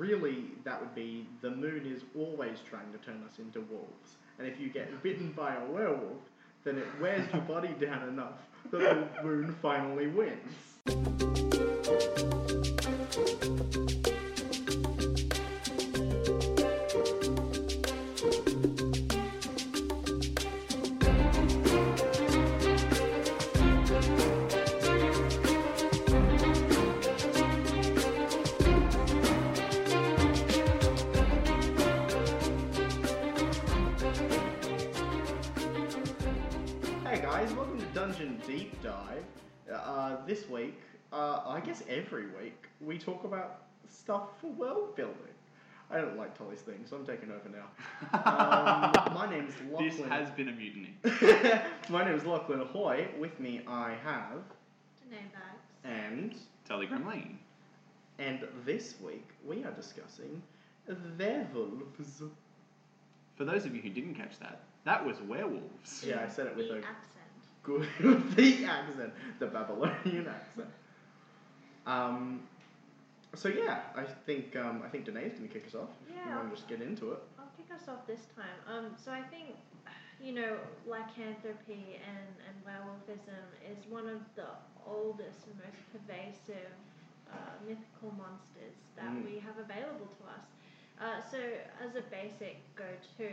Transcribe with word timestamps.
Really, 0.00 0.44
that 0.64 0.80
would 0.80 0.94
be 0.94 1.26
the 1.42 1.50
moon 1.50 1.84
is 1.84 2.04
always 2.16 2.56
trying 2.70 2.90
to 2.90 2.98
turn 3.04 3.22
us 3.28 3.38
into 3.38 3.60
wolves. 3.70 4.16
And 4.38 4.48
if 4.48 4.58
you 4.58 4.70
get 4.70 5.02
bitten 5.02 5.30
by 5.36 5.56
a 5.56 5.64
werewolf, 5.70 6.22
then 6.64 6.78
it 6.78 6.86
wears 6.98 7.30
your 7.30 7.42
body 7.42 7.74
down 7.78 8.08
enough 8.08 8.38
that 8.70 9.14
the 9.14 9.22
moon 9.22 9.54
finally 9.60 10.06
wins. 10.06 10.56
This 40.30 40.48
week, 40.48 40.78
uh, 41.12 41.40
I 41.44 41.58
guess 41.58 41.82
every 41.88 42.26
week, 42.26 42.68
we 42.80 42.98
talk 42.98 43.24
about 43.24 43.62
stuff 43.88 44.28
for 44.40 44.46
world 44.52 44.94
building. 44.94 45.16
I 45.90 45.96
don't 46.00 46.16
like 46.16 46.38
Tolly's 46.38 46.60
thing, 46.60 46.84
so 46.88 46.94
I'm 46.94 47.04
taking 47.04 47.32
over 47.32 47.48
now. 47.48 47.66
Um, 48.16 49.12
my 49.14 49.28
name's 49.28 49.54
Lachlan. 49.68 49.88
This 49.88 49.98
has 50.08 50.30
been 50.30 50.48
a 50.48 50.52
mutiny. 50.52 50.94
my 51.88 52.04
name 52.04 52.14
is 52.14 52.24
Lachlan 52.24 52.60
Hoy. 52.60 53.08
With 53.18 53.40
me, 53.40 53.62
I 53.66 53.94
have 54.04 54.42
Danae 55.02 55.24
Bags. 55.32 55.64
and 55.82 56.36
Telegram 56.64 57.04
Lane. 57.08 57.36
and 58.20 58.46
this 58.64 58.94
week 59.04 59.30
we 59.44 59.64
are 59.64 59.72
discussing 59.72 60.40
werewolves. 61.18 62.22
For 63.34 63.44
those 63.44 63.66
of 63.66 63.74
you 63.74 63.82
who 63.82 63.90
didn't 63.90 64.14
catch 64.14 64.38
that, 64.38 64.60
that 64.84 65.04
was 65.04 65.20
werewolves. 65.22 66.04
Yeah, 66.06 66.22
I 66.24 66.28
said 66.28 66.46
it 66.46 66.56
with 66.56 66.68
the 66.68 66.74
a 66.74 66.78
accent. 66.78 67.19
Good 67.78 68.30
the 68.36 68.64
accent, 68.64 69.12
the 69.38 69.46
Babylonian 69.46 70.26
accent. 70.28 70.68
Um, 71.86 72.40
so 73.34 73.48
yeah, 73.48 73.80
I 73.96 74.04
think 74.26 74.56
um, 74.56 74.82
I 74.84 74.88
think 74.88 75.04
Danae's 75.04 75.38
to 75.38 75.46
kick 75.48 75.66
us 75.68 75.74
off. 75.74 75.90
If 76.04 76.10
you 76.10 76.16
Yeah. 76.26 76.36
want 76.36 76.50
to 76.50 76.56
just 76.56 76.68
get 76.68 76.82
into 76.82 77.12
it. 77.12 77.18
I'll 77.38 77.50
kick 77.56 77.70
us 77.74 77.88
off 77.88 78.06
this 78.06 78.26
time. 78.36 78.58
Um, 78.66 78.92
so 79.02 79.12
I 79.12 79.22
think, 79.22 79.54
you 80.20 80.32
know, 80.32 80.56
lycanthropy 80.86 82.00
and, 82.02 82.28
and 82.46 82.54
werewolfism 82.66 83.44
is 83.70 83.86
one 83.88 84.08
of 84.08 84.20
the 84.34 84.48
oldest 84.86 85.46
and 85.46 85.56
most 85.62 85.80
pervasive 85.94 86.70
uh, 87.30 87.36
mythical 87.66 88.10
monsters 88.18 88.74
that 88.96 89.06
Mm. 89.10 89.24
we 89.24 89.38
have 89.38 89.56
available 89.58 90.08
to 90.18 90.24
us. 90.26 90.46
Uh, 91.00 91.20
so 91.30 91.38
as 91.80 91.94
a 91.96 92.02
basic 92.10 92.58
go-to, 92.76 93.30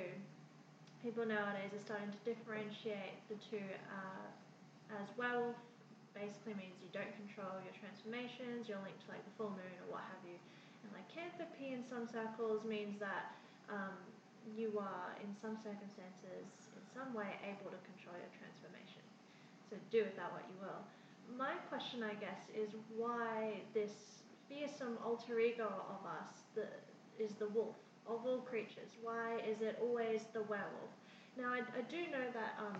people 1.03 1.25
nowadays 1.25 1.71
are 1.73 1.83
starting 1.83 2.09
to 2.09 2.21
differentiate 2.25 3.21
the 3.29 3.37
two 3.49 3.63
uh, 3.91 4.27
as 4.93 5.07
werewolf 5.19 5.57
basically 6.15 6.57
means 6.57 6.73
you 6.81 6.89
don't 6.89 7.13
control 7.19 7.61
your 7.61 7.75
transformations, 7.77 8.65
you're 8.65 8.81
linked 8.81 9.05
to 9.05 9.13
like 9.13 9.21
the 9.21 9.35
full 9.37 9.53
moon 9.53 9.75
or 9.85 9.99
what 9.99 10.03
have 10.09 10.23
you. 10.25 10.37
And 10.81 10.89
lycanthropy 10.97 11.77
in 11.77 11.85
some 11.85 12.09
circles 12.09 12.65
means 12.65 12.97
that 12.97 13.37
um, 13.69 13.93
you 14.57 14.73
are, 14.79 15.13
in 15.21 15.29
some 15.37 15.59
circumstances, 15.61 16.47
in 16.73 16.83
some 16.95 17.13
way 17.13 17.37
able 17.45 17.69
to 17.69 17.79
control 17.85 18.17
your 18.17 18.31
transformation. 18.33 19.03
So 19.69 19.77
do 19.91 20.07
with 20.07 20.15
that 20.17 20.31
what 20.33 20.47
you 20.49 20.57
will. 20.57 20.81
My 21.35 21.59
question, 21.67 22.01
I 22.01 22.15
guess, 22.17 22.47
is 22.55 22.71
why 22.95 23.61
this 23.75 24.23
fearsome 24.47 24.97
alter 25.03 25.37
ego 25.37 25.67
of 25.67 26.01
us 26.07 26.47
the, 26.55 26.65
is 27.19 27.35
the 27.35 27.51
wolf 27.51 27.75
of 28.09 28.25
all 28.25 28.39
creatures? 28.39 28.89
Why 29.01 29.39
is 29.47 29.61
it 29.61 29.77
always 29.81 30.21
the 30.33 30.43
werewolf? 30.43 30.91
Now, 31.37 31.53
I, 31.53 31.59
I 31.59 31.81
do 31.89 32.01
know 32.11 32.25
that 32.33 32.57
um, 32.59 32.77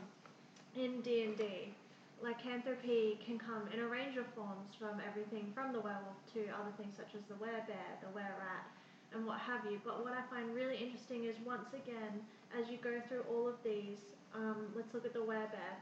in 0.75 1.01
D&D, 1.01 1.73
lycanthropy 2.21 3.19
can 3.23 3.37
come 3.37 3.69
in 3.73 3.79
a 3.79 3.87
range 3.87 4.17
of 4.17 4.25
forms 4.33 4.73
from 4.79 5.01
everything 5.05 5.51
from 5.53 5.73
the 5.73 5.79
werewolf 5.79 6.17
to 6.33 6.41
other 6.49 6.73
things 6.77 6.95
such 6.97 7.13
as 7.13 7.21
the 7.29 7.35
werebear, 7.35 8.01
the 8.01 8.09
were-rat, 8.13 8.65
and 9.13 9.25
what 9.25 9.39
have 9.39 9.61
you. 9.69 9.79
But 9.85 10.03
what 10.03 10.13
I 10.13 10.23
find 10.33 10.53
really 10.53 10.77
interesting 10.77 11.25
is 11.25 11.35
once 11.45 11.69
again, 11.73 12.21
as 12.57 12.69
you 12.69 12.77
go 12.77 13.01
through 13.07 13.23
all 13.29 13.47
of 13.47 13.55
these, 13.63 14.09
um, 14.33 14.67
let's 14.75 14.93
look 14.93 15.05
at 15.05 15.13
the 15.13 15.19
werebear. 15.19 15.73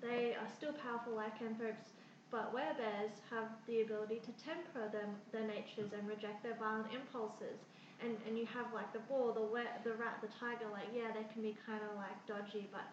They 0.00 0.34
are 0.38 0.48
still 0.56 0.72
powerful 0.72 1.14
lycanthropes, 1.14 1.92
but 2.30 2.54
werebears 2.54 3.20
have 3.30 3.48
the 3.66 3.82
ability 3.82 4.20
to 4.24 4.32
temper 4.44 4.88
them, 4.92 5.16
their 5.32 5.46
natures 5.46 5.92
and 5.92 6.06
reject 6.08 6.42
their 6.42 6.54
violent 6.54 6.92
impulses. 6.94 7.58
And, 7.98 8.16
and 8.28 8.38
you 8.38 8.46
have 8.54 8.72
like 8.72 8.92
the 8.92 9.00
boar, 9.10 9.34
the 9.34 9.42
were, 9.42 9.66
the 9.82 9.94
rat, 9.98 10.22
the 10.22 10.30
tiger, 10.38 10.70
like 10.70 10.86
yeah, 10.94 11.10
they 11.10 11.26
can 11.32 11.42
be 11.42 11.56
kind 11.66 11.82
of 11.82 11.96
like 11.98 12.14
dodgy, 12.26 12.68
but 12.70 12.86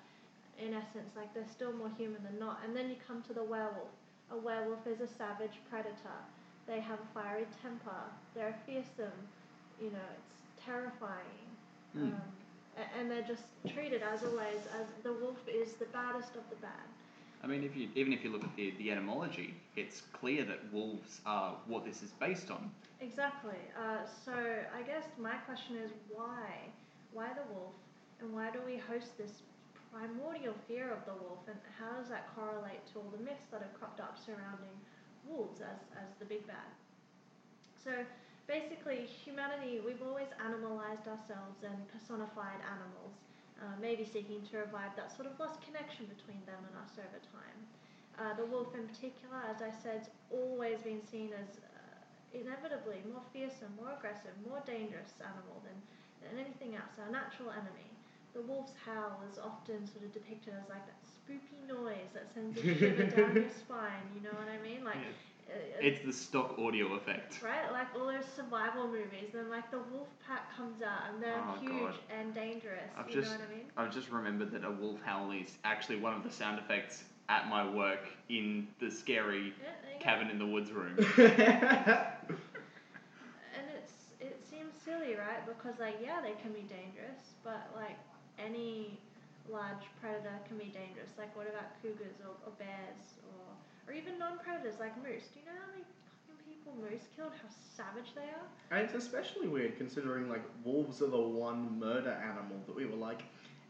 in 0.57 0.73
essence, 0.73 1.13
like 1.15 1.33
they're 1.33 1.51
still 1.51 1.73
more 1.73 1.91
human 1.97 2.23
than 2.23 2.39
not. 2.39 2.59
And 2.65 2.75
then 2.75 2.89
you 2.89 2.95
come 3.07 3.21
to 3.23 3.33
the 3.33 3.43
werewolf. 3.43 3.93
A 4.31 4.37
werewolf 4.37 4.87
is 4.87 5.01
a 5.01 5.07
savage 5.07 5.61
predator. 5.69 6.19
They 6.65 6.79
have 6.79 6.97
a 6.99 7.09
fiery 7.13 7.45
temper. 7.61 8.01
They're 8.33 8.57
fearsome. 8.65 9.19
You 9.79 9.91
know, 9.91 10.09
it's 10.17 10.41
terrifying. 10.65 11.45
Mm. 11.95 12.13
Um, 12.13 12.21
and 12.97 13.11
they're 13.11 13.27
just 13.27 13.43
treated 13.67 14.01
as 14.01 14.23
always 14.23 14.67
as 14.79 14.87
the 15.03 15.13
wolf 15.13 15.39
is 15.47 15.73
the 15.73 15.85
baddest 15.85 16.35
of 16.35 16.43
the 16.49 16.55
bad. 16.57 16.89
I 17.45 17.47
mean, 17.47 17.63
if 17.63 17.77
you 17.77 17.89
even 17.93 18.11
if 18.11 18.23
you 18.23 18.31
look 18.31 18.43
at 18.43 18.55
the, 18.55 18.73
the 18.79 18.89
etymology, 18.91 19.53
it's 19.75 20.01
clear 20.11 20.43
that 20.45 20.73
wolves 20.73 21.21
are 21.27 21.53
what 21.67 21.85
this 21.85 22.01
is 22.01 22.09
based 22.09 22.49
on. 22.49 22.71
Exactly. 22.99 23.61
Uh, 23.77 24.01
so 24.25 24.33
I 24.33 24.81
guess 24.81 25.05
my 25.19 25.35
question 25.45 25.77
is 25.77 25.91
why? 26.09 26.73
Why 27.13 27.29
the 27.37 27.45
wolf? 27.53 27.77
And 28.19 28.33
why 28.33 28.49
do 28.49 28.57
we 28.65 28.77
host 28.77 29.15
this 29.19 29.45
primordial 29.93 30.55
fear 30.67 30.89
of 30.89 31.05
the 31.05 31.13
wolf? 31.21 31.45
And 31.45 31.55
how 31.77 32.01
does 32.01 32.09
that 32.09 32.33
correlate 32.33 32.81
to 32.93 32.99
all 32.99 33.13
the 33.13 33.21
myths 33.21 33.45
that 33.51 33.61
have 33.61 33.77
cropped 33.77 34.01
up 34.01 34.17
surrounding 34.17 34.73
wolves 35.29 35.61
as, 35.61 35.85
as 36.01 36.17
the 36.17 36.25
big 36.25 36.47
bad? 36.47 36.65
So 37.77 37.91
basically, 38.47 39.05
humanity, 39.05 39.85
we've 39.85 40.01
always 40.01 40.33
animalized 40.41 41.05
ourselves 41.05 41.61
and 41.61 41.77
personified 41.93 42.57
animals, 42.65 43.13
uh, 43.61 43.75
maybe 43.79 44.03
seeking 44.03 44.43
to 44.51 44.63
revive 44.63 44.91
that 44.95 45.11
sort 45.15 45.27
of 45.27 45.39
lost 45.39 45.61
connection 45.63 46.05
between 46.11 46.39
them 46.45 46.59
and 46.67 46.75
us 46.79 46.95
over 46.99 47.19
time. 47.31 47.59
Uh, 48.15 48.31
the 48.39 48.45
wolf, 48.47 48.71
in 48.75 48.87
particular, 48.87 49.39
as 49.51 49.59
I 49.59 49.71
said, 49.71 50.07
has 50.07 50.09
always 50.31 50.79
been 50.83 51.03
seen 51.03 51.35
as 51.35 51.59
uh, 51.59 51.75
inevitably 52.31 53.03
more 53.11 53.23
fearsome, 53.31 53.71
more 53.75 53.91
aggressive, 53.95 54.31
more 54.47 54.63
dangerous 54.63 55.15
animal 55.19 55.59
than, 55.67 55.75
than 56.23 56.39
anything 56.39 56.75
else, 56.79 56.95
our 56.99 57.11
natural 57.11 57.51
enemy. 57.51 57.91
The 58.35 58.43
wolf's 58.43 58.75
howl 58.83 59.23
is 59.31 59.39
often 59.39 59.87
sort 59.87 60.03
of 60.03 60.11
depicted 60.11 60.55
as 60.55 60.67
like 60.67 60.83
that 60.87 60.99
spoopy 61.07 61.63
noise 61.67 62.11
that 62.11 62.27
sends 62.35 62.59
a 62.59 62.63
shiver 62.63 63.07
down 63.07 63.35
your 63.39 63.51
spine, 63.51 64.03
you 64.15 64.19
know 64.23 64.35
what 64.35 64.47
I 64.51 64.59
mean? 64.59 64.83
Like, 64.83 64.99
uh, 64.99 65.15
It's 65.79 65.99
the 66.05 66.11
stock 66.13 66.57
audio 66.57 66.93
effect. 66.95 67.41
right? 67.43 67.71
Like 67.71 67.87
all 67.95 68.07
those 68.07 68.25
survival 68.35 68.87
movies, 68.87 69.29
then 69.33 69.49
like 69.49 69.69
the 69.71 69.79
wolf 69.91 70.07
pack 70.27 70.55
comes 70.55 70.81
out 70.81 71.13
and 71.13 71.21
they're 71.21 71.37
Oh, 71.47 71.59
huge 71.61 71.71
God. 71.71 71.95
and 72.19 72.33
dangerous. 72.33 72.89
I've 72.97 73.07
you 73.09 73.13
just 73.21 73.31
know 73.31 73.37
what 73.39 73.47
I 73.51 73.55
mean? 73.55 73.65
I've 73.77 73.93
just 73.93 74.09
remembered 74.09 74.51
that 74.51 74.63
a 74.65 74.71
wolf 74.71 75.01
howl 75.03 75.31
is 75.31 75.57
actually 75.63 75.97
one 75.97 76.13
of 76.13 76.23
the 76.23 76.31
sound 76.31 76.59
effects 76.59 77.03
at 77.29 77.47
my 77.49 77.67
work 77.69 78.07
in 78.29 78.67
the 78.79 78.89
scary 78.89 79.53
Yeah, 79.61 79.71
there 79.83 79.93
you 79.93 79.99
go. 79.99 80.03
cabin 80.03 80.29
in 80.29 80.39
the 80.39 80.45
woods 80.47 80.71
room. 80.71 80.95
And 83.55 83.65
it's 83.71 83.93
it 84.19 84.39
seems 84.43 84.73
silly, 84.83 85.15
right? 85.15 85.45
Because 85.47 85.79
like 85.79 85.95
yeah, 86.03 86.19
they 86.21 86.35
can 86.41 86.51
be 86.51 86.67
dangerous, 86.67 87.33
but 87.43 87.69
like 87.75 87.95
any 88.37 88.99
large 89.49 89.85
predator 90.01 90.35
can 90.47 90.57
be 90.57 90.65
dangerous. 90.75 91.15
Like 91.17 91.35
what 91.35 91.47
about 91.47 91.71
cougars 91.81 92.19
or, 92.19 92.35
or 92.45 92.51
bears 92.59 93.15
or 93.31 93.54
or 93.87 93.93
even 93.93 94.17
non-predators 94.19 94.79
like 94.79 94.95
moose? 94.97 95.27
Do 95.33 95.39
you 95.39 95.45
know 95.45 95.57
how 95.59 95.71
many 95.71 95.83
fucking 96.27 96.45
people 96.47 96.73
moose 96.81 97.07
killed? 97.15 97.31
How 97.41 97.49
savage 97.75 98.13
they 98.15 98.21
are? 98.21 98.47
And 98.71 98.85
it's 98.85 98.95
especially 98.95 99.47
weird 99.47 99.77
considering 99.77 100.29
like 100.29 100.43
wolves 100.63 101.01
are 101.01 101.09
the 101.09 101.17
one 101.19 101.79
murder 101.79 102.17
animal 102.23 102.57
that 102.67 102.75
we 102.75 102.85
were 102.85 102.97
like, 102.97 103.23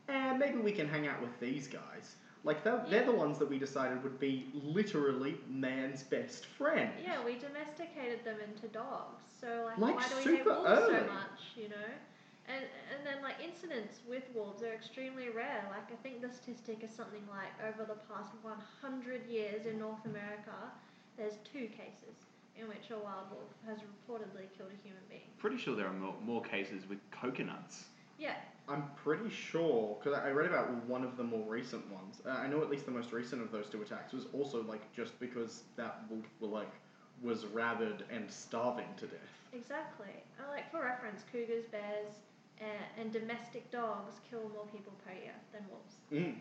eh, 0.09 0.33
maybe 0.37 0.57
we 0.57 0.71
can 0.71 0.87
hang 0.87 1.07
out 1.07 1.21
with 1.21 1.37
these 1.39 1.67
guys. 1.67 2.15
Like 2.43 2.63
they're, 2.63 2.85
they're 2.89 3.05
the 3.05 3.11
ones 3.11 3.39
that 3.39 3.49
we 3.49 3.57
decided 3.57 4.03
would 4.03 4.19
be 4.19 4.45
literally 4.53 5.35
man's 5.49 6.03
best 6.03 6.45
friend. 6.45 6.91
Yeah, 7.03 7.17
we 7.25 7.39
domesticated 7.39 8.23
them 8.23 8.37
into 8.47 8.67
dogs. 8.67 9.23
So 9.41 9.63
like, 9.65 9.79
Like 9.79 9.95
why 9.95 10.07
do 10.09 10.29
we 10.29 10.37
hate 10.37 10.45
wolves 10.45 10.67
so 10.67 10.91
much? 10.91 11.41
You 11.57 11.69
know. 11.69 11.89
And, 12.47 12.63
and 12.93 13.01
then 13.05 13.23
like 13.23 13.41
incidents 13.41 13.99
with 14.07 14.23
wolves 14.33 14.61
are 14.61 14.73
extremely 14.73 15.29
rare. 15.29 15.65
Like 15.71 15.89
I 15.91 15.97
think 16.03 16.21
the 16.21 16.29
statistic 16.29 16.83
is 16.83 16.91
something 16.91 17.23
like 17.29 17.51
over 17.65 17.85
the 17.85 17.99
past 18.05 18.33
100 18.41 19.25
years 19.27 19.65
in 19.65 19.79
North 19.79 20.05
America, 20.05 20.53
there's 21.17 21.37
two 21.43 21.67
cases 21.73 22.29
in 22.59 22.67
which 22.67 22.91
a 22.91 22.97
wild 22.97 23.31
wolf 23.31 23.51
has 23.65 23.79
reportedly 23.79 24.47
killed 24.55 24.71
a 24.71 24.79
human 24.83 25.01
being. 25.09 25.27
Pretty 25.37 25.57
sure 25.57 25.75
there 25.75 25.87
are 25.87 25.93
more, 25.93 26.15
more 26.23 26.41
cases 26.41 26.87
with 26.87 26.99
coconuts. 27.11 27.85
Yeah, 28.17 28.35
I'm 28.67 28.83
pretty 29.03 29.29
sure 29.29 29.97
because 30.01 30.17
I 30.17 30.29
read 30.31 30.49
about 30.49 30.73
one 30.85 31.03
of 31.03 31.17
the 31.17 31.23
more 31.23 31.43
recent 31.47 31.89
ones. 31.91 32.21
Uh, 32.25 32.29
I 32.29 32.47
know 32.47 32.61
at 32.61 32.69
least 32.69 32.85
the 32.85 32.91
most 32.91 33.11
recent 33.11 33.41
of 33.41 33.51
those 33.51 33.67
two 33.67 33.81
attacks 33.81 34.13
was 34.13 34.25
also 34.33 34.63
like 34.63 34.81
just 34.95 35.19
because 35.19 35.63
that 35.75 36.03
wolf 36.09 36.25
were 36.39 36.47
like 36.47 36.71
was 37.21 37.45
rabid 37.45 38.03
and 38.11 38.29
starving 38.29 38.87
to 38.97 39.05
death. 39.05 39.19
exactly. 39.53 40.13
Uh, 40.39 40.49
like 40.51 40.69
for 40.71 40.81
reference, 40.81 41.23
cougars, 41.31 41.65
bears, 41.71 42.13
uh, 42.61 42.99
and 42.99 43.11
domestic 43.11 43.69
dogs 43.71 44.13
kill 44.29 44.49
more 44.53 44.65
people 44.71 44.93
per 45.05 45.13
year 45.13 45.35
than 45.51 45.63
wolves. 45.69 45.95
Mm. 46.11 46.35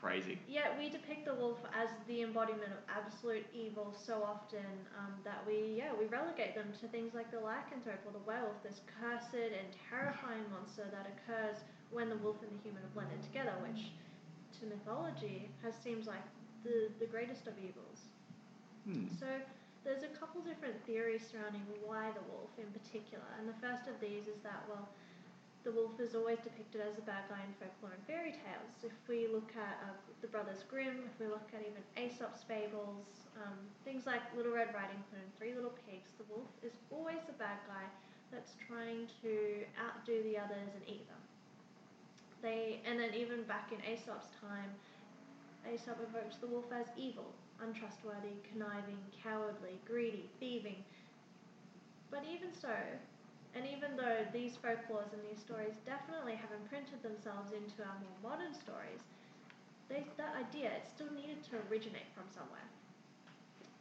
Crazy. 0.00 0.40
Yet 0.48 0.72
we 0.78 0.88
depict 0.88 1.26
the 1.26 1.34
wolf 1.34 1.58
as 1.76 1.90
the 2.08 2.22
embodiment 2.22 2.72
of 2.72 2.80
absolute 2.88 3.44
evil 3.52 3.92
so 3.92 4.24
often 4.24 4.64
um, 4.96 5.12
that 5.24 5.44
we, 5.46 5.76
yeah, 5.76 5.92
we 5.92 6.06
relegate 6.06 6.54
them 6.54 6.72
to 6.80 6.88
things 6.88 7.12
like 7.12 7.30
the 7.30 7.36
lycanthrope 7.36 8.00
or 8.08 8.12
the 8.16 8.24
werewolf, 8.24 8.56
this 8.64 8.80
cursed 8.96 9.36
and 9.36 9.68
terrifying 9.92 10.48
monster 10.48 10.88
that 10.88 11.04
occurs 11.04 11.60
when 11.92 12.08
the 12.08 12.16
wolf 12.24 12.40
and 12.40 12.48
the 12.48 12.62
human 12.64 12.80
are 12.80 12.94
blended 12.96 13.20
together, 13.20 13.52
which 13.60 13.92
to 14.56 14.64
mythology 14.72 15.52
has 15.60 15.74
seems 15.84 16.06
like 16.06 16.24
the, 16.64 16.88
the 16.98 17.06
greatest 17.06 17.46
of 17.46 17.52
evils. 17.60 18.08
Hmm. 18.88 19.04
So 19.20 19.28
there's 19.84 20.02
a 20.02 20.12
couple 20.16 20.40
different 20.40 20.80
theories 20.88 21.28
surrounding 21.28 21.60
why 21.84 22.08
the 22.16 22.24
wolf 22.32 22.48
in 22.56 22.72
particular, 22.72 23.28
and 23.36 23.44
the 23.44 23.58
first 23.60 23.84
of 23.84 24.00
these 24.00 24.28
is 24.28 24.40
that 24.44 24.64
well, 24.64 24.88
the 25.64 25.72
wolf 25.72 26.00
is 26.00 26.14
always 26.16 26.40
depicted 26.40 26.80
as 26.80 26.96
a 26.96 27.04
bad 27.04 27.28
guy 27.28 27.44
in 27.44 27.52
folklore 27.60 27.92
and 27.92 28.04
fairy 28.08 28.32
tales. 28.32 28.72
If 28.80 28.96
we 29.08 29.28
look 29.28 29.52
at 29.52 29.76
uh, 29.84 29.92
the 30.24 30.28
Brothers 30.28 30.64
Grimm, 30.64 31.04
if 31.04 31.14
we 31.20 31.28
look 31.28 31.44
at 31.52 31.60
even 31.60 31.84
Aesop's 32.00 32.40
fables, 32.48 33.04
um, 33.36 33.60
things 33.84 34.08
like 34.08 34.24
Little 34.32 34.56
Red 34.56 34.72
Riding 34.72 35.04
Hood 35.12 35.20
and 35.20 35.32
Three 35.36 35.52
Little 35.52 35.76
Pigs, 35.84 36.08
the 36.16 36.24
wolf 36.32 36.48
is 36.64 36.72
always 36.88 37.20
the 37.28 37.36
bad 37.36 37.60
guy 37.68 37.84
that's 38.32 38.56
trying 38.64 39.04
to 39.20 39.68
outdo 39.76 40.22
the 40.24 40.40
others 40.40 40.72
and 40.72 40.84
eat 40.88 41.04
them. 41.12 41.20
They 42.40 42.80
and 42.88 42.96
then 42.96 43.12
even 43.12 43.44
back 43.44 43.68
in 43.68 43.84
Aesop's 43.84 44.32
time, 44.40 44.72
Aesop 45.68 46.00
evokes 46.00 46.40
the 46.40 46.48
wolf 46.48 46.72
as 46.72 46.88
evil, 46.96 47.36
untrustworthy, 47.60 48.32
conniving, 48.48 48.96
cowardly, 49.22 49.76
greedy, 49.84 50.24
thieving. 50.40 50.80
But 52.10 52.24
even 52.24 52.48
so, 52.48 52.72
and 53.54 53.66
even 53.66 53.96
though 53.96 54.22
these 54.32 54.54
folklores 54.54 55.10
and 55.12 55.22
these 55.26 55.42
stories 55.42 55.74
definitely 55.82 56.38
have 56.38 56.54
imprinted 56.54 57.02
themselves 57.02 57.50
into 57.50 57.82
our 57.82 57.98
more 57.98 58.18
modern 58.22 58.54
stories, 58.54 59.02
they, 59.90 60.06
that 60.16 60.38
idea 60.38 60.70
it 60.70 60.86
still 60.86 61.10
needed 61.10 61.42
to 61.50 61.58
originate 61.66 62.06
from 62.14 62.30
somewhere. 62.30 62.66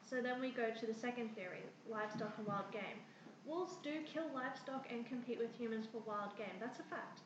So 0.01 0.21
then 0.25 0.42
we 0.42 0.50
go 0.50 0.74
to 0.74 0.86
the 0.89 0.98
second 0.98 1.36
theory, 1.38 1.62
livestock 1.86 2.33
and 2.42 2.48
wild 2.48 2.71
game. 2.74 2.98
Wolves 3.45 3.77
do 3.83 4.01
kill 4.10 4.25
livestock 4.33 4.89
and 4.89 5.06
compete 5.06 5.38
with 5.38 5.54
humans 5.54 5.86
for 5.86 6.01
wild 6.06 6.36
game. 6.36 6.57
That's 6.60 6.80
a 6.80 6.88
fact. 6.89 7.21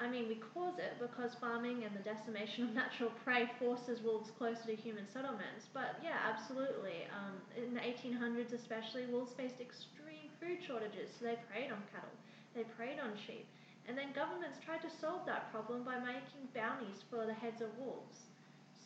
I 0.00 0.08
mean, 0.08 0.28
we 0.28 0.36
cause 0.54 0.78
it 0.78 0.94
because 1.00 1.34
farming 1.34 1.82
and 1.82 1.90
the 1.94 2.04
decimation 2.06 2.64
of 2.64 2.74
natural 2.74 3.10
prey 3.24 3.50
forces 3.58 4.00
wolves 4.00 4.30
closer 4.38 4.66
to 4.66 4.76
human 4.76 5.08
settlements. 5.08 5.66
But 5.74 5.98
yeah, 6.02 6.22
absolutely. 6.22 7.02
Um, 7.10 7.34
in 7.58 7.74
the 7.74 7.80
1800s, 7.80 8.52
especially, 8.52 9.06
wolves 9.06 9.32
faced 9.32 9.60
extreme 9.60 10.30
food 10.40 10.58
shortages, 10.64 11.10
so 11.18 11.26
they 11.26 11.36
preyed 11.50 11.72
on 11.72 11.82
cattle, 11.90 12.14
they 12.54 12.62
preyed 12.78 13.00
on 13.02 13.10
sheep. 13.18 13.46
And 13.88 13.96
then 13.98 14.12
governments 14.14 14.58
tried 14.64 14.82
to 14.82 14.90
solve 15.00 15.26
that 15.26 15.50
problem 15.50 15.82
by 15.82 15.98
making 15.98 16.46
bounties 16.54 17.02
for 17.10 17.26
the 17.26 17.34
heads 17.34 17.60
of 17.60 17.68
wolves. 17.78 18.28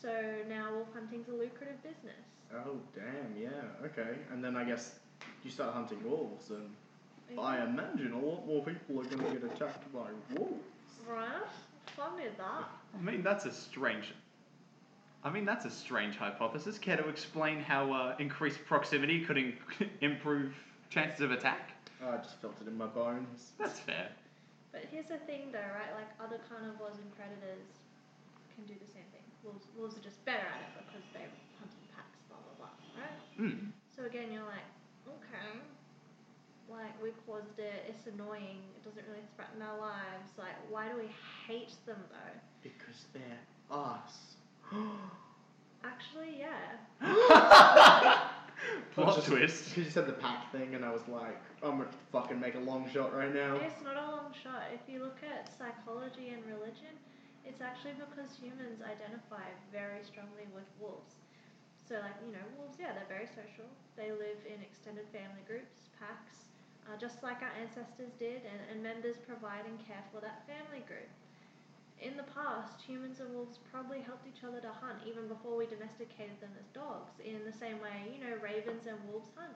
So 0.00 0.10
now 0.48 0.72
wolf 0.72 0.88
hunting's 0.94 1.28
a 1.28 1.32
lucrative 1.32 1.82
business. 1.82 2.24
Oh 2.54 2.80
damn, 2.94 3.36
yeah, 3.36 3.84
okay. 3.84 4.18
And 4.32 4.42
then 4.42 4.56
I 4.56 4.64
guess 4.64 4.98
you 5.44 5.50
start 5.50 5.74
hunting 5.74 6.02
wolves, 6.04 6.50
and 6.50 6.70
I 7.38 7.62
imagine 7.64 8.12
a 8.12 8.18
lot 8.18 8.46
more 8.46 8.64
people 8.64 9.00
are 9.00 9.04
going 9.04 9.24
to 9.24 9.40
get 9.40 9.44
attacked 9.52 9.92
by 9.92 10.08
wolves. 10.34 10.71
Right? 11.08 11.42
Fun 11.96 12.14
with 12.16 12.36
that. 12.38 12.68
I 12.98 13.02
mean, 13.02 13.22
that's 13.22 13.44
a 13.44 13.52
strange. 13.52 14.12
I 15.24 15.30
mean, 15.30 15.44
that's 15.44 15.64
a 15.64 15.70
strange 15.70 16.16
hypothesis. 16.16 16.78
Care 16.78 16.96
to 16.96 17.08
explain 17.08 17.60
how 17.60 17.92
uh, 17.92 18.16
increased 18.18 18.64
proximity 18.66 19.24
could 19.24 19.36
in- 19.36 19.54
improve 20.00 20.54
chances 20.90 21.20
of 21.20 21.30
attack? 21.30 21.70
I 22.02 22.16
just 22.16 22.40
felt 22.40 22.54
it 22.60 22.66
in 22.66 22.76
my 22.76 22.86
bones. 22.86 23.52
That's 23.58 23.78
fair. 23.78 24.08
But 24.72 24.86
here's 24.90 25.06
the 25.06 25.18
thing, 25.28 25.52
though, 25.52 25.62
right? 25.78 25.94
Like 25.94 26.10
other 26.18 26.40
carnivores 26.48 26.98
and 26.98 27.06
predators 27.14 27.70
can 28.56 28.64
do 28.66 28.74
the 28.74 28.90
same 28.90 29.06
thing. 29.14 29.22
Wolves, 29.44 29.66
wolves 29.78 29.94
are 29.96 30.02
just 30.02 30.24
better 30.24 30.42
at 30.42 30.60
it 30.64 30.70
because 30.86 31.06
they 31.14 31.26
hunt 31.60 31.70
in 31.70 31.86
packs, 31.94 32.18
blah 32.26 32.38
blah 32.42 32.66
blah, 32.66 32.74
right? 32.98 33.18
Hmm. 33.36 33.70
So 33.90 34.06
again, 34.06 34.32
you're 34.32 34.46
like, 34.46 34.66
okay, 35.06 35.60
like 36.72 37.00
we 37.02 37.10
caused 37.26 37.58
it. 37.58 37.84
It's 37.88 38.06
annoying. 38.06 38.58
It 38.76 38.84
doesn't 38.84 39.04
really 39.08 39.24
threaten 39.36 39.62
our 39.62 39.78
lives. 39.78 40.32
Like, 40.38 40.56
why 40.70 40.88
do 40.88 40.96
we 40.96 41.10
hate 41.46 41.74
them 41.86 42.02
though? 42.10 42.34
Because 42.62 43.06
they're 43.12 43.40
us. 43.70 44.36
Actually, 45.84 46.38
yeah. 46.38 46.78
Plot 48.94 49.16
Just- 49.16 49.26
twist. 49.26 49.68
Because 49.70 49.84
you 49.84 49.90
said 49.90 50.06
the 50.06 50.12
pack 50.14 50.52
thing, 50.52 50.74
and 50.74 50.84
I 50.84 50.92
was 50.92 51.02
like, 51.08 51.40
I'm 51.62 51.78
gonna 51.78 51.90
fucking 52.12 52.38
make 52.38 52.54
a 52.54 52.60
long 52.62 52.88
shot 52.90 53.14
right 53.14 53.34
now. 53.34 53.56
It's 53.56 53.82
not 53.82 53.96
a 53.96 54.06
long 54.10 54.32
shot. 54.42 54.70
If 54.72 54.86
you 54.86 55.02
look 55.02 55.18
at 55.26 55.50
psychology 55.58 56.30
and 56.30 56.44
religion, 56.46 56.94
it's 57.44 57.60
actually 57.60 57.98
because 57.98 58.30
humans 58.38 58.78
identify 58.82 59.42
very 59.74 60.02
strongly 60.06 60.46
with 60.54 60.66
wolves. 60.78 61.18
So, 61.88 61.98
like, 61.98 62.14
you 62.22 62.30
know, 62.30 62.46
wolves, 62.56 62.78
yeah, 62.78 62.94
they're 62.94 63.10
very 63.10 63.26
social. 63.26 63.66
They 63.98 64.14
live 64.14 64.38
in 64.46 64.62
extended 64.62 65.10
family 65.10 65.42
groups, 65.42 65.90
packs, 65.98 66.46
uh, 66.86 66.98
just 66.98 67.22
like 67.22 67.42
our 67.42 67.54
ancestors 67.60 68.10
did, 68.18 68.42
and, 68.42 68.60
and 68.70 68.82
members 68.82 69.16
provide 69.26 69.66
and 69.66 69.78
care 69.86 70.02
for 70.10 70.20
that 70.20 70.42
family 70.46 70.82
group. 70.86 71.08
In 72.02 72.18
the 72.18 72.26
past, 72.34 72.82
humans 72.82 73.22
and 73.22 73.30
wolves 73.30 73.62
probably 73.70 74.02
helped 74.02 74.26
each 74.26 74.42
other 74.42 74.58
to 74.58 74.72
hunt 74.74 74.98
even 75.06 75.30
before 75.30 75.54
we 75.54 75.70
domesticated 75.70 76.34
them 76.42 76.50
as 76.58 76.66
dogs, 76.74 77.14
in 77.22 77.46
the 77.46 77.54
same 77.54 77.78
way, 77.78 78.10
you 78.10 78.18
know, 78.18 78.34
ravens 78.42 78.90
and 78.90 78.98
wolves 79.06 79.30
hunt. 79.38 79.54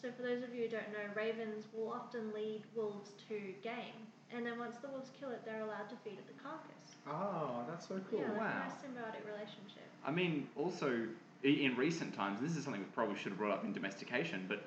So, 0.00 0.08
for 0.16 0.22
those 0.24 0.42
of 0.42 0.54
you 0.54 0.66
who 0.66 0.72
don't 0.72 0.88
know, 0.90 1.04
ravens 1.14 1.68
will 1.76 1.92
often 1.92 2.32
lead 2.32 2.64
wolves 2.74 3.12
to 3.28 3.54
game, 3.62 4.08
and 4.34 4.46
then 4.46 4.58
once 4.58 4.80
the 4.80 4.88
wolves 4.88 5.12
kill 5.20 5.30
it, 5.30 5.44
they're 5.44 5.62
allowed 5.62 5.92
to 5.92 5.96
feed 6.02 6.16
it 6.16 6.26
the 6.26 6.38
carcass. 6.42 6.96
Oh, 7.06 7.62
that's 7.68 7.86
so 7.86 8.00
cool. 8.10 8.20
Yeah, 8.20 8.32
like 8.32 8.40
wow. 8.40 8.56
a 8.56 8.68
nice 8.68 8.80
symbiotic 8.80 9.22
relationship. 9.28 9.84
I 10.04 10.10
mean, 10.10 10.48
also 10.56 11.06
in 11.42 11.76
recent 11.76 12.14
times, 12.14 12.40
this 12.40 12.56
is 12.56 12.64
something 12.64 12.80
we 12.80 12.88
probably 12.94 13.16
should 13.16 13.32
have 13.32 13.38
brought 13.38 13.52
up 13.52 13.64
in 13.64 13.72
domestication, 13.72 14.46
but 14.48 14.64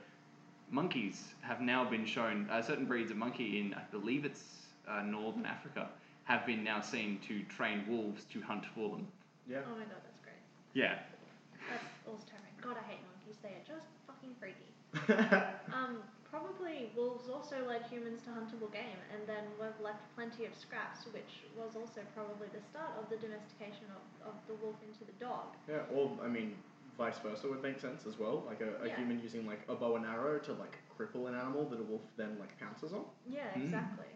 monkeys 0.76 1.24
have 1.42 1.62
now 1.62 1.90
been 1.90 2.06
shown. 2.06 2.48
Uh, 2.52 2.62
certain 2.62 2.86
breeds 2.86 3.10
of 3.10 3.18
monkey 3.18 3.60
in, 3.60 3.74
I 3.74 3.82
believe 3.92 4.26
it's 4.26 4.44
uh, 4.88 5.02
northern 5.02 5.46
Africa, 5.46 5.88
have 6.26 6.46
been 6.46 6.64
now 6.64 6.82
seen 6.82 7.20
to 7.28 7.42
train 7.44 7.86
wolves 7.88 8.26
to 8.34 8.42
hunt 8.42 8.66
for 8.76 8.90
them. 8.90 9.08
Yeah. 9.48 9.64
Oh 9.66 9.72
my 9.72 9.88
god, 9.88 10.04
that's 10.04 10.20
great. 10.22 10.42
Yeah. 10.74 11.00
That's 11.72 11.88
also 12.06 12.28
terrifying. 12.28 12.60
God, 12.62 12.76
I 12.76 12.86
hate 12.92 13.00
monkeys. 13.08 13.40
They 13.42 13.56
are 13.56 13.66
just 13.66 13.88
fucking 14.06 14.36
freaky. 14.38 14.70
Um, 15.76 15.98
probably 16.32 16.88
wolves 16.96 17.28
also 17.28 17.60
led 17.68 17.84
humans 17.92 18.24
to 18.24 18.30
huntable 18.32 18.72
game, 18.72 19.00
and 19.12 19.28
then 19.28 19.44
we've 19.60 19.76
left 19.84 20.00
plenty 20.16 20.46
of 20.46 20.56
scraps, 20.56 21.04
which 21.12 21.44
was 21.56 21.76
also 21.76 22.00
probably 22.16 22.48
the 22.56 22.64
start 22.72 22.96
of 22.96 23.10
the 23.10 23.18
domestication 23.20 23.88
of, 23.92 24.32
of 24.32 24.36
the 24.48 24.56
wolf 24.64 24.76
into 24.88 25.04
the 25.04 25.16
dog. 25.20 25.52
yeah, 25.68 25.84
or, 25.92 26.12
I 26.24 26.28
mean, 26.28 26.56
vice 26.98 27.20
versa 27.20 27.48
would 27.48 27.62
make 27.62 27.80
sense 27.80 28.06
as 28.06 28.18
well. 28.18 28.44
Like 28.48 28.62
a, 28.62 28.84
a 28.84 28.88
Yeah. 28.88 28.96
human 28.98 29.20
using 29.22 29.46
like 29.46 29.62
a 29.68 29.76
bow 29.76 29.96
and 29.96 30.06
arrow 30.06 30.40
to 30.40 30.54
like 30.54 30.78
cripple 30.98 31.28
an 31.28 31.36
animal 31.36 31.66
that 31.70 31.80
a 31.80 31.84
wolf 31.84 32.04
then 32.18 32.38
like 32.40 32.58
pounces 32.60 32.94
on. 32.94 33.06
Yeah, 33.28 33.50
Mm. 33.56 33.64
exactly. 33.66 34.12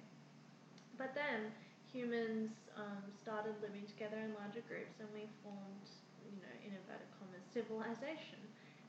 But 0.98 1.14
then 1.16 1.52
humans 1.92 2.52
um, 2.76 3.04
started 3.12 3.56
living 3.62 3.86
together 3.88 4.18
in 4.20 4.34
larger 4.36 4.62
groups, 4.68 5.00
and 5.00 5.10
we 5.14 5.28
formed, 5.42 5.88
you 6.28 6.38
know, 6.44 6.56
in 6.66 6.72
inverted 6.76 7.10
commas, 7.18 7.44
civilization. 7.48 8.40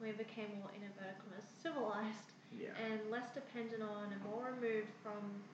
We 0.01 0.13
became 0.13 0.59
more 0.61 0.71
in 0.75 0.83
inverted 0.83 1.19
commas 1.23 1.45
civilized 1.63 2.33
Yeah. 2.51 2.75
and 2.77 3.11
less 3.11 3.31
dependent 3.33 3.83
on 3.83 4.13
and 4.13 4.23
more 4.25 4.53
removed 4.53 4.91
from 5.03 5.45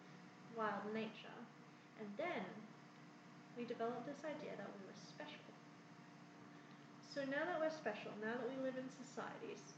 wild 0.57 0.87
nature. 0.95 1.39
And 1.99 2.09
then 2.17 2.45
we 3.57 3.65
developed 3.65 4.07
this 4.07 4.25
idea 4.25 4.57
that 4.57 4.69
we 4.79 4.81
were 4.87 4.95
special. 4.97 5.46
So 7.17 7.25
now 7.33 7.49
that 7.49 7.57
we're 7.57 7.73
special, 7.73 8.13
now 8.21 8.37
that 8.37 8.45
we 8.45 8.61
live 8.61 8.77
in 8.77 8.85
societies, 8.93 9.73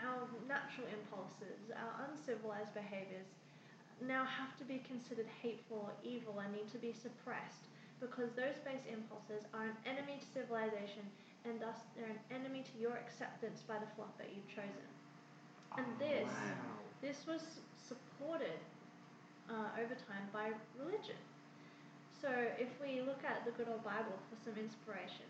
our 0.00 0.24
natural 0.48 0.88
impulses, 0.88 1.68
our 1.76 2.08
uncivilized 2.08 2.72
behaviors 2.72 3.28
now 4.00 4.24
have 4.24 4.56
to 4.56 4.64
be 4.64 4.80
considered 4.88 5.28
hateful 5.44 5.92
or 5.92 5.94
evil 6.00 6.40
and 6.40 6.48
need 6.56 6.72
to 6.72 6.80
be 6.80 6.96
suppressed 6.96 7.68
because 8.00 8.32
those 8.32 8.56
base 8.64 8.80
impulses 8.88 9.44
are 9.52 9.68
an 9.68 9.76
enemy 9.84 10.24
to 10.24 10.28
civilization 10.32 11.04
and 11.44 11.60
thus 11.60 11.84
they're 11.92 12.16
an 12.16 12.24
enemy 12.32 12.64
to 12.64 12.74
your 12.80 12.96
acceptance 12.96 13.60
by 13.60 13.76
the 13.76 13.90
flock 13.92 14.16
that 14.16 14.32
you've 14.32 14.48
chosen. 14.48 14.88
And 15.76 15.84
this 16.00 16.32
Wow. 16.32 16.80
this 17.04 17.28
was 17.28 17.60
supported 17.76 18.56
uh, 19.52 19.76
over 19.76 19.92
time 20.08 20.24
by 20.32 20.56
religion. 20.80 21.20
So 22.24 22.32
if 22.56 22.72
we 22.80 23.04
look 23.04 23.20
at 23.20 23.44
the 23.44 23.52
good 23.52 23.68
old 23.68 23.84
Bible 23.84 24.16
for 24.32 24.40
some 24.40 24.56
inspiration, 24.56 25.28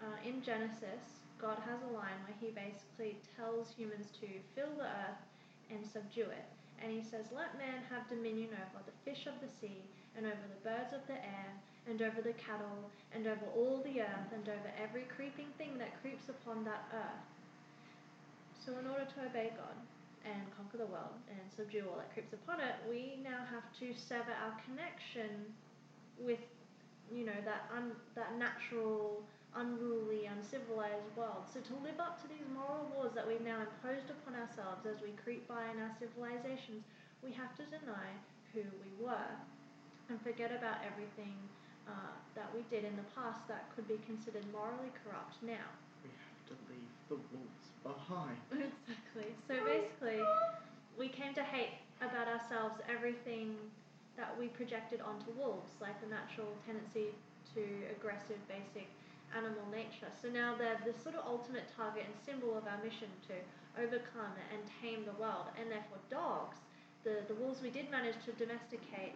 uh, 0.00 0.16
in 0.26 0.42
Genesis, 0.42 1.20
God 1.40 1.56
has 1.64 1.80
a 1.84 1.92
line 1.92 2.20
where 2.24 2.36
he 2.40 2.52
basically 2.52 3.16
tells 3.36 3.72
humans 3.72 4.08
to 4.20 4.28
fill 4.54 4.72
the 4.76 4.88
earth 4.88 5.22
and 5.70 5.84
subdue 5.86 6.28
it. 6.28 6.48
And 6.82 6.92
he 6.92 7.04
says, 7.04 7.28
Let 7.32 7.56
man 7.60 7.84
have 7.92 8.08
dominion 8.08 8.56
over 8.56 8.80
the 8.84 8.96
fish 9.04 9.26
of 9.28 9.36
the 9.40 9.52
sea, 9.60 9.84
and 10.16 10.26
over 10.26 10.44
the 10.48 10.64
birds 10.64 10.92
of 10.92 11.04
the 11.06 11.20
air, 11.20 11.52
and 11.88 12.00
over 12.02 12.20
the 12.20 12.36
cattle, 12.36 12.90
and 13.12 13.26
over 13.26 13.46
all 13.56 13.80
the 13.84 14.00
earth, 14.00 14.30
and 14.32 14.48
over 14.48 14.70
every 14.80 15.04
creeping 15.08 15.48
thing 15.56 15.76
that 15.78 16.00
creeps 16.00 16.28
upon 16.28 16.64
that 16.64 16.88
earth. 16.92 17.24
So, 18.56 18.76
in 18.78 18.86
order 18.86 19.04
to 19.04 19.18
obey 19.28 19.52
God 19.56 19.76
and 20.24 20.44
conquer 20.56 20.76
the 20.76 20.90
world 20.92 21.16
and 21.28 21.40
subdue 21.48 21.88
all 21.88 21.96
that 21.96 22.12
creeps 22.12 22.32
upon 22.32 22.60
it, 22.60 22.76
we 22.88 23.20
now 23.24 23.40
have 23.48 23.64
to 23.80 23.96
sever 23.96 24.32
our 24.44 24.52
connection 24.64 25.52
with, 26.20 26.40
you 27.12 27.24
know, 27.24 27.40
that 27.44 27.68
un- 27.76 27.96
that 28.14 28.36
natural, 28.36 29.24
unruly, 29.56 30.26
uncivilized 30.26 31.10
world. 31.16 31.46
So, 31.52 31.60
to 31.60 31.74
live 31.82 31.98
up 31.98 32.20
to 32.22 32.28
these 32.28 32.46
moral 32.52 32.86
laws 32.94 33.12
that 33.14 33.26
we've 33.26 33.42
now 33.44 33.62
imposed 33.66 34.10
upon 34.10 34.38
ourselves 34.38 34.86
as 34.86 35.02
we 35.02 35.10
creep 35.22 35.46
by 35.48 35.70
in 35.70 35.80
our 35.82 35.92
civilizations, 35.98 36.84
we 37.22 37.32
have 37.32 37.54
to 37.56 37.64
deny 37.66 38.14
who 38.54 38.62
we 38.82 38.92
were 38.98 39.32
and 40.08 40.20
forget 40.22 40.50
about 40.50 40.82
everything 40.86 41.36
uh, 41.86 42.14
that 42.34 42.50
we 42.54 42.62
did 42.70 42.84
in 42.84 42.94
the 42.96 43.06
past 43.14 43.46
that 43.48 43.70
could 43.74 43.86
be 43.86 43.98
considered 44.06 44.44
morally 44.52 44.90
corrupt 45.02 45.38
now. 45.42 45.66
We 46.02 46.10
have 46.10 46.40
to 46.50 46.54
leave 46.70 46.92
the 47.08 47.18
wolves 47.30 47.70
behind. 47.82 48.38
Exactly. 48.90 49.30
So 49.46 49.54
basically, 49.64 50.22
we 50.98 51.08
came 51.08 51.34
to 51.34 51.42
hate 51.42 51.78
about 52.00 52.26
ourselves 52.28 52.80
everything 52.90 53.54
that 54.16 54.34
we 54.38 54.48
projected 54.48 55.00
onto 55.00 55.30
wolves, 55.38 55.70
like 55.80 56.00
the 56.00 56.08
natural 56.10 56.48
tendency 56.66 57.14
to 57.54 57.62
aggressive, 57.90 58.38
basic 58.48 58.88
animal 59.36 59.64
nature. 59.70 60.10
So 60.20 60.28
now 60.28 60.54
they're 60.58 60.80
the 60.84 60.94
sort 60.98 61.14
of 61.14 61.24
ultimate 61.26 61.64
target 61.76 62.04
and 62.06 62.14
symbol 62.24 62.56
of 62.56 62.64
our 62.66 62.78
mission 62.82 63.08
to 63.28 63.34
overcome 63.80 64.34
and 64.52 64.60
tame 64.82 65.04
the 65.04 65.14
world. 65.20 65.46
And 65.60 65.70
therefore, 65.70 65.98
dogs, 66.10 66.58
the, 67.04 67.22
the 67.28 67.34
wolves 67.34 67.62
we 67.62 67.70
did 67.70 67.90
manage 67.90 68.16
to 68.26 68.32
domesticate, 68.32 69.14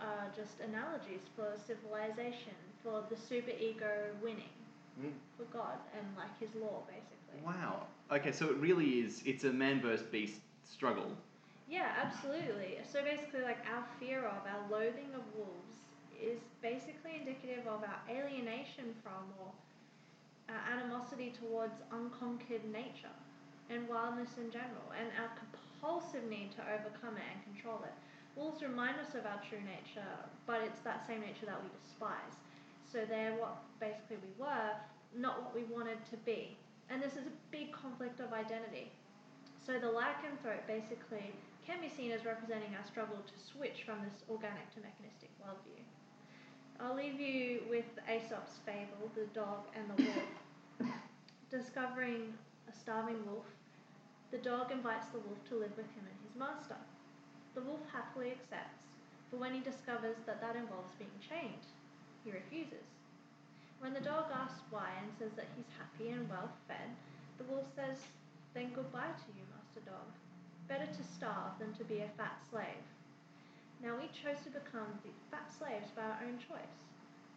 are 0.00 0.26
just 0.34 0.58
analogies 0.60 1.22
for 1.36 1.46
civilization, 1.66 2.56
for 2.82 3.04
the 3.08 3.16
super 3.16 3.52
ego 3.58 4.10
winning, 4.22 4.50
Mm. 5.00 5.12
for 5.38 5.44
God 5.44 5.78
and 5.96 6.06
like 6.18 6.38
His 6.38 6.54
law, 6.54 6.82
basically. 6.86 7.40
Wow. 7.42 7.86
Okay, 8.10 8.30
so 8.30 8.50
it 8.50 8.56
really 8.56 9.00
is. 9.00 9.22
It's 9.24 9.44
a 9.44 9.52
man 9.52 9.80
versus 9.80 10.04
beast 10.06 10.40
struggle. 10.64 11.16
Yeah, 11.66 11.88
absolutely. 11.96 12.76
So 12.84 13.02
basically, 13.02 13.40
like 13.40 13.56
our 13.72 13.84
fear 13.98 14.26
of, 14.26 14.42
our 14.44 14.68
loathing 14.70 15.08
of 15.14 15.22
wolves 15.34 15.71
is 16.22 16.38
basically 16.62 17.18
indicative 17.18 17.66
of 17.66 17.82
our 17.82 18.00
alienation 18.08 18.94
from 19.02 19.26
or 19.42 19.50
our 20.48 20.62
animosity 20.78 21.32
towards 21.34 21.74
unconquered 21.90 22.64
nature 22.70 23.14
and 23.70 23.88
wildness 23.88 24.38
in 24.38 24.50
general, 24.50 24.86
and 24.94 25.08
our 25.18 25.30
compulsive 25.38 26.24
need 26.28 26.50
to 26.52 26.62
overcome 26.70 27.16
it 27.16 27.26
and 27.26 27.40
control 27.54 27.80
it. 27.84 27.94
Wolves 28.36 28.62
remind 28.62 28.96
us 29.00 29.14
of 29.14 29.24
our 29.26 29.40
true 29.44 29.60
nature, 29.60 30.12
but 30.46 30.60
it's 30.64 30.80
that 30.80 31.06
same 31.06 31.20
nature 31.20 31.46
that 31.46 31.60
we 31.62 31.68
despise. 31.84 32.36
So 32.90 33.04
they're 33.08 33.36
what 33.36 33.60
basically 33.80 34.20
we 34.20 34.32
were, 34.36 34.72
not 35.16 35.42
what 35.42 35.54
we 35.54 35.64
wanted 35.68 36.00
to 36.10 36.16
be. 36.24 36.56
And 36.90 37.02
this 37.02 37.12
is 37.12 37.24
a 37.28 37.34
big 37.50 37.72
conflict 37.72 38.20
of 38.20 38.32
identity. 38.32 38.92
So 39.64 39.78
the 39.78 39.88
lycanthrope 39.88 40.66
basically 40.66 41.32
can 41.64 41.80
be 41.80 41.88
seen 41.88 42.10
as 42.10 42.24
representing 42.24 42.74
our 42.74 42.84
struggle 42.84 43.16
to 43.22 43.36
switch 43.38 43.84
from 43.86 44.02
this 44.02 44.24
organic 44.28 44.68
to 44.74 44.80
mechanistic 44.82 45.30
worldview. 45.38 45.80
I'll 46.82 46.96
leave 46.96 47.20
you 47.20 47.62
with 47.70 47.86
Aesop's 48.10 48.58
fable, 48.66 49.06
The 49.14 49.30
Dog 49.30 49.70
and 49.78 49.86
the 49.86 50.02
Wolf. 50.02 50.90
Discovering 51.50 52.34
a 52.66 52.74
starving 52.74 53.22
wolf, 53.24 53.46
the 54.32 54.38
dog 54.38 54.72
invites 54.72 55.06
the 55.14 55.20
wolf 55.20 55.38
to 55.48 55.54
live 55.54 55.70
with 55.76 55.86
him 55.94 56.10
and 56.10 56.18
his 56.26 56.34
master. 56.34 56.80
The 57.54 57.60
wolf 57.62 57.86
happily 57.92 58.32
accepts, 58.32 58.82
but 59.30 59.38
when 59.38 59.54
he 59.54 59.60
discovers 59.60 60.16
that 60.26 60.40
that 60.40 60.56
involves 60.56 60.90
being 60.98 61.14
chained, 61.22 61.62
he 62.24 62.32
refuses. 62.32 62.88
When 63.78 63.94
the 63.94 64.02
dog 64.02 64.32
asks 64.34 64.66
why 64.70 64.90
and 64.98 65.12
says 65.14 65.36
that 65.36 65.54
he's 65.54 65.70
happy 65.78 66.10
and 66.10 66.28
well 66.28 66.50
fed, 66.66 66.98
the 67.38 67.44
wolf 67.44 67.66
says, 67.76 67.98
Then 68.54 68.72
goodbye 68.74 69.14
to 69.14 69.28
you, 69.38 69.46
Master 69.54 69.86
Dog. 69.86 70.10
Better 70.66 70.90
to 70.90 71.04
starve 71.14 71.54
than 71.60 71.74
to 71.74 71.84
be 71.84 72.00
a 72.02 72.10
fat 72.18 72.42
slave. 72.50 72.82
Now 73.82 73.96
we 73.96 74.06
chose 74.14 74.38
to 74.44 74.50
become 74.50 74.86
the 75.02 75.10
fat 75.30 75.50
slaves 75.52 75.90
by 75.96 76.02
our 76.02 76.18
own 76.24 76.38
choice, 76.38 76.76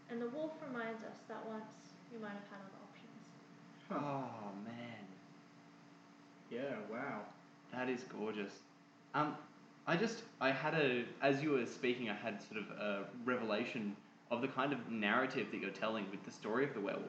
and 0.10 0.22
the 0.22 0.30
wolf 0.30 0.52
reminds 0.62 1.02
us 1.04 1.18
that 1.28 1.44
once 1.48 1.66
we 2.12 2.20
might 2.20 2.38
have 2.38 2.50
had 2.52 2.62
other 2.62 2.82
options. 2.86 3.22
Oh 3.92 4.52
man, 4.64 5.06
Yeah, 6.52 6.76
wow. 6.92 7.22
that 7.72 7.90
is 7.90 8.04
gorgeous. 8.04 8.54
Um, 9.14 9.36
I 9.88 9.96
just 9.96 10.24
I 10.42 10.52
had 10.52 10.74
a 10.76 11.06
as 11.22 11.42
you 11.42 11.52
were 11.52 11.66
speaking, 11.66 12.10
I 12.10 12.14
had 12.16 12.42
sort 12.42 12.62
of 12.62 12.70
a 12.78 13.06
revelation 13.24 13.96
of 14.32 14.42
the 14.42 14.48
kind 14.48 14.74
of 14.74 14.92
narrative 14.92 15.48
that 15.52 15.60
you're 15.62 15.70
telling 15.72 16.06
with 16.12 16.24
the 16.26 16.32
story 16.32 16.64
of 16.66 16.74
the 16.74 16.80
werewolf. 16.82 17.06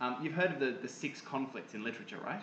Um, 0.00 0.16
you've 0.22 0.34
heard 0.34 0.50
of 0.52 0.60
the, 0.60 0.72
the 0.82 0.88
six 0.88 1.20
conflicts 1.20 1.74
in 1.74 1.82
literature, 1.82 2.18
right? 2.24 2.42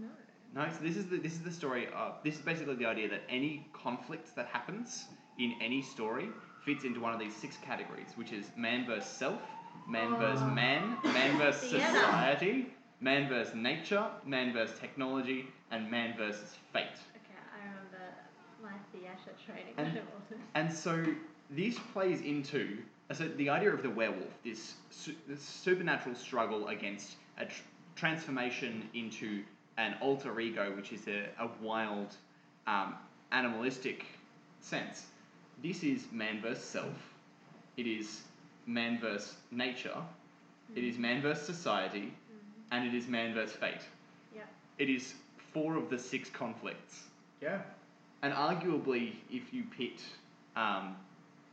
No. 0.00 0.08
No, 0.54 0.66
so 0.70 0.82
this 0.82 0.96
is 0.96 1.06
the 1.06 1.18
this 1.18 1.32
is 1.32 1.40
the 1.42 1.50
story 1.52 1.88
of 1.94 2.14
this 2.24 2.34
is 2.36 2.40
basically 2.40 2.74
the 2.74 2.86
idea 2.86 3.08
that 3.08 3.22
any 3.28 3.66
conflict 3.72 4.34
that 4.36 4.46
happens 4.46 5.06
in 5.38 5.54
any 5.60 5.82
story 5.82 6.28
fits 6.64 6.84
into 6.84 7.00
one 7.00 7.12
of 7.12 7.20
these 7.20 7.34
six 7.34 7.56
categories, 7.64 8.08
which 8.16 8.32
is 8.32 8.46
man 8.56 8.84
versus 8.86 9.08
self, 9.10 9.40
man 9.88 10.16
versus 10.18 10.42
Oh. 10.44 10.50
man, 10.50 10.96
man 11.04 11.38
versus 11.42 11.70
society, 11.70 12.66
man 13.00 13.28
versus 13.28 13.54
nature, 13.54 14.06
man 14.26 14.52
versus 14.52 14.78
technology, 14.78 15.46
and 15.70 15.90
man 15.90 16.16
versus 16.16 16.56
fate. 16.72 16.82
Okay, 17.14 17.38
I 17.54 17.64
remember 17.68 18.14
my 18.62 18.72
theatre 18.92 19.32
training. 19.46 19.74
And- 19.76 19.88
when 19.88 19.96
it 19.96 20.04
wasn't. 20.20 20.40
And 20.54 20.72
so 20.72 21.04
this 21.50 21.78
plays 21.92 22.20
into 22.20 22.78
so 23.12 23.26
the 23.26 23.48
idea 23.48 23.72
of 23.72 23.82
the 23.82 23.88
werewolf, 23.88 24.28
this, 24.44 24.74
su- 24.90 25.14
this 25.26 25.40
supernatural 25.40 26.14
struggle 26.14 26.68
against 26.68 27.16
a 27.38 27.46
tr- 27.46 27.62
transformation 27.96 28.86
into 28.92 29.42
an 29.78 29.94
alter 30.02 30.38
ego, 30.40 30.74
which 30.76 30.92
is 30.92 31.08
a, 31.08 31.24
a 31.42 31.48
wild, 31.62 32.14
um, 32.66 32.96
animalistic 33.32 34.04
sense. 34.60 35.06
This 35.62 35.82
is 35.82 36.06
man 36.12 36.40
versus 36.40 36.64
self. 36.64 37.12
It 37.76 37.86
is 37.86 38.22
man 38.66 38.98
versus 39.00 39.34
nature. 39.50 39.96
It 40.76 40.84
is 40.84 40.98
man 40.98 41.22
versus 41.22 41.46
society, 41.46 42.12
and 42.70 42.86
it 42.86 42.94
is 42.94 43.08
man 43.08 43.34
versus 43.34 43.56
fate. 43.56 43.80
Yeah. 44.34 44.42
It 44.78 44.90
is 44.90 45.14
four 45.52 45.76
of 45.76 45.88
the 45.88 45.98
six 45.98 46.28
conflicts. 46.28 47.04
Yeah. 47.40 47.62
And 48.22 48.32
arguably, 48.32 49.14
if 49.30 49.52
you 49.52 49.64
pit 49.76 50.00
um, 50.56 50.96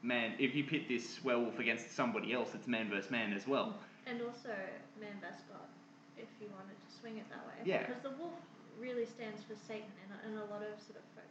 man, 0.01 0.33
if 0.39 0.53
you 0.55 0.63
pit 0.63 0.87
this 0.87 1.23
werewolf 1.23 1.59
against 1.59 1.95
somebody 1.95 2.33
else, 2.33 2.49
it's 2.53 2.67
man 2.67 2.89
versus 2.89 3.11
man 3.11 3.33
as 3.33 3.47
well. 3.47 3.75
And 4.05 4.21
also 4.21 4.53
man 4.99 5.17
vs 5.21 5.41
God, 5.49 5.69
if 6.17 6.27
you 6.41 6.47
wanted 6.53 6.77
to 6.77 6.89
swing 6.99 7.17
it 7.17 7.25
that 7.29 7.45
way. 7.47 7.57
Yeah. 7.65 7.85
Because 7.85 8.01
the 8.03 8.11
wolf 8.11 8.37
really 8.79 9.05
stands 9.05 9.41
for 9.43 9.55
Satan 9.67 9.89
in 10.05 10.09
a, 10.13 10.17
in 10.29 10.37
a 10.37 10.45
lot 10.51 10.61
of 10.61 10.77
sort 10.83 10.99
of 10.99 11.05
folklore. 11.15 11.24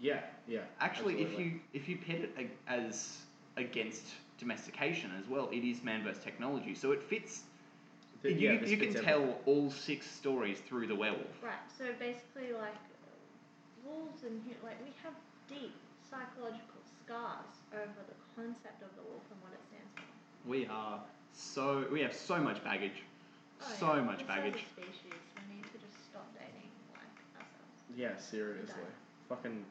Yeah, 0.00 0.20
yeah. 0.46 0.60
Actually, 0.80 1.20
if 1.22 1.38
you 1.38 1.60
if 1.72 1.88
you 1.88 1.96
pit 1.96 2.30
it 2.36 2.50
as 2.66 3.18
against 3.56 4.04
domestication 4.38 5.10
as 5.18 5.28
well, 5.28 5.48
it 5.52 5.64
is 5.64 5.82
man 5.82 6.02
versus 6.04 6.22
technology. 6.22 6.74
So 6.74 6.92
it 6.92 7.02
fits. 7.02 7.42
The- 8.22 8.32
you 8.32 8.50
yeah, 8.52 8.60
this 8.60 8.70
you 8.70 8.76
can 8.76 8.92
fits 8.92 9.04
tell 9.04 9.38
all 9.46 9.70
six 9.70 10.06
stories 10.10 10.58
through 10.60 10.86
the 10.86 10.94
werewolf. 10.94 11.42
Right. 11.42 11.54
So 11.76 11.84
basically, 11.98 12.52
like 12.52 12.74
wolves 13.84 14.22
and 14.24 14.40
like 14.62 14.78
we 14.84 14.92
have 15.02 15.14
deep 15.48 15.74
psychological 16.08 16.80
scars 17.04 17.54
over 17.72 18.00
the 18.08 18.16
concept 18.34 18.82
of 18.82 18.90
the 18.96 19.02
wolf 19.02 19.22
and 19.30 19.40
what 19.42 19.52
it 19.52 19.60
stands 19.68 19.90
for. 19.94 20.48
We 20.48 20.66
are 20.66 21.00
so 21.32 21.86
we 21.92 22.00
have 22.00 22.14
so 22.14 22.38
much 22.38 22.62
baggage, 22.64 23.02
Oh, 23.60 23.66
so 23.78 23.94
yeah. 23.94 24.02
much 24.02 24.18
Just 24.18 24.28
baggage. 24.28 24.54
As 24.54 24.84
species, 24.84 25.18
we 25.34 25.54
need 25.56 25.64
to 25.64 25.78
just 25.78 25.98
stop 26.10 26.26
dating 26.34 26.70
like 26.94 27.16
ourselves. 27.38 27.74
Yeah, 27.96 28.16
seriously. 28.16 28.74
Fucking. 29.28 29.64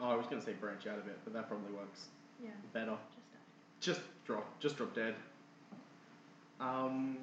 Oh, 0.00 0.08
I 0.10 0.14
was 0.16 0.26
gonna 0.26 0.42
say 0.42 0.52
branch 0.52 0.86
out 0.86 0.98
a 0.98 1.02
bit, 1.02 1.18
but 1.24 1.32
that 1.34 1.48
probably 1.48 1.72
works 1.72 2.08
Yeah. 2.42 2.50
better. 2.72 2.96
Just 3.14 3.30
die. 3.32 3.38
Just 3.80 4.00
drop, 4.24 4.58
just 4.60 4.76
drop 4.76 4.94
dead. 4.94 5.14
Um. 6.60 7.16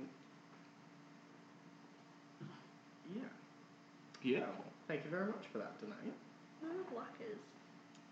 Yeah. 3.14 3.22
Beautiful. 4.22 4.66
Thank 4.88 5.04
you 5.06 5.10
very 5.10 5.26
much 5.28 5.48
for 5.52 5.58
that 5.58 5.78
tonight. 5.80 6.14
No 6.62 6.70
blockers. 6.94 7.40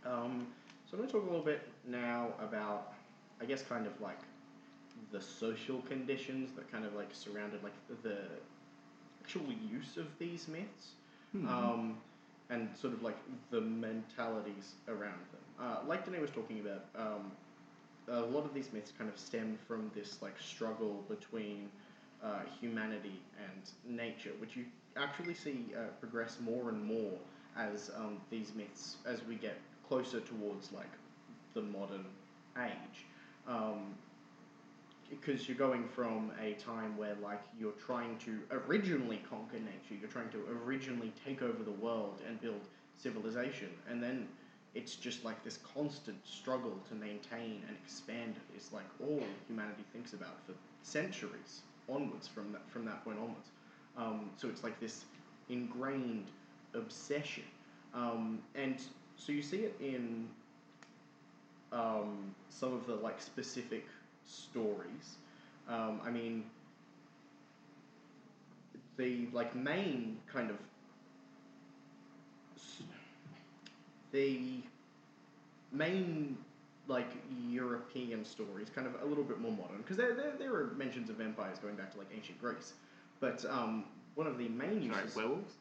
Um, 0.05 0.47
so 0.85 0.93
I'm 0.93 0.99
going 0.99 1.07
to 1.07 1.13
talk 1.13 1.23
a 1.23 1.25
little 1.29 1.45
bit 1.45 1.67
now 1.87 2.29
about, 2.41 2.93
I 3.41 3.45
guess, 3.45 3.61
kind 3.61 3.85
of 3.85 3.99
like 4.01 4.19
the 5.11 5.21
social 5.21 5.81
conditions 5.83 6.51
that 6.55 6.71
kind 6.71 6.85
of 6.85 6.93
like 6.95 7.09
surrounded 7.13 7.63
like 7.63 7.73
the 8.03 8.17
actual 9.21 9.45
use 9.71 9.97
of 9.97 10.07
these 10.19 10.47
myths. 10.47 10.93
Hmm. 11.31 11.47
Um, 11.47 11.97
and 12.49 12.69
sort 12.75 12.93
of 12.93 13.03
like 13.03 13.17
the 13.51 13.61
mentalities 13.61 14.73
around 14.87 15.19
them. 15.31 15.41
Uh, 15.59 15.77
like 15.87 16.05
Danae 16.05 16.19
was 16.19 16.31
talking 16.31 16.59
about, 16.61 16.85
um, 16.95 17.31
a 18.07 18.21
lot 18.21 18.43
of 18.45 18.53
these 18.53 18.73
myths 18.73 18.91
kind 18.97 19.09
of 19.09 19.19
stem 19.19 19.57
from 19.67 19.91
this 19.93 20.17
like 20.21 20.39
struggle 20.39 21.03
between 21.07 21.69
uh, 22.23 22.39
humanity 22.59 23.19
and 23.37 23.95
nature, 23.97 24.31
which 24.39 24.55
you 24.55 24.65
actually 24.97 25.33
see 25.33 25.65
uh, 25.75 25.81
progress 25.99 26.37
more 26.41 26.69
and 26.69 26.83
more 26.83 27.13
as 27.57 27.91
um, 27.95 28.17
these 28.29 28.53
myths 28.55 28.97
as 29.05 29.23
we 29.27 29.35
get 29.35 29.57
closer 29.87 30.19
towards 30.21 30.71
like 30.71 30.91
the 31.53 31.61
modern 31.61 32.05
age. 32.57 33.05
Um, 33.47 33.95
because 35.09 35.47
you're 35.47 35.57
going 35.57 35.87
from 35.87 36.31
a 36.41 36.53
time 36.53 36.95
where 36.97 37.15
like 37.21 37.41
you're 37.59 37.71
trying 37.73 38.17
to 38.19 38.39
originally 38.51 39.21
conquer 39.29 39.57
nature, 39.59 39.99
you're 39.99 40.09
trying 40.09 40.29
to 40.29 40.43
originally 40.63 41.11
take 41.25 41.41
over 41.41 41.63
the 41.63 41.71
world 41.71 42.21
and 42.27 42.39
build 42.41 42.61
civilization, 42.97 43.69
and 43.89 44.01
then 44.01 44.27
it's 44.75 44.95
just 44.95 45.25
like 45.25 45.43
this 45.43 45.59
constant 45.73 46.17
struggle 46.25 46.77
to 46.87 46.95
maintain 46.95 47.63
and 47.67 47.75
expand 47.83 48.35
it. 48.35 48.55
It's 48.55 48.71
like 48.71 48.85
all 49.01 49.23
humanity 49.47 49.83
thinks 49.91 50.13
about 50.13 50.45
for 50.45 50.53
centuries 50.83 51.61
onwards 51.89 52.27
from 52.27 52.51
that 52.51 52.69
from 52.69 52.85
that 52.85 53.03
point 53.03 53.17
onwards. 53.19 53.49
Um, 53.97 54.29
so 54.37 54.47
it's 54.47 54.63
like 54.63 54.79
this 54.79 55.05
ingrained 55.49 56.27
obsession, 56.73 57.43
um, 57.93 58.39
and 58.55 58.79
so 59.17 59.31
you 59.31 59.41
see 59.41 59.61
it 59.61 59.75
in 59.81 60.27
um, 61.71 62.33
some 62.49 62.73
of 62.73 62.85
the 62.85 62.95
like 62.95 63.21
specific 63.21 63.85
stories. 64.29 65.17
Um, 65.67 65.99
I 66.05 66.09
mean, 66.09 66.43
the 68.97 69.27
like 69.33 69.55
main 69.55 70.17
kind 70.31 70.49
of 70.49 70.57
the 74.11 74.61
main 75.71 76.37
like 76.87 77.09
European 77.49 78.25
stories, 78.25 78.67
kind 78.73 78.87
of 78.87 78.95
a 79.03 79.05
little 79.05 79.23
bit 79.23 79.39
more 79.39 79.51
modern, 79.51 79.77
because 79.77 79.97
there, 79.97 80.13
there 80.13 80.33
there 80.37 80.53
are 80.55 80.71
mentions 80.75 81.09
of 81.09 81.17
vampires 81.17 81.59
going 81.59 81.75
back 81.75 81.91
to 81.91 81.97
like 81.97 82.07
ancient 82.15 82.39
Greece, 82.41 82.73
but 83.19 83.45
um, 83.49 83.85
one 84.15 84.25
of 84.27 84.37
the 84.37 84.47
main 84.49 84.89
Sorry, 84.89 85.03
uses. 85.03 85.15
werewolves, 85.15 85.53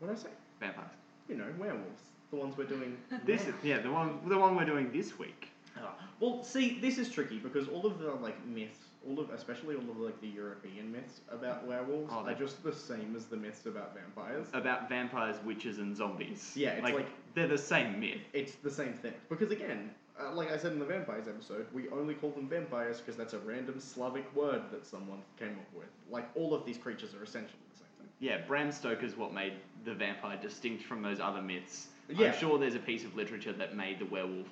what 0.00 0.08
did 0.08 0.16
I 0.18 0.20
say? 0.20 0.28
vampires. 0.60 0.90
You 1.28 1.36
know, 1.36 1.44
werewolves, 1.58 2.02
the 2.30 2.36
ones 2.36 2.56
we're 2.56 2.64
doing. 2.64 2.96
This 3.24 3.44
now. 3.44 3.50
is 3.50 3.54
yeah 3.62 3.78
the 3.78 3.90
one 3.92 4.18
the 4.26 4.36
one 4.38 4.56
we're 4.56 4.64
doing 4.64 4.90
this 4.92 5.16
week. 5.18 5.48
Ah, 5.80 5.94
well, 6.20 6.42
see, 6.42 6.78
this 6.80 6.98
is 6.98 7.08
tricky 7.10 7.38
because 7.38 7.68
all 7.68 7.86
of 7.86 7.98
the 7.98 8.10
like 8.12 8.44
myths, 8.46 8.78
all 9.06 9.20
of 9.20 9.30
especially 9.30 9.74
all 9.76 9.90
of 9.90 9.98
like 9.98 10.20
the 10.20 10.28
European 10.28 10.90
myths 10.90 11.20
about 11.30 11.66
werewolves 11.66 12.12
Oh, 12.14 12.24
are 12.26 12.34
just 12.34 12.62
the 12.62 12.72
same 12.72 13.14
as 13.16 13.26
the 13.26 13.36
myths 13.36 13.66
about 13.66 13.94
vampires. 13.94 14.46
About 14.52 14.88
vampires, 14.88 15.36
witches, 15.44 15.78
and 15.78 15.96
zombies. 15.96 16.52
Yeah, 16.56 16.70
it's 16.70 16.82
like- 16.82 17.06
they're 17.34 17.46
the 17.46 17.56
same 17.58 18.00
myth. 18.00 18.20
It's 18.32 18.56
the 18.56 18.70
same 18.70 18.94
thing 18.94 19.14
because 19.28 19.50
again, 19.52 19.90
uh, 20.20 20.32
like 20.34 20.50
I 20.50 20.56
said 20.56 20.72
in 20.72 20.80
the 20.80 20.84
vampires 20.84 21.28
episode, 21.28 21.66
we 21.72 21.88
only 21.90 22.14
call 22.14 22.30
them 22.30 22.48
vampires 22.48 22.98
because 22.98 23.16
that's 23.16 23.34
a 23.34 23.38
random 23.38 23.78
Slavic 23.78 24.34
word 24.34 24.62
that 24.72 24.84
someone 24.84 25.20
came 25.38 25.50
up 25.52 25.72
with. 25.72 25.86
Like 26.10 26.28
all 26.34 26.52
of 26.54 26.64
these 26.66 26.76
creatures 26.78 27.14
are 27.14 27.22
essentially 27.22 27.60
the 27.72 27.78
same 27.78 27.86
thing. 27.98 28.08
Yeah, 28.18 28.38
Bram 28.48 28.72
Stoker's 28.72 29.16
what 29.16 29.32
made 29.32 29.52
the 29.84 29.94
vampire 29.94 30.36
distinct 30.42 30.82
from 30.82 31.02
those 31.02 31.20
other 31.20 31.40
myths. 31.42 31.88
Yeah. 32.08 32.32
I'm 32.32 32.38
sure 32.38 32.58
there's 32.58 32.74
a 32.74 32.80
piece 32.80 33.04
of 33.04 33.14
literature 33.14 33.52
that 33.52 33.76
made 33.76 34.00
the 34.00 34.06
werewolf 34.06 34.48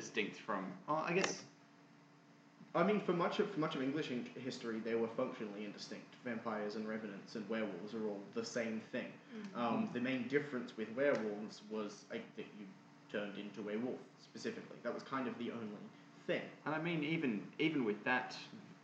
distinct 0.00 0.36
from. 0.36 0.62
Oh, 0.88 1.02
I 1.10 1.12
guess. 1.14 1.42
I 2.74 2.82
mean, 2.82 3.00
for 3.00 3.14
much 3.14 3.38
of 3.40 3.50
for 3.52 3.60
much 3.60 3.74
of 3.74 3.82
English 3.82 4.10
in- 4.10 4.26
history, 4.44 4.78
they 4.84 4.94
were 4.94 5.08
functionally 5.16 5.64
indistinct. 5.64 6.04
Vampires 6.24 6.74
and 6.76 6.86
revenants 6.86 7.34
and 7.34 7.48
werewolves 7.48 7.94
are 7.94 8.04
all 8.06 8.20
the 8.34 8.44
same 8.44 8.80
thing. 8.92 9.06
Um, 9.54 9.88
the 9.94 10.00
main 10.00 10.28
difference 10.28 10.76
with 10.76 10.88
werewolves 10.94 11.62
was 11.70 12.04
like, 12.10 12.24
that 12.36 12.46
you 12.58 12.66
turned 13.10 13.36
into 13.38 13.60
a 13.70 13.76
wolf 13.78 13.98
specifically. 14.22 14.76
That 14.82 14.92
was 14.92 15.02
kind 15.02 15.26
of 15.26 15.38
the 15.38 15.50
only 15.52 15.78
thing. 16.26 16.42
And 16.66 16.74
I 16.74 16.78
mean, 16.88 17.02
even 17.02 17.40
even 17.58 17.84
with 17.84 18.02
that, 18.04 18.36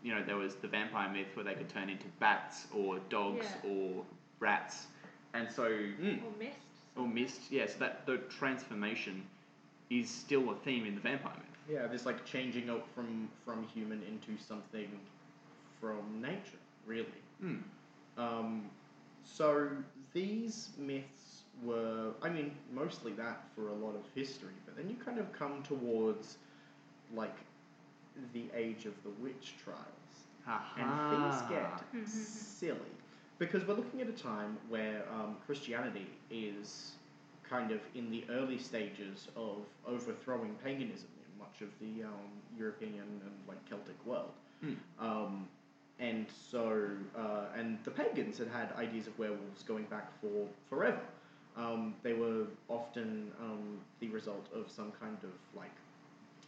you 0.03 0.15
know, 0.15 0.23
there 0.25 0.37
was 0.37 0.55
the 0.55 0.69
vampire 0.69 1.11
myth 1.13 1.29
where 1.35 1.45
they 1.45 1.55
could 1.55 1.69
turn 1.69 1.91
into 1.91 2.07
bats 2.19 2.67
or 2.75 2.99
dogs 3.11 3.47
Yeah. 3.65 3.71
or 3.71 4.05
rats, 4.41 4.87
and 5.35 5.51
so 5.53 5.65
Mm. 5.69 6.25
Or 6.25 6.33
mist. 6.39 6.59
or 6.97 7.07
mist. 7.07 7.41
Yeah, 7.51 7.67
so 7.67 7.79
that 7.81 8.07
the 8.07 8.17
transformation 8.39 9.23
is 9.91 10.09
still 10.11 10.51
a 10.51 10.55
theme 10.57 10.87
in 10.87 10.95
the 10.95 11.01
vampire 11.01 11.33
myth. 11.37 11.47
Yeah, 11.71 11.87
this 11.87 12.07
like 12.07 12.25
changing 12.25 12.71
up 12.71 12.87
from 12.95 13.29
from 13.45 13.67
human 13.69 14.03
into 14.03 14.41
something 14.43 14.89
from 15.81 16.21
nature, 16.21 16.59
really. 16.87 17.07
Hmm. 17.41 17.57
Um, 18.17 18.71
so 19.25 19.69
these 20.13 20.71
myths 20.79 21.43
were, 21.63 22.13
I 22.23 22.29
mean, 22.29 22.53
mostly 22.73 23.13
that 23.13 23.45
for 23.55 23.69
a 23.69 23.75
lot 23.75 23.95
of 23.95 24.03
history, 24.15 24.55
but 24.65 24.77
then 24.77 24.89
you 24.89 24.97
kind 24.97 25.19
of 25.19 25.33
come 25.33 25.63
towards 25.63 26.39
like 27.15 27.37
the 28.33 28.45
age 28.55 28.85
of 28.87 28.95
the 29.03 29.11
witch 29.21 29.55
trials. 29.63 29.79
and 30.77 31.33
things 31.33 31.51
get 31.51 32.09
silly 32.09 32.79
because 33.39 33.67
we're 33.67 33.75
looking 33.75 34.01
at 34.01 34.09
a 34.09 34.13
time 34.13 34.57
where 34.69 35.05
um, 35.13 35.37
Christianity 35.47 36.07
is 36.31 36.93
kind 37.53 37.71
of 37.71 37.81
in 37.95 38.11
the 38.11 38.25
early 38.31 38.59
stages 38.59 39.29
of 39.37 39.59
overthrowing 39.87 40.55
paganism 40.65 41.11
in 41.25 41.39
much 41.39 41.61
of 41.61 41.69
the 41.81 42.05
um, 42.05 42.31
European 42.59 42.95
and 43.25 43.35
like 43.47 43.63
Celtic 43.69 43.99
world. 44.07 44.33
Hmm. 44.63 44.75
Um, 44.99 45.49
and 45.99 46.27
so, 46.51 46.89
uh, 47.17 47.59
and 47.59 47.79
the 47.85 47.91
pagans 47.91 48.39
had 48.39 48.49
had 48.49 48.73
ideas 48.77 49.07
of 49.07 49.19
werewolves 49.19 49.63
going 49.63 49.85
back 49.85 50.09
for 50.21 50.49
forever. 50.69 51.03
Um, 51.57 51.95
they 52.03 52.15
were 52.15 52.47
often 52.69 53.31
um, 53.39 53.79
the 54.01 54.09
result 54.09 54.47
of 54.55 54.71
some 54.71 54.91
kind 54.99 55.19
of 55.23 55.35
like 55.55 55.77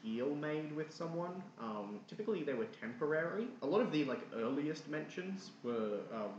deal 0.03 0.35
made 0.35 0.75
with 0.75 0.91
someone. 0.93 1.43
Um, 1.61 2.01
typically, 2.09 2.43
they 2.43 2.55
were 2.55 2.69
temporary. 2.81 3.47
A 3.63 3.67
lot 3.67 3.83
of 3.83 3.93
the 3.93 4.05
like 4.05 4.23
earliest 4.35 4.89
mentions 4.89 5.51
were 5.63 5.99
um, 6.15 6.35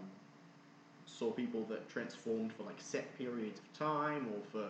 saw 1.06 1.32
people 1.32 1.64
that 1.70 1.88
transformed 1.90 2.54
for 2.54 2.64
like 2.64 2.80
set 2.80 3.16
periods 3.18 3.60
of 3.60 3.74
time 3.78 4.28
or 4.34 4.42
for 4.52 4.70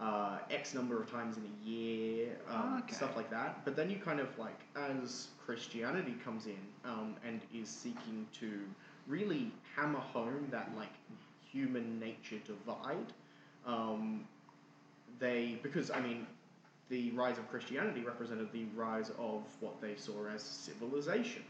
uh, 0.00 0.38
X 0.50 0.74
number 0.74 1.00
of 1.00 1.10
times 1.10 1.36
in 1.36 1.44
a 1.44 1.68
year, 1.68 2.38
um, 2.48 2.82
Okay. 2.84 2.94
stuff 2.94 3.16
like 3.16 3.30
that. 3.30 3.64
But 3.64 3.76
then 3.76 3.90
you 3.90 3.96
kind 3.98 4.20
of 4.20 4.36
like, 4.38 4.60
as 4.76 5.28
Christianity 5.44 6.14
comes 6.24 6.46
in 6.46 6.58
um, 6.84 7.16
and 7.26 7.40
is 7.54 7.68
seeking 7.68 8.26
to 8.40 8.60
really 9.06 9.52
hammer 9.76 9.98
home 10.00 10.48
that 10.50 10.70
like 10.76 10.92
human 11.52 11.98
nature 12.00 12.38
divide, 12.46 13.12
um, 13.66 14.24
they 15.18 15.58
because 15.62 15.90
I 15.90 16.00
mean 16.00 16.26
the 16.88 17.10
rise 17.12 17.38
of 17.38 17.48
Christianity 17.50 18.02
represented 18.02 18.50
the 18.52 18.64
rise 18.76 19.10
of 19.18 19.42
what 19.60 19.80
they 19.80 19.94
saw 19.96 20.26
as 20.34 20.42
civilization, 20.42 21.42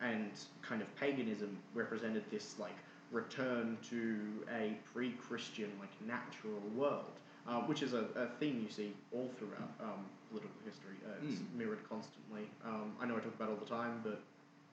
and 0.00 0.30
kind 0.62 0.82
of 0.82 0.94
paganism 0.96 1.58
represented 1.74 2.24
this 2.30 2.58
like 2.58 2.76
return 3.12 3.76
to 3.90 4.18
a 4.58 4.76
pre-Christian 4.92 5.70
like 5.78 5.90
natural 6.06 6.58
world, 6.74 7.12
uh, 7.46 7.60
which 7.62 7.82
is 7.82 7.92
a, 7.92 8.06
a 8.16 8.26
theme 8.40 8.60
you 8.66 8.70
see 8.70 8.92
all 9.12 9.30
throughout 9.38 9.70
um, 9.80 10.06
political 10.30 10.56
history. 10.64 10.96
Uh, 11.06 11.10
it's 11.28 11.40
Mm. 11.40 11.54
mirrored 11.58 11.88
constantly. 11.88 12.48
Um, 12.64 12.92
I 13.00 13.06
know 13.06 13.16
I 13.16 13.20
talk 13.20 13.34
about 13.34 13.48
it 13.50 13.52
all 13.52 13.58
the 13.58 13.66
time, 13.66 14.00
but 14.02 14.20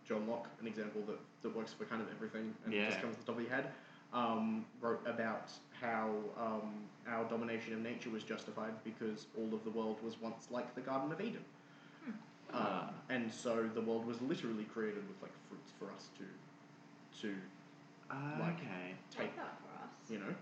John 0.07 0.27
Locke, 0.27 0.47
an 0.61 0.67
example 0.67 1.01
that, 1.07 1.19
that 1.43 1.55
works 1.55 1.73
for 1.73 1.85
kind 1.85 2.01
of 2.01 2.07
everything 2.15 2.53
and 2.65 2.73
it 2.73 2.77
just 2.87 3.01
comes 3.01 3.15
to 3.15 3.21
the 3.21 3.27
top 3.27 3.35
of 3.35 3.41
your 3.43 3.53
head, 3.53 3.71
um, 4.13 4.65
wrote 4.81 5.01
about 5.05 5.51
how 5.79 6.09
um, 6.39 6.73
our 7.07 7.23
domination 7.25 7.73
of 7.73 7.79
nature 7.79 8.09
was 8.09 8.23
justified 8.23 8.73
because 8.83 9.27
all 9.37 9.53
of 9.53 9.63
the 9.63 9.69
world 9.69 9.97
was 10.03 10.19
once 10.19 10.47
like 10.49 10.73
the 10.73 10.81
Garden 10.81 11.11
of 11.11 11.21
Eden. 11.21 11.43
Ah. 12.53 12.87
Um, 12.87 12.93
and 13.09 13.31
so 13.31 13.69
the 13.75 13.81
world 13.81 14.05
was 14.07 14.19
literally 14.21 14.63
created 14.63 15.07
with 15.07 15.21
like 15.21 15.31
fruits 15.47 15.71
for 15.77 15.91
us 15.91 16.07
to 16.17 16.23
to 17.21 17.35
Like- 18.11 18.55
okay. 18.55 18.95
take 19.11 19.19
Take 19.21 19.35
that 19.37 19.57
for 19.61 19.83
us. 19.83 20.09
you 20.09 20.19
know. 20.19 20.35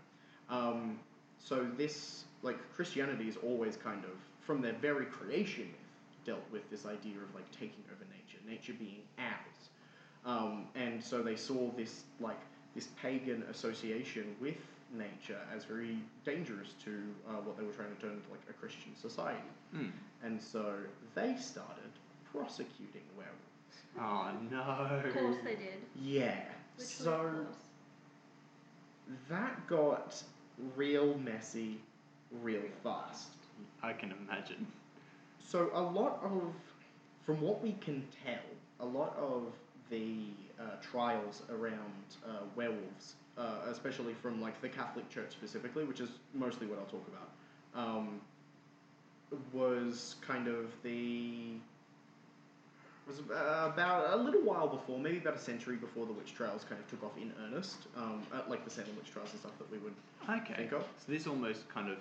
Um, 0.49 0.99
so 1.39 1.65
this, 1.77 2.23
like 2.41 2.57
Christianity, 2.73 3.27
is 3.27 3.37
always 3.37 3.75
kind 3.77 4.03
of 4.05 4.11
from 4.39 4.61
their 4.61 4.73
very 4.73 5.05
creation 5.05 5.65
myth 5.65 6.25
dealt 6.25 6.43
with 6.51 6.69
this 6.69 6.85
idea 6.85 7.15
of 7.17 7.33
like 7.35 7.49
taking 7.51 7.83
over 7.91 8.03
nature, 8.11 8.39
nature 8.47 8.73
being 8.77 9.01
ours, 9.17 9.69
um, 10.25 10.67
and 10.75 11.03
so 11.03 11.21
they 11.21 11.35
saw 11.35 11.69
this 11.77 12.03
like 12.19 12.39
this 12.75 12.87
pagan 13.01 13.43
association 13.49 14.35
with 14.41 14.55
nature 14.93 15.39
as 15.55 15.65
very 15.65 15.97
dangerous 16.25 16.73
to 16.83 16.91
uh, 17.29 17.33
what 17.43 17.57
they 17.57 17.63
were 17.65 17.71
trying 17.73 17.93
to 17.95 18.01
turn 18.01 18.11
into 18.13 18.29
like 18.29 18.41
a 18.49 18.53
Christian 18.53 18.95
society, 18.95 19.39
Hmm. 19.73 19.87
and 20.23 20.41
so 20.41 20.75
they 21.15 21.35
started 21.37 21.91
prosecuting 22.31 23.03
werewolves. 23.17 23.77
Oh 23.99 24.31
no. 24.49 24.61
Of 25.07 25.13
course 25.13 25.37
they 25.43 25.55
did. 25.55 25.79
Yeah. 25.95 26.43
Which 26.77 26.87
so 26.87 27.11
of 27.13 27.33
course. 27.33 27.55
that 29.29 29.67
got 29.67 30.23
real 30.75 31.17
messy 31.17 31.79
real 32.31 32.63
fast. 32.83 33.29
I 33.81 33.93
can 33.93 34.13
imagine. 34.23 34.67
So 35.43 35.69
a 35.73 35.81
lot 35.81 36.19
of, 36.23 36.53
from 37.25 37.41
what 37.41 37.61
we 37.61 37.73
can 37.81 38.05
tell, 38.25 38.35
a 38.79 38.85
lot 38.85 39.15
of 39.17 39.43
the 39.89 40.25
uh, 40.59 40.63
trials 40.81 41.43
around 41.49 42.17
uh, 42.25 42.43
werewolves, 42.55 43.15
uh, 43.37 43.61
especially 43.69 44.13
from 44.13 44.41
like 44.41 44.59
the 44.61 44.69
Catholic 44.69 45.09
Church 45.09 45.31
specifically, 45.31 45.85
which 45.85 46.01
is 46.01 46.09
mostly 46.33 46.67
what 46.67 46.79
I'll 46.79 46.85
talk 46.85 47.07
about, 47.07 47.85
um, 47.87 48.21
was 49.53 50.15
kind 50.25 50.47
of 50.47 50.71
the 50.83 51.53
was 53.07 53.19
uh, 53.31 53.71
about 53.73 54.13
a 54.13 54.17
little 54.21 54.41
while 54.41 54.67
before, 54.67 54.99
maybe 54.99 55.17
about 55.17 55.35
a 55.35 55.39
century 55.39 55.77
before 55.77 56.05
the 56.05 56.13
witch 56.13 56.33
trials 56.33 56.65
kind 56.67 56.79
of 56.81 56.87
took 56.89 57.03
off 57.03 57.17
in 57.17 57.31
earnest, 57.45 57.77
um, 57.95 58.21
like 58.49 58.63
the 58.65 58.69
Salem 58.69 58.95
witch 58.97 59.11
trials 59.11 59.31
and 59.31 59.39
stuff 59.39 59.57
that 59.57 59.71
we 59.71 59.77
would 59.77 59.93
Okay. 60.29 60.53
think 60.55 60.71
of. 60.73 60.81
So 61.05 61.11
this 61.11 61.25
almost 61.27 61.67
kind 61.69 61.89
of 61.89 61.97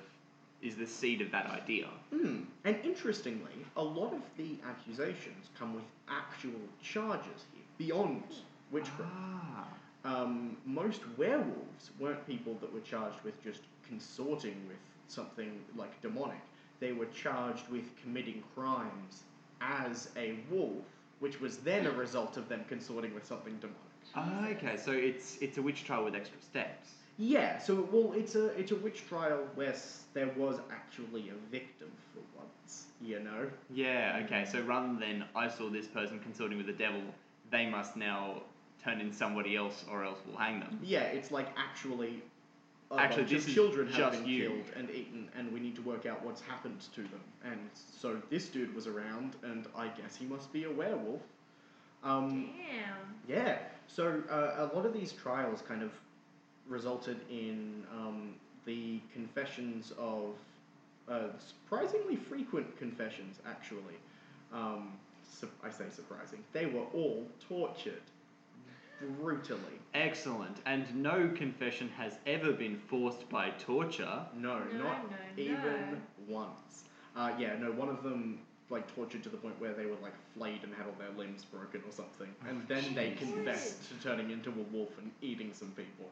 is 0.63 0.75
the 0.77 0.87
seed 0.87 1.21
of 1.21 1.31
that 1.31 1.47
idea. 1.47 1.87
Hmm. 2.11 2.41
And 2.65 2.77
interestingly, 2.83 3.53
a 3.77 3.83
lot 3.83 4.13
of 4.13 4.23
the 4.37 4.57
accusations 4.69 5.51
come 5.59 5.75
with 5.75 5.85
actual 6.09 6.61
charges 6.83 7.45
here, 7.53 7.63
beyond 7.79 8.23
witchcraft. 8.73 9.13
Ah. 9.15 9.67
Um, 10.05 10.57
most 10.65 11.03
werewolves 11.19 11.91
weren't 11.99 12.25
people 12.27 12.55
that 12.61 12.73
were 12.73 12.81
charged 12.81 13.21
with 13.25 13.41
just 13.43 13.61
consorting 13.87 14.57
with 14.69 14.79
something 15.09 15.61
like 15.77 16.01
demonic. 16.01 16.41
They 16.81 16.93
were 16.93 17.07
charged 17.07 17.69
with 17.71 17.85
committing 18.03 18.43
crimes 18.55 19.23
as 19.61 20.11
a 20.17 20.35
wolf, 20.51 20.85
which 21.21 21.41
was 21.41 21.59
then 21.59 21.87
a 21.87 21.91
result 21.91 22.37
of 22.37 22.49
them 22.49 22.65
consorting 22.69 23.15
with 23.15 23.25
something 23.27 23.57
demonic. 23.59 23.81
Ah, 24.15 24.49
okay, 24.51 24.77
so 24.77 24.93
it's 24.93 25.39
it's 25.41 25.59
a 25.59 25.63
witch 25.63 25.85
trial 25.85 26.05
with 26.05 26.15
extra 26.15 26.41
steps. 26.41 26.91
Yeah, 27.19 27.59
so 27.59 27.89
well, 27.91 28.13
it's 28.15 28.35
a 28.35 28.47
it's 28.59 28.73
a 28.73 28.77
witch 28.77 29.07
trial 29.09 29.41
where 29.55 29.71
s- 29.73 30.05
there 30.15 30.29
was 30.37 30.61
actually 30.71 31.31
a 31.31 31.51
victim 31.51 31.91
for 32.13 32.21
once. 32.39 32.87
You 33.01 33.21
know. 33.21 33.51
Yeah, 33.71 34.21
okay, 34.25 34.45
so 34.51 34.61
rather 34.63 34.99
than 34.99 35.25
I 35.35 35.49
saw 35.49 35.69
this 35.71 35.87
person 35.87 36.19
consorting 36.21 36.59
with 36.59 36.67
the 36.67 36.73
devil, 36.73 37.03
they 37.51 37.67
must 37.67 37.97
now 37.97 38.43
turn 38.83 39.01
in 39.01 39.13
somebody 39.13 39.57
else 39.57 39.85
or 39.91 40.05
else 40.05 40.19
we'll 40.27 40.37
hang 40.37 40.61
them. 40.61 40.79
Yeah, 40.83 41.03
it's 41.03 41.31
like 41.31 41.49
actually. 41.57 42.23
A 42.93 42.97
Actually, 43.01 43.23
bunch 43.25 43.33
this 43.35 43.47
of 43.49 43.55
children 43.55 43.89
have 43.89 44.13
been 44.13 44.27
you. 44.27 44.49
killed 44.49 44.65
and 44.77 44.91
eaten, 44.91 45.29
and 45.37 45.53
we 45.53 45.59
need 45.59 45.75
to 45.75 45.83
work 45.83 46.07
out 46.07 46.25
what's 46.25 46.41
happened 46.41 46.81
to 46.95 47.03
them. 47.03 47.21
And 47.45 47.59
so 47.75 48.17
this 48.31 48.49
dude 48.49 48.75
was 48.75 48.87
around, 48.87 49.35
and 49.43 49.67
I 49.77 49.89
guess 49.89 50.15
he 50.15 50.25
must 50.27 50.53
be 50.53 50.65
a 50.65 50.71
werewolf. 50.71 51.21
Um, 52.05 52.51
Damn. 52.57 53.15
Yeah. 53.27 53.59
So 53.89 54.23
uh, 54.31 54.69
a 54.73 54.77
lot 54.77 54.87
of 54.87 54.93
these 54.93 55.13
trials 55.13 55.63
kind 55.67 55.83
of 55.83 55.91
resulted 56.69 57.19
in 57.29 57.85
um, 57.93 58.35
the 58.65 59.01
confessions 59.13 59.93
of 59.99 60.35
uh, 61.09 61.29
surprisingly 61.39 62.17
frequent 62.17 62.77
confessions. 62.79 63.39
Actually, 63.49 63.97
um, 64.53 64.93
su- 65.29 65.49
I 65.65 65.71
say 65.71 65.85
surprising. 65.91 66.39
They 66.53 66.67
were 66.67 66.85
all 66.95 67.27
tortured 67.49 68.03
brutally. 69.01 69.61
Excellent. 69.95 70.59
And 70.67 70.85
no 70.95 71.29
confession 71.35 71.89
has 71.97 72.19
ever 72.27 72.53
been 72.53 72.77
forced 72.79 73.29
by 73.29 73.51
torture. 73.59 74.21
No, 74.37 74.59
No, 74.73 74.79
not 74.85 75.11
no, 75.11 75.17
even 75.43 76.01
once. 76.29 76.85
Uh, 77.15 77.33
yeah, 77.39 77.57
no. 77.59 77.73
One 77.73 77.89
of 77.89 78.03
them 78.03 78.39
like 78.69 78.93
tortured 78.95 79.23
to 79.23 79.29
the 79.29 79.37
point 79.37 79.55
where 79.61 79.73
they 79.73 79.87
were 79.87 79.97
like 80.03 80.15
flayed 80.37 80.63
and 80.65 80.75
had 80.75 80.87
all 80.87 80.95
their 80.99 81.17
limbs 81.17 81.45
broken 81.45 81.81
or 81.87 81.93
something, 81.93 82.29
and 82.49 82.67
then 82.67 82.83
they 82.95 83.11
Jesus. 83.13 83.31
confessed 83.35 83.89
to 83.89 84.09
turning 84.09 84.31
into 84.33 84.51
a 84.51 84.75
wolf 84.77 84.91
and 84.99 85.11
eating 85.23 85.53
some 85.55 85.69
people. 85.71 86.11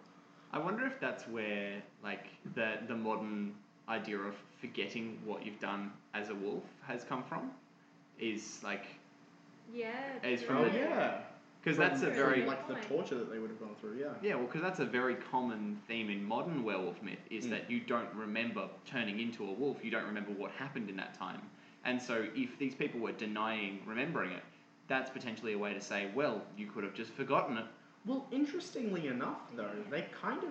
I 0.52 0.58
wonder 0.58 0.86
if 0.86 1.00
that's 1.00 1.26
where 1.28 1.82
like 2.02 2.26
the 2.54 2.78
the 2.86 2.94
modern 2.94 3.54
idea 3.88 4.18
of 4.18 4.34
forgetting 4.60 5.18
what 5.24 5.44
you've 5.44 5.58
done 5.60 5.92
as 6.14 6.28
a 6.30 6.34
wolf 6.34 6.62
has 6.86 7.02
come 7.04 7.24
from. 7.24 7.50
Is 8.20 8.60
like 8.62 8.86
Yeah. 9.74 9.90
It's 10.22 10.42
from 10.42 10.58
Oh 10.58 10.68
the- 10.68 10.78
yeah, 10.78 11.18
because 11.64 11.78
that's 11.78 12.02
a 12.02 12.10
very 12.10 12.44
like 12.44 12.68
the 12.68 12.74
torture 12.74 13.14
that 13.14 13.30
they 13.30 13.38
would 13.38 13.50
have 13.50 13.58
gone 13.60 13.74
through. 13.80 13.96
Yeah. 13.98 14.08
Yeah, 14.22 14.34
well, 14.34 14.46
because 14.46 14.60
that's 14.62 14.80
a 14.80 14.84
very 14.84 15.14
common 15.14 15.80
theme 15.88 16.10
in 16.10 16.22
modern 16.24 16.62
werewolf 16.62 17.02
myth 17.02 17.18
is 17.30 17.46
Mm. 17.46 17.50
that 17.50 17.70
you 17.70 17.80
don't 17.80 18.12
remember 18.14 18.68
turning 18.84 19.18
into 19.20 19.44
a 19.48 19.52
wolf, 19.52 19.82
you 19.84 19.90
don't 19.90 20.04
remember 20.04 20.32
what 20.32 20.50
happened 20.52 20.90
in 20.90 20.96
that 20.96 21.14
time. 21.14 21.40
And 21.84 22.00
so, 22.00 22.26
if 22.34 22.58
these 22.58 22.74
people 22.74 23.00
were 23.00 23.12
denying 23.12 23.80
remembering 23.86 24.32
it, 24.32 24.42
that's 24.88 25.10
potentially 25.10 25.54
a 25.54 25.58
way 25.58 25.72
to 25.74 25.80
say, 25.80 26.10
well, 26.14 26.42
you 26.56 26.66
could 26.66 26.84
have 26.84 26.94
just 26.94 27.12
forgotten 27.12 27.56
it. 27.58 27.64
Well, 28.04 28.26
interestingly 28.30 29.06
enough, 29.08 29.40
though, 29.56 29.82
they 29.90 30.02
kind 30.12 30.42
of 30.44 30.50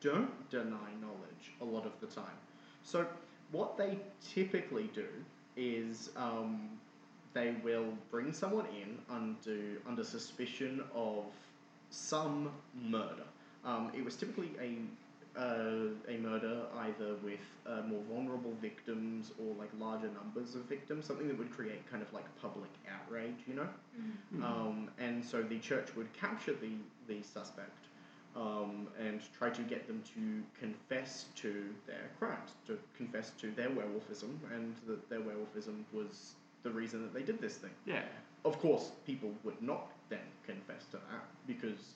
don't 0.00 0.48
deny 0.50 0.90
knowledge 1.00 1.52
a 1.60 1.64
lot 1.64 1.84
of 1.86 1.92
the 2.00 2.06
time. 2.06 2.36
So, 2.82 3.06
what 3.50 3.76
they 3.76 3.98
typically 4.22 4.88
do 4.94 5.06
is 5.56 6.10
um, 6.16 6.68
they 7.32 7.54
will 7.62 7.92
bring 8.10 8.32
someone 8.32 8.66
in 8.66 8.98
under, 9.08 9.80
under 9.86 10.04
suspicion 10.04 10.82
of 10.94 11.24
some 11.90 12.50
murder. 12.74 13.24
Um, 13.64 13.90
it 13.94 14.04
was 14.04 14.16
typically 14.16 14.50
a 14.60 14.78
uh, 15.38 15.90
a 16.08 16.16
murder 16.18 16.62
either 16.80 17.14
with 17.22 17.38
uh, 17.64 17.82
more 17.86 18.02
vulnerable 18.10 18.52
victims 18.60 19.30
or 19.38 19.54
like 19.54 19.70
larger 19.78 20.08
numbers 20.08 20.56
of 20.56 20.62
victims, 20.62 21.06
something 21.06 21.28
that 21.28 21.38
would 21.38 21.52
create 21.52 21.88
kind 21.88 22.02
of 22.02 22.12
like 22.12 22.24
public 22.40 22.70
outrage, 22.92 23.36
you 23.46 23.54
know. 23.54 23.68
Um, 24.44 24.90
and 24.98 25.24
so 25.24 25.42
the 25.42 25.58
church 25.58 25.94
would 25.96 26.12
capture 26.12 26.54
the 26.54 26.72
the 27.06 27.22
suspect 27.22 27.86
um, 28.36 28.88
and 28.98 29.20
try 29.38 29.50
to 29.50 29.62
get 29.62 29.86
them 29.86 30.02
to 30.14 30.42
confess 30.58 31.26
to 31.36 31.64
their 31.86 32.10
crimes, 32.18 32.50
to 32.66 32.78
confess 32.96 33.30
to 33.40 33.50
their 33.52 33.68
werewolfism, 33.70 34.36
and 34.54 34.74
that 34.86 35.08
their 35.08 35.20
werewolfism 35.20 35.84
was 35.92 36.34
the 36.62 36.70
reason 36.70 37.02
that 37.02 37.14
they 37.14 37.22
did 37.22 37.40
this 37.40 37.56
thing. 37.56 37.70
Yeah. 37.86 38.02
Of 38.44 38.58
course, 38.58 38.92
people 39.06 39.32
would 39.44 39.60
not 39.62 39.90
then 40.08 40.18
confess 40.46 40.84
to 40.92 40.96
that 40.96 41.24
because 41.46 41.94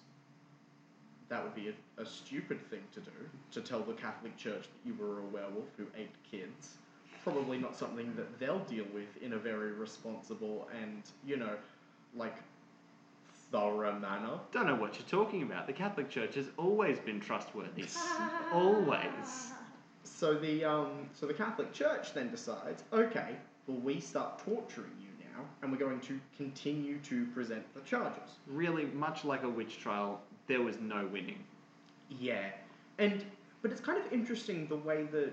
that 1.29 1.43
would 1.43 1.55
be 1.55 1.69
a, 1.69 2.03
a 2.03 2.07
stupid 2.07 2.61
thing 2.71 2.83
to 2.93 3.01
do 3.01 3.11
to 3.53 3.61
tell 3.61 3.81
the 3.81 3.95
Catholic 3.95 4.37
Church 4.37 4.63
that 4.63 4.89
you 4.89 4.95
were 4.95 5.21
a 5.21 5.25
werewolf 5.25 5.69
who 5.77 5.87
ate 5.97 6.15
kids. 6.31 6.75
Probably 7.23 7.57
not 7.57 7.75
something 7.75 8.15
that 8.17 8.39
they'll 8.39 8.59
deal 8.61 8.85
with 8.93 9.23
in 9.23 9.33
a 9.33 9.39
very 9.39 9.73
responsible 9.73 10.69
and, 10.83 11.03
you 11.27 11.37
know, 11.37 11.57
like 12.15 12.37
thorough 13.51 13.99
manner. 13.99 14.39
Don't 14.53 14.67
know 14.67 14.75
what 14.75 14.99
you're 14.99 15.09
talking 15.09 15.43
about. 15.43 15.67
The 15.67 15.73
Catholic 15.73 16.11
Church 16.11 16.35
has 16.35 16.47
always 16.59 16.99
been 16.99 17.21
trustworthy. 17.21 17.87
always. 18.53 19.53
So 20.03 20.35
the 20.35 20.65
um, 20.65 21.09
so 21.13 21.27
the 21.27 21.35
Catholic 21.35 21.73
Church 21.73 22.13
then 22.13 22.31
decides, 22.31 22.85
okay, 22.93 23.37
well 23.67 23.79
we 23.79 24.01
start 24.01 24.39
torturing 24.39 24.93
you 25.01 25.09
now, 25.35 25.45
and 25.63 25.71
we're 25.73 25.79
going 25.79 26.01
to 26.01 26.21
continue 26.37 26.99
to 27.01 27.27
present 27.27 27.63
the 27.75 27.81
charges. 27.81 28.39
Really, 28.47 28.87
much 28.87 29.25
like 29.25 29.43
a 29.43 29.49
witch 29.49 29.79
trial, 29.79 30.21
there 30.47 30.63
was 30.63 30.79
no 30.81 31.07
winning. 31.07 31.43
Yeah, 32.09 32.51
and 32.99 33.25
but 33.63 33.71
it's 33.71 33.81
kind 33.81 33.99
of 34.05 34.13
interesting 34.13 34.67
the 34.67 34.77
way 34.77 35.05
that 35.05 35.33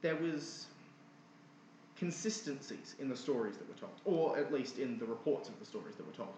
there 0.00 0.16
was 0.16 0.66
consistencies 1.96 2.96
in 2.98 3.08
the 3.08 3.16
stories 3.16 3.56
that 3.56 3.68
were 3.68 3.74
told, 3.74 3.92
or 4.04 4.38
at 4.38 4.52
least 4.52 4.78
in 4.78 4.98
the 4.98 5.04
reports 5.04 5.48
of 5.48 5.58
the 5.58 5.64
stories 5.64 5.94
that 5.96 6.06
were 6.06 6.12
told. 6.12 6.34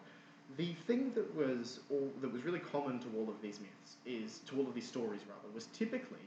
The 0.56 0.74
thing 0.86 1.12
that 1.14 1.34
was 1.34 1.80
all 1.90 2.10
that 2.20 2.32
was 2.32 2.44
really 2.44 2.60
common 2.60 2.98
to 3.00 3.06
all 3.16 3.28
of 3.28 3.40
these 3.42 3.58
myths 3.60 3.96
is 4.04 4.40
to 4.46 4.58
all 4.58 4.66
of 4.66 4.74
these 4.74 4.86
stories 4.86 5.22
rather 5.28 5.52
was 5.54 5.66
typically 5.66 6.26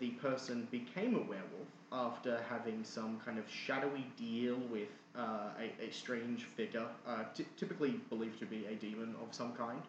the 0.00 0.10
person 0.10 0.68
became 0.70 1.14
a 1.14 1.20
werewolf 1.20 1.68
after 1.92 2.40
having 2.48 2.84
some 2.84 3.18
kind 3.24 3.38
of 3.38 3.44
shadowy 3.50 4.06
deal 4.16 4.56
with 4.70 4.88
uh, 5.16 5.48
a, 5.58 5.84
a 5.84 5.90
strange 5.90 6.44
figure, 6.44 6.86
uh, 7.06 7.24
ty- 7.34 7.46
typically 7.56 8.00
believed 8.10 8.38
to 8.38 8.46
be 8.46 8.66
a 8.66 8.74
demon 8.74 9.14
of 9.22 9.34
some 9.34 9.52
kind, 9.52 9.80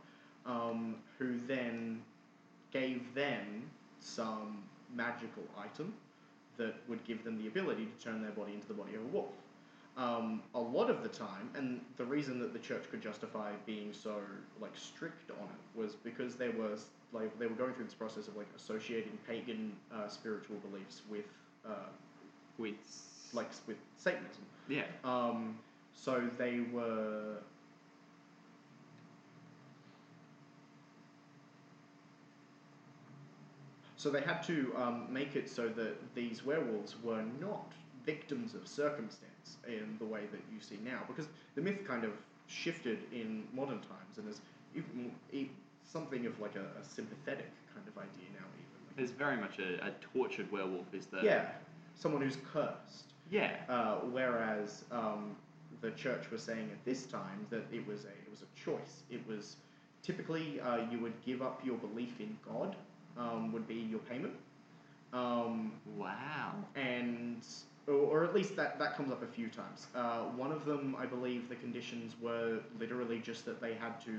um, 0.46 0.96
who 1.18 1.38
then 1.48 2.02
gave 2.72 3.14
them 3.14 3.70
some 4.00 4.64
magical 4.96 5.44
item 5.62 5.94
that 6.58 6.76
would 6.88 7.04
give 7.06 7.24
them 7.24 7.38
the 7.38 7.48
ability 7.48 7.86
to 7.86 8.04
turn 8.04 8.22
their 8.22 8.32
body 8.32 8.54
into 8.54 8.68
the 8.68 8.74
body 8.74 8.96
of 8.96 9.02
a 9.02 9.08
wolf. 9.08 9.34
Um, 9.98 10.42
a 10.56 10.60
lot 10.60 10.90
of 10.90 11.04
the 11.04 11.10
time, 11.10 11.50
and 11.56 11.82
the 11.98 12.06
reason 12.06 12.40
that 12.40 12.54
the 12.54 12.60
church 12.60 12.84
could 12.90 13.02
justify 13.02 13.52
being 13.66 13.92
so 13.92 14.16
like 14.62 14.72
strict 14.78 15.30
on 15.32 15.48
it 15.48 15.80
was 15.80 15.96
because 15.96 16.36
there 16.36 16.52
was 16.52 16.86
like 17.12 17.38
they 17.40 17.48
were 17.48 17.56
going 17.56 17.74
through 17.74 17.86
this 17.86 17.94
process 17.94 18.28
of 18.28 18.36
like 18.38 18.48
associating 18.56 19.18
pagan 19.28 19.74
uh, 19.94 20.08
spiritual 20.08 20.58
beliefs 20.70 21.02
with 21.10 21.26
uh, 21.66 21.90
With 22.58 22.76
like 23.34 23.50
with 23.68 23.78
Satanism. 23.98 24.44
yeah, 24.68 24.84
Um, 25.04 25.58
so 25.94 26.30
they 26.38 26.62
were. 26.72 27.38
So 33.98 34.10
they 34.10 34.22
had 34.22 34.42
to 34.44 34.74
um, 34.78 35.08
make 35.12 35.36
it 35.36 35.50
so 35.50 35.68
that 35.70 36.16
these 36.16 36.46
werewolves 36.46 36.96
were 37.04 37.24
not 37.42 37.74
victims 38.06 38.54
of 38.56 38.68
circumstance 38.68 39.58
in 39.68 39.98
the 40.00 40.06
way 40.06 40.22
that 40.32 40.40
you 40.54 40.62
see 40.62 40.78
now, 40.86 41.02
because 41.08 41.28
the 41.56 41.62
myth 41.62 41.84
kind 41.86 42.04
of 42.06 42.12
shifted 42.48 43.00
in 43.12 43.44
modern 43.54 43.80
times 43.80 44.18
and 44.18 44.28
is 44.30 44.42
even, 44.74 45.12
e- 45.34 45.50
something 45.92 46.26
of 46.26 46.40
like 46.40 46.56
a, 46.56 46.66
a 46.80 46.84
sympathetic 46.84 47.50
kind 47.74 47.88
of 47.88 47.98
idea 47.98 48.30
now, 48.34 48.46
even. 48.56 48.88
Like, 48.88 48.96
there's 48.98 49.12
very 49.12 49.38
much 49.38 49.60
a, 49.60 49.86
a 49.86 49.92
tortured 50.14 50.52
werewolf. 50.52 50.94
Is 50.94 51.08
the 51.08 51.22
yeah, 51.24 51.46
someone 51.96 52.22
who's 52.22 52.38
cursed. 52.54 53.14
yeah 53.32 53.52
Uh, 53.70 53.96
whereas 54.12 54.84
um, 54.92 55.36
the 55.82 55.92
church 55.92 56.30
was 56.32 56.42
saying 56.44 56.70
at 56.72 56.84
this 56.86 57.06
time 57.06 57.46
that 57.50 57.64
it 57.72 57.86
was 57.88 58.06
a 58.06 58.10
it 58.26 58.30
was 58.30 58.42
a 58.44 58.52
choice. 58.66 59.04
It 59.10 59.22
was 59.28 59.58
typically 60.04 60.60
uh, 60.62 60.80
you 60.92 61.00
would 61.00 61.14
give 61.26 61.42
up 61.42 61.62
your 61.66 61.78
belief 61.78 62.20
in 62.20 62.38
God 62.48 62.76
um, 63.18 63.52
would 63.54 63.68
be 63.68 63.76
your 63.76 64.00
payment. 64.00 64.34
Um, 65.14 65.72
Wow. 65.98 66.54
and 66.76 67.44
or, 67.88 67.94
or 67.96 68.24
at 68.24 68.36
least 68.36 68.56
that, 68.56 68.78
that 68.80 68.96
comes 68.96 69.12
up 69.12 69.24
a 69.24 69.28
few 69.28 69.48
times. 69.50 69.88
Uh, 69.96 70.20
one 70.38 70.52
of 70.52 70.66
them, 70.66 70.96
I 71.00 71.06
believe, 71.08 71.50
the 71.50 71.56
conditions 71.56 72.16
were 72.22 72.60
literally 72.80 73.20
just 73.20 73.46
that 73.46 73.60
they 73.60 73.74
had 73.74 74.00
to 74.06 74.12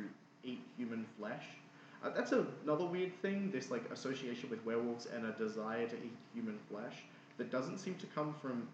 eat 0.43 0.61
human 0.77 1.07
flesh. 1.19 1.45
Uh, 2.03 2.11
that's 2.11 2.33
another 2.33 2.85
weird 2.85 3.15
thing. 3.21 3.51
This 3.51 3.71
like 3.71 3.91
association 3.91 4.49
with 4.51 4.65
werewolves 4.65 5.07
and 5.07 5.27
a 5.27 5.33
desire 5.33 5.87
to 5.87 5.97
eat 5.97 6.17
human 6.35 6.59
flesh 6.71 6.95
that 7.39 7.51
doesn't 7.51 7.79
seem 7.79 7.95
to 7.97 8.07
come 8.07 8.35
from 8.41 8.69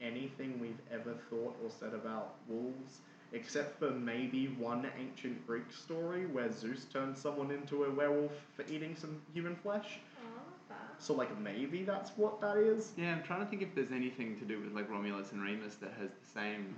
anything 0.00 0.58
we've 0.60 0.80
ever 0.92 1.14
thought 1.30 1.56
or 1.62 1.70
said 1.70 1.94
about 1.94 2.34
wolves, 2.48 2.98
except 3.32 3.78
for 3.78 3.90
maybe 3.90 4.48
one 4.58 4.86
ancient 4.98 5.46
Greek 5.46 5.72
story 5.72 6.26
where 6.26 6.52
Zeus 6.52 6.84
turned 6.92 7.16
someone 7.16 7.50
into 7.50 7.84
a 7.84 7.90
werewolf 7.90 8.32
for 8.54 8.64
eating 8.70 8.96
some 8.96 9.20
human 9.32 9.56
flesh. 9.56 9.98
Oh. 10.24 10.74
So 10.98 11.14
like 11.14 11.38
maybe 11.40 11.84
that's 11.84 12.10
what 12.16 12.40
that 12.40 12.56
is. 12.56 12.92
Yeah, 12.96 13.12
I'm 13.12 13.22
trying 13.22 13.40
to 13.40 13.46
think 13.46 13.62
if 13.62 13.74
there's 13.74 13.92
anything 13.92 14.38
to 14.38 14.44
do 14.44 14.60
with 14.60 14.72
like 14.72 14.90
Romulus 14.90 15.32
and 15.32 15.42
Remus 15.42 15.76
that 15.76 15.92
has 16.00 16.10
the 16.10 16.40
same, 16.40 16.74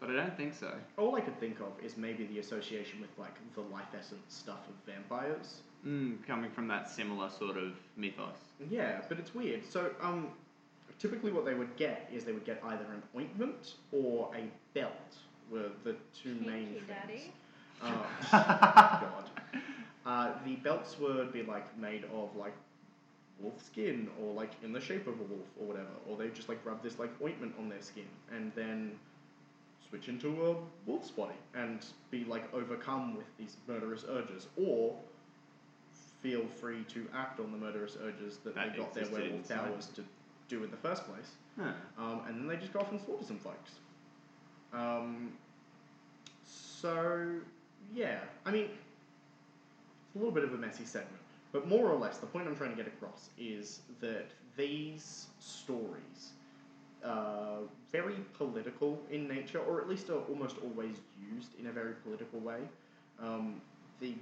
but 0.00 0.10
I 0.10 0.14
don't 0.14 0.36
think 0.36 0.54
so. 0.54 0.72
All 0.96 1.16
I 1.16 1.20
could 1.20 1.38
think 1.40 1.60
of 1.60 1.72
is 1.84 1.96
maybe 1.96 2.24
the 2.24 2.38
association 2.38 3.00
with 3.00 3.10
like 3.18 3.34
the 3.54 3.60
life 3.62 3.88
essence 3.98 4.20
stuff 4.28 4.60
of 4.68 4.92
vampires. 4.92 5.62
Mm, 5.86 6.26
coming 6.26 6.50
from 6.50 6.68
that 6.68 6.88
similar 6.90 7.30
sort 7.30 7.56
of 7.56 7.72
mythos. 7.96 8.34
Yeah, 8.70 9.00
but 9.08 9.18
it's 9.18 9.34
weird. 9.34 9.64
So 9.68 9.90
um, 10.02 10.28
typically 10.98 11.32
what 11.32 11.44
they 11.44 11.54
would 11.54 11.74
get 11.76 12.10
is 12.12 12.24
they 12.24 12.32
would 12.32 12.44
get 12.44 12.60
either 12.64 12.84
an 12.92 13.02
ointment 13.16 13.74
or 13.92 14.30
a 14.36 14.44
belt. 14.74 14.92
Were 15.50 15.70
the 15.84 15.96
two 16.12 16.34
main 16.34 16.74
Kinky 16.74 17.06
things. 17.06 17.32
Oh, 17.82 18.06
God. 18.32 19.30
Uh, 20.06 20.32
the 20.46 20.54
belts 20.56 20.98
would 20.98 21.30
be 21.34 21.42
like 21.42 21.76
made 21.76 22.02
of 22.14 22.34
like 22.34 22.54
wolf 23.40 23.62
skin 23.62 24.08
or 24.18 24.32
like 24.32 24.52
in 24.62 24.72
the 24.72 24.80
shape 24.80 25.06
of 25.06 25.12
a 25.20 25.22
wolf 25.24 25.46
or 25.60 25.66
whatever, 25.66 25.90
or 26.08 26.16
they 26.16 26.28
just 26.28 26.48
like 26.48 26.58
rub 26.64 26.82
this 26.82 26.98
like 26.98 27.10
ointment 27.22 27.52
on 27.58 27.68
their 27.68 27.82
skin 27.82 28.06
and 28.34 28.50
then 28.54 28.92
switch 29.88 30.08
into 30.08 30.46
a 30.46 30.56
wolf's 30.86 31.10
body 31.10 31.34
and 31.54 31.84
be 32.10 32.24
like 32.24 32.52
overcome 32.54 33.16
with 33.16 33.26
these 33.38 33.56
murderous 33.66 34.04
urges, 34.08 34.46
or 34.56 34.94
feel 36.22 36.46
free 36.46 36.84
to 36.88 37.06
act 37.14 37.40
on 37.40 37.52
the 37.52 37.58
murderous 37.58 37.96
urges 38.02 38.38
that, 38.38 38.54
That 38.54 38.72
they 38.72 38.78
got 38.78 38.94
their 38.94 39.06
werewolf 39.08 39.48
powers 39.48 39.86
to 39.94 40.04
do 40.48 40.64
in 40.64 40.70
the 40.70 40.76
first 40.76 41.04
place. 41.06 41.32
Huh. 41.58 41.72
Um, 41.98 42.22
and 42.26 42.40
then 42.40 42.48
they 42.48 42.56
just 42.56 42.72
go 42.72 42.80
off 42.80 42.90
and 42.90 43.00
slaughter 43.00 43.24
some 43.24 43.38
folks. 43.38 43.72
Um, 44.72 45.32
so, 46.44 47.34
yeah, 47.94 48.20
I 48.44 48.50
mean, 48.50 48.64
it's 48.64 50.14
a 50.14 50.18
little 50.18 50.32
bit 50.32 50.44
of 50.44 50.52
a 50.54 50.56
messy 50.56 50.84
segment, 50.84 51.22
but 51.52 51.68
more 51.68 51.88
or 51.90 51.98
less, 51.98 52.18
the 52.18 52.26
point 52.26 52.46
I'm 52.46 52.56
trying 52.56 52.70
to 52.70 52.76
get 52.76 52.86
across 52.86 53.30
is 53.38 53.80
that 54.00 54.26
these 54.56 55.26
stories 55.38 56.32
are 57.04 57.58
very 57.92 58.16
political 58.36 59.00
in 59.10 59.28
nature, 59.28 59.60
or 59.60 59.80
at 59.80 59.88
least 59.88 60.10
are 60.10 60.20
almost 60.28 60.56
always 60.62 60.96
used 61.34 61.58
in 61.58 61.66
a 61.66 61.72
very 61.72 61.94
political 62.04 62.40
way. 62.40 62.60
Um, 63.22 63.60
the 64.00 64.14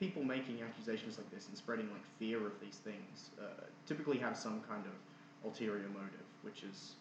people 0.00 0.22
making 0.22 0.62
accusations 0.62 1.18
like 1.18 1.30
this 1.30 1.48
and 1.48 1.56
spreading 1.56 1.88
like 1.90 2.04
fear 2.18 2.46
of 2.46 2.52
these 2.60 2.76
things 2.76 3.30
uh, 3.40 3.64
typically 3.86 4.18
have 4.18 4.36
some 4.36 4.60
kind 4.68 4.84
of 4.84 4.92
ulterior 5.44 5.88
motive, 5.88 6.26
which 6.42 6.62
is 6.62 6.92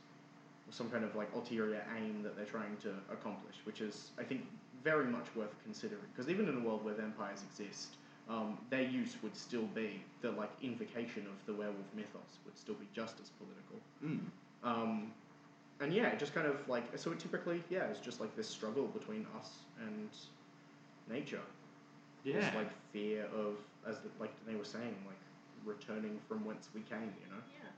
some 0.70 0.90
kind 0.90 1.04
of 1.04 1.16
like 1.16 1.30
ulterior 1.36 1.84
aim 1.98 2.24
that 2.24 2.36
they're 2.36 2.46
trying 2.46 2.76
to 2.82 2.90
accomplish, 3.12 3.56
which 3.64 3.82
is 3.82 4.12
I 4.20 4.24
think 4.24 4.42
very 4.84 5.06
much 5.06 5.26
worth 5.36 5.56
considering. 5.64 6.02
Because 6.14 6.30
even 6.30 6.48
in 6.48 6.58
a 6.58 6.60
world 6.60 6.84
where 6.84 6.94
vampires 6.94 7.42
exist, 7.50 7.96
um, 8.30 8.58
their 8.70 8.84
use 8.84 9.16
would 9.24 9.36
still 9.36 9.68
be 9.74 10.04
the 10.22 10.32
like 10.32 10.52
invocation 10.62 11.26
of 11.28 11.46
the 11.46 11.54
werewolf 11.54 11.86
mythos 11.96 12.40
would 12.46 12.58
still 12.58 12.76
be 12.76 12.88
just 12.94 13.16
as 13.22 13.30
political. 13.30 13.80
Mm. 14.04 14.30
Um, 14.64 15.12
and 15.80 15.94
yeah, 15.94 16.08
it 16.08 16.20
just 16.20 16.34
kind 16.34 16.48
of 16.48 16.68
like 16.68 16.84
so. 16.98 17.12
It 17.12 17.20
typically, 17.20 17.64
yeah, 17.70 17.84
it's 17.86 18.00
just 18.00 18.20
like 18.20 18.36
this 18.36 18.48
struggle 18.48 18.88
between 18.88 19.26
us 19.40 19.50
and 19.80 20.10
nature. 21.10 21.42
Yeah. 22.24 22.40
This 22.40 22.56
like 22.56 22.70
fear 22.92 23.26
of, 23.36 23.56
as 23.88 24.00
the, 24.00 24.10
like 24.20 24.34
they 24.48 24.56
were 24.56 24.66
saying, 24.66 24.96
like 25.06 25.20
returning 25.66 26.20
from 26.28 26.44
whence 26.46 26.70
we 26.74 26.82
came. 26.82 27.14
You 27.24 27.30
know, 27.36 27.42
Yeah. 27.54 27.70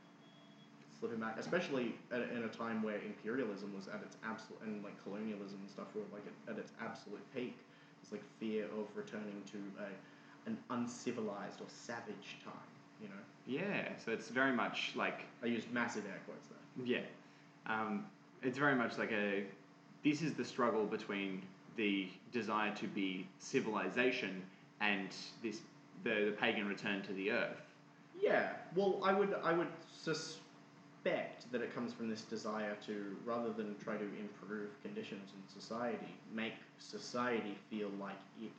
slipping 1.00 1.20
back, 1.20 1.36
especially 1.38 1.96
at, 2.12 2.22
in 2.22 2.44
a 2.44 2.48
time 2.48 2.82
where 2.82 3.00
imperialism 3.06 3.74
was 3.76 3.88
at 3.88 4.02
its 4.02 4.15
absolute 4.24 4.62
and 4.63 4.82
like 4.84 4.96
colonialism 5.04 5.58
and 5.62 5.70
stuff 5.70 5.88
were 5.94 6.02
like 6.13 6.24
at, 6.48 6.54
at 6.54 6.60
its 6.60 6.72
absolute 6.82 7.22
peak. 7.36 7.58
It's 8.02 8.12
like 8.13 8.24
fear 8.39 8.63
of 8.65 8.88
returning 8.96 9.44
to 9.52 9.58
a 9.84 9.88
an 10.50 10.58
uncivilized 10.70 11.60
or 11.60 11.68
savage 11.68 12.38
time. 12.46 12.54
You 13.02 13.10
know, 13.10 13.22
Yeah. 13.46 13.89
So 14.04 14.12
it's 14.12 14.30
very 14.30 14.54
much 14.54 14.94
like 14.96 15.22
I 15.44 15.48
used 15.48 15.70
massive 15.74 16.06
air 16.06 16.20
quotes 16.26 16.48
there. 16.48 16.58
Yeah. 16.84 17.02
Um, 17.68 18.06
it's 18.42 18.58
very 18.58 18.76
much 18.76 18.98
like 18.98 19.12
a. 19.12 19.46
This 20.04 20.22
is 20.22 20.34
the 20.34 20.46
struggle 20.46 20.86
between 20.86 21.42
the 21.76 22.08
desire 22.32 22.74
to 22.76 22.88
be 22.88 23.28
civilization 23.39 24.42
and 24.82 25.10
this 25.44 25.62
the, 26.04 26.26
the 26.26 26.32
pagan 26.32 26.68
return 26.68 27.02
to 27.04 27.13
the 27.13 27.32
earth. 27.32 27.62
Yeah, 28.20 28.50
well, 28.76 29.00
I 29.04 29.13
would 29.13 29.36
I 29.44 29.54
would 29.54 29.68
suspect 29.92 31.52
that 31.52 31.62
it 31.62 31.74
comes 31.74 31.94
from 31.94 32.10
this 32.10 32.22
desire 32.22 32.76
to 32.86 33.15
rather 33.26 33.52
than 33.52 33.76
try 33.78 33.96
to 33.98 34.04
improve 34.20 34.70
conditions 34.82 35.32
in 35.36 35.62
society, 35.62 36.15
make 36.34 36.54
society 36.80 37.58
feel 37.70 37.89
like 38.00 38.20
it 38.42 38.52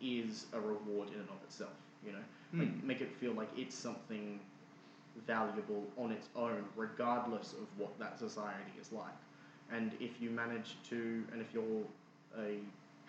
is 0.00 0.46
a 0.52 0.60
reward 0.60 1.08
in 1.08 1.20
and 1.20 1.28
of 1.28 1.42
itself. 1.44 1.72
You 2.04 2.12
know, 2.12 2.24
like 2.58 2.68
Hmm. 2.68 2.86
make 2.86 3.00
it 3.00 3.12
feel 3.12 3.32
like 3.32 3.48
it's 3.56 3.74
something 3.74 4.40
valuable 5.26 5.84
on 5.96 6.12
its 6.12 6.28
own, 6.36 6.64
regardless 6.76 7.52
of 7.52 7.66
what 7.78 7.98
that 7.98 8.18
society 8.18 8.72
is 8.80 8.92
like. 8.92 9.06
And 9.72 9.92
if 10.00 10.20
you 10.20 10.30
manage 10.30 10.76
to, 10.90 11.24
and 11.32 11.40
if 11.40 11.48
you're 11.52 11.82
a 12.38 12.58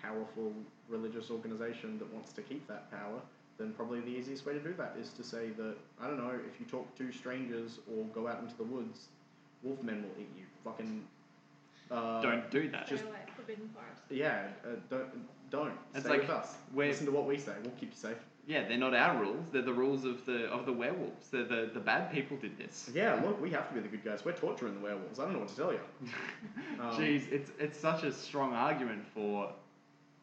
powerful 0.02 0.52
religious 0.90 1.30
organization 1.30 1.98
that 2.00 2.12
wants 2.14 2.32
to 2.34 2.42
keep 2.42 2.68
that 2.68 2.90
power, 2.92 3.20
then 3.58 3.74
probably 3.74 4.00
the 4.02 4.08
easiest 4.10 4.46
way 4.46 4.54
to 4.54 4.60
do 4.60 4.74
that 4.78 4.96
is 5.00 5.10
to 5.12 5.24
say 5.24 5.50
that, 5.58 5.76
I 6.02 6.08
don't 6.08 6.18
know, 6.18 6.32
if 6.48 6.60
you 6.60 6.66
talk 6.66 6.96
to 6.98 7.12
strangers 7.12 7.80
or 7.96 8.06
go 8.14 8.28
out 8.28 8.40
into 8.42 8.56
the 8.56 8.64
woods, 8.64 9.08
wolfmen 9.66 10.02
will 10.04 10.16
eat 10.20 10.30
you. 10.38 10.46
Fucking. 10.64 11.04
Uh, 11.90 12.22
Don't 12.22 12.50
do 12.52 12.70
that. 12.70 12.88
Just- 12.88 13.02
Stay 13.04 13.10
away, 13.10 13.20
forbidden 13.36 13.70
forest. 13.70 14.02
Yeah, 14.10 14.48
uh, 14.66 14.70
don't. 14.90 15.50
Don't. 15.50 15.74
It's 15.94 16.02
Stay 16.02 16.10
like 16.10 16.22
with 16.22 16.30
us. 16.30 16.56
we're- 16.74 16.90
Listen 16.90 17.06
to 17.06 17.12
what 17.12 17.26
we 17.26 17.38
say. 17.38 17.54
We'll 17.64 17.72
keep 17.80 17.92
you 17.92 17.96
safe. 17.96 18.18
Yeah, 18.48 18.68
they're 18.68 18.78
not 18.78 18.96
our 18.96 19.20
rules. 19.22 19.50
They're 19.52 19.62
the 19.62 19.74
rules 19.74 20.06
of 20.06 20.26
the 20.26 20.46
of 20.50 20.66
the 20.66 20.74
werewolves. 20.74 21.30
They're 21.30 21.44
the 21.44 21.70
the 21.74 21.80
bad 21.82 22.12
people 22.12 22.38
did 22.38 22.58
this. 22.58 22.90
Yeah, 22.94 23.16
look, 23.24 23.42
we 23.42 23.52
have 23.52 23.68
to 23.70 23.74
be 23.76 23.82
the 23.82 23.90
good 23.90 24.04
guys. 24.06 24.24
We're 24.26 24.32
torturing 24.34 24.76
the 24.76 24.80
werewolves. 24.80 25.20
I 25.20 25.26
don't 25.26 25.34
know 25.34 25.40
what 25.40 25.50
to 25.50 25.56
tell 25.56 25.74
you. 25.74 25.80
Um, 26.80 26.92
Jeez, 26.98 27.32
it's 27.32 27.52
it's 27.60 27.80
such 27.80 28.04
a 28.04 28.12
strong 28.12 28.54
argument 28.54 29.06
for 29.14 29.52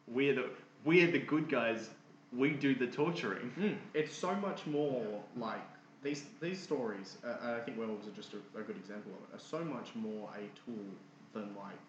we're 0.07 0.33
the 0.33 0.49
we're 0.83 1.11
the 1.11 1.19
good 1.19 1.49
guys. 1.49 1.89
We 2.33 2.51
do 2.51 2.75
the 2.75 2.87
torturing. 2.87 3.51
Mm, 3.57 3.77
it's 3.93 4.15
so 4.15 4.35
much 4.35 4.65
more 4.65 5.23
like 5.37 5.65
these 6.01 6.25
these 6.41 6.59
stories. 6.59 7.17
Uh, 7.23 7.37
and 7.43 7.51
I 7.51 7.59
think 7.59 7.77
werewolves 7.77 8.07
are 8.07 8.11
just 8.21 8.33
a, 8.33 8.59
a 8.59 8.63
good 8.63 8.77
example 8.77 9.11
of 9.13 9.21
it. 9.29 9.35
Are 9.35 9.39
so 9.39 9.63
much 9.63 9.95
more 9.95 10.29
a 10.35 10.43
tool 10.65 10.85
than 11.33 11.55
like 11.55 11.85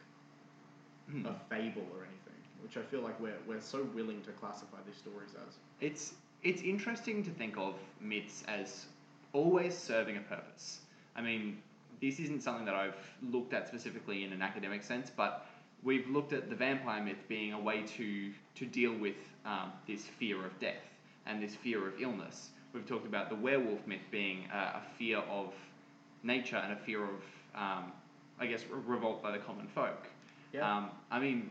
Hmm. 1.10 1.24
a 1.26 1.34
fable 1.48 1.86
or 1.94 2.02
anything, 2.04 2.40
which 2.60 2.76
I 2.76 2.82
feel 2.82 3.00
like 3.00 3.18
we're 3.20 3.38
we're 3.46 3.60
so 3.60 3.84
willing 3.94 4.22
to 4.22 4.32
classify 4.32 4.78
these 4.84 4.96
stories 4.96 5.34
as. 5.46 5.58
It's 5.80 6.14
it's 6.42 6.62
interesting 6.62 7.22
to 7.24 7.30
think 7.30 7.56
of 7.56 7.74
myths 8.00 8.44
as 8.48 8.86
always 9.32 9.76
serving 9.76 10.16
a 10.16 10.20
purpose. 10.20 10.80
I 11.14 11.22
mean, 11.22 11.58
this 12.00 12.18
isn't 12.20 12.42
something 12.42 12.64
that 12.66 12.74
I've 12.74 12.96
looked 13.30 13.52
at 13.52 13.68
specifically 13.68 14.24
in 14.24 14.32
an 14.32 14.42
academic 14.42 14.82
sense, 14.82 15.10
but 15.14 15.46
we've 15.82 16.08
looked 16.08 16.32
at 16.32 16.48
the 16.50 16.56
vampire 16.56 17.02
myth 17.02 17.22
being 17.28 17.52
a 17.52 17.60
way 17.60 17.82
to 17.96 18.32
to 18.56 18.66
deal 18.66 18.94
with 18.94 19.16
um, 19.44 19.72
this 19.86 20.04
fear 20.04 20.44
of 20.44 20.58
death 20.58 20.82
and 21.26 21.42
this 21.42 21.54
fear 21.54 21.86
of 21.86 22.00
illness. 22.00 22.50
We've 22.72 22.86
talked 22.86 23.06
about 23.06 23.30
the 23.30 23.36
werewolf 23.36 23.86
myth 23.86 24.06
being 24.10 24.46
a, 24.52 24.56
a 24.56 24.82
fear 24.98 25.18
of 25.30 25.54
nature 26.22 26.56
and 26.56 26.72
a 26.72 26.76
fear 26.76 27.04
of, 27.04 27.22
um, 27.54 27.92
I 28.38 28.46
guess, 28.46 28.64
revolt 28.70 29.22
by 29.22 29.32
the 29.32 29.38
common 29.38 29.66
folk. 29.68 30.06
Yeah. 30.52 30.76
Um, 30.76 30.90
I 31.10 31.18
mean, 31.18 31.50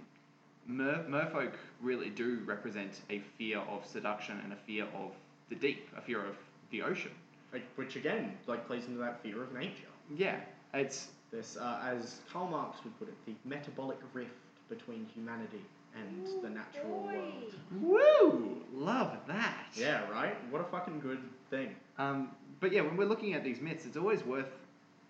mer- 0.67 1.06
merfolk 1.10 1.54
really 1.82 2.10
do 2.10 2.39
represent 2.45 3.01
a 3.10 3.19
fear 3.38 3.60
of 3.60 3.86
seduction 3.86 4.39
and 4.43 4.54
a 4.54 4.56
fear 4.56 4.86
of 4.95 5.12
the 5.49 5.56
deep, 5.56 5.88
a 5.97 6.01
fear 6.01 6.19
of 6.25 6.36
the 6.71 6.82
ocean. 6.82 7.12
Like, 7.54 7.63
which 7.75 7.95
again, 7.95 8.38
like 8.47 8.67
plays 8.67 8.86
into 8.86 8.99
that 8.99 9.21
fear 9.21 9.41
of 9.43 9.54
nature. 9.54 9.88
Yeah, 10.15 10.38
it's 10.73 11.08
This, 11.32 11.58
uh, 11.58 11.80
as 11.84 12.19
Karl 12.32 12.47
Marx 12.47 12.84
would 12.84 12.97
put 12.99 13.08
it, 13.08 13.15
the 13.25 13.34
metabolic 13.47 13.97
rift 14.13 14.32
between 14.69 15.06
humanity 15.13 15.62
and 15.95 16.28
the 16.43 16.49
natural 16.49 17.01
Boy. 17.04 17.13
world. 17.13 17.54
woo, 17.82 18.62
love 18.73 19.17
that. 19.28 19.67
Yeah, 19.75 20.10
right. 20.12 20.36
What 20.51 20.62
a 20.62 20.65
fucking 20.65 20.99
good 20.99 21.19
thing. 21.49 21.73
Um, 21.97 22.32
but 22.60 22.71
yeah, 22.73 22.82
when 22.82 22.97
we're 22.97 23.08
looking 23.08 23.34
at 23.34 23.43
these 23.43 23.62
myths, 23.62 23.86
it's 23.86 23.95
always 23.97 24.23
worth 24.25 24.49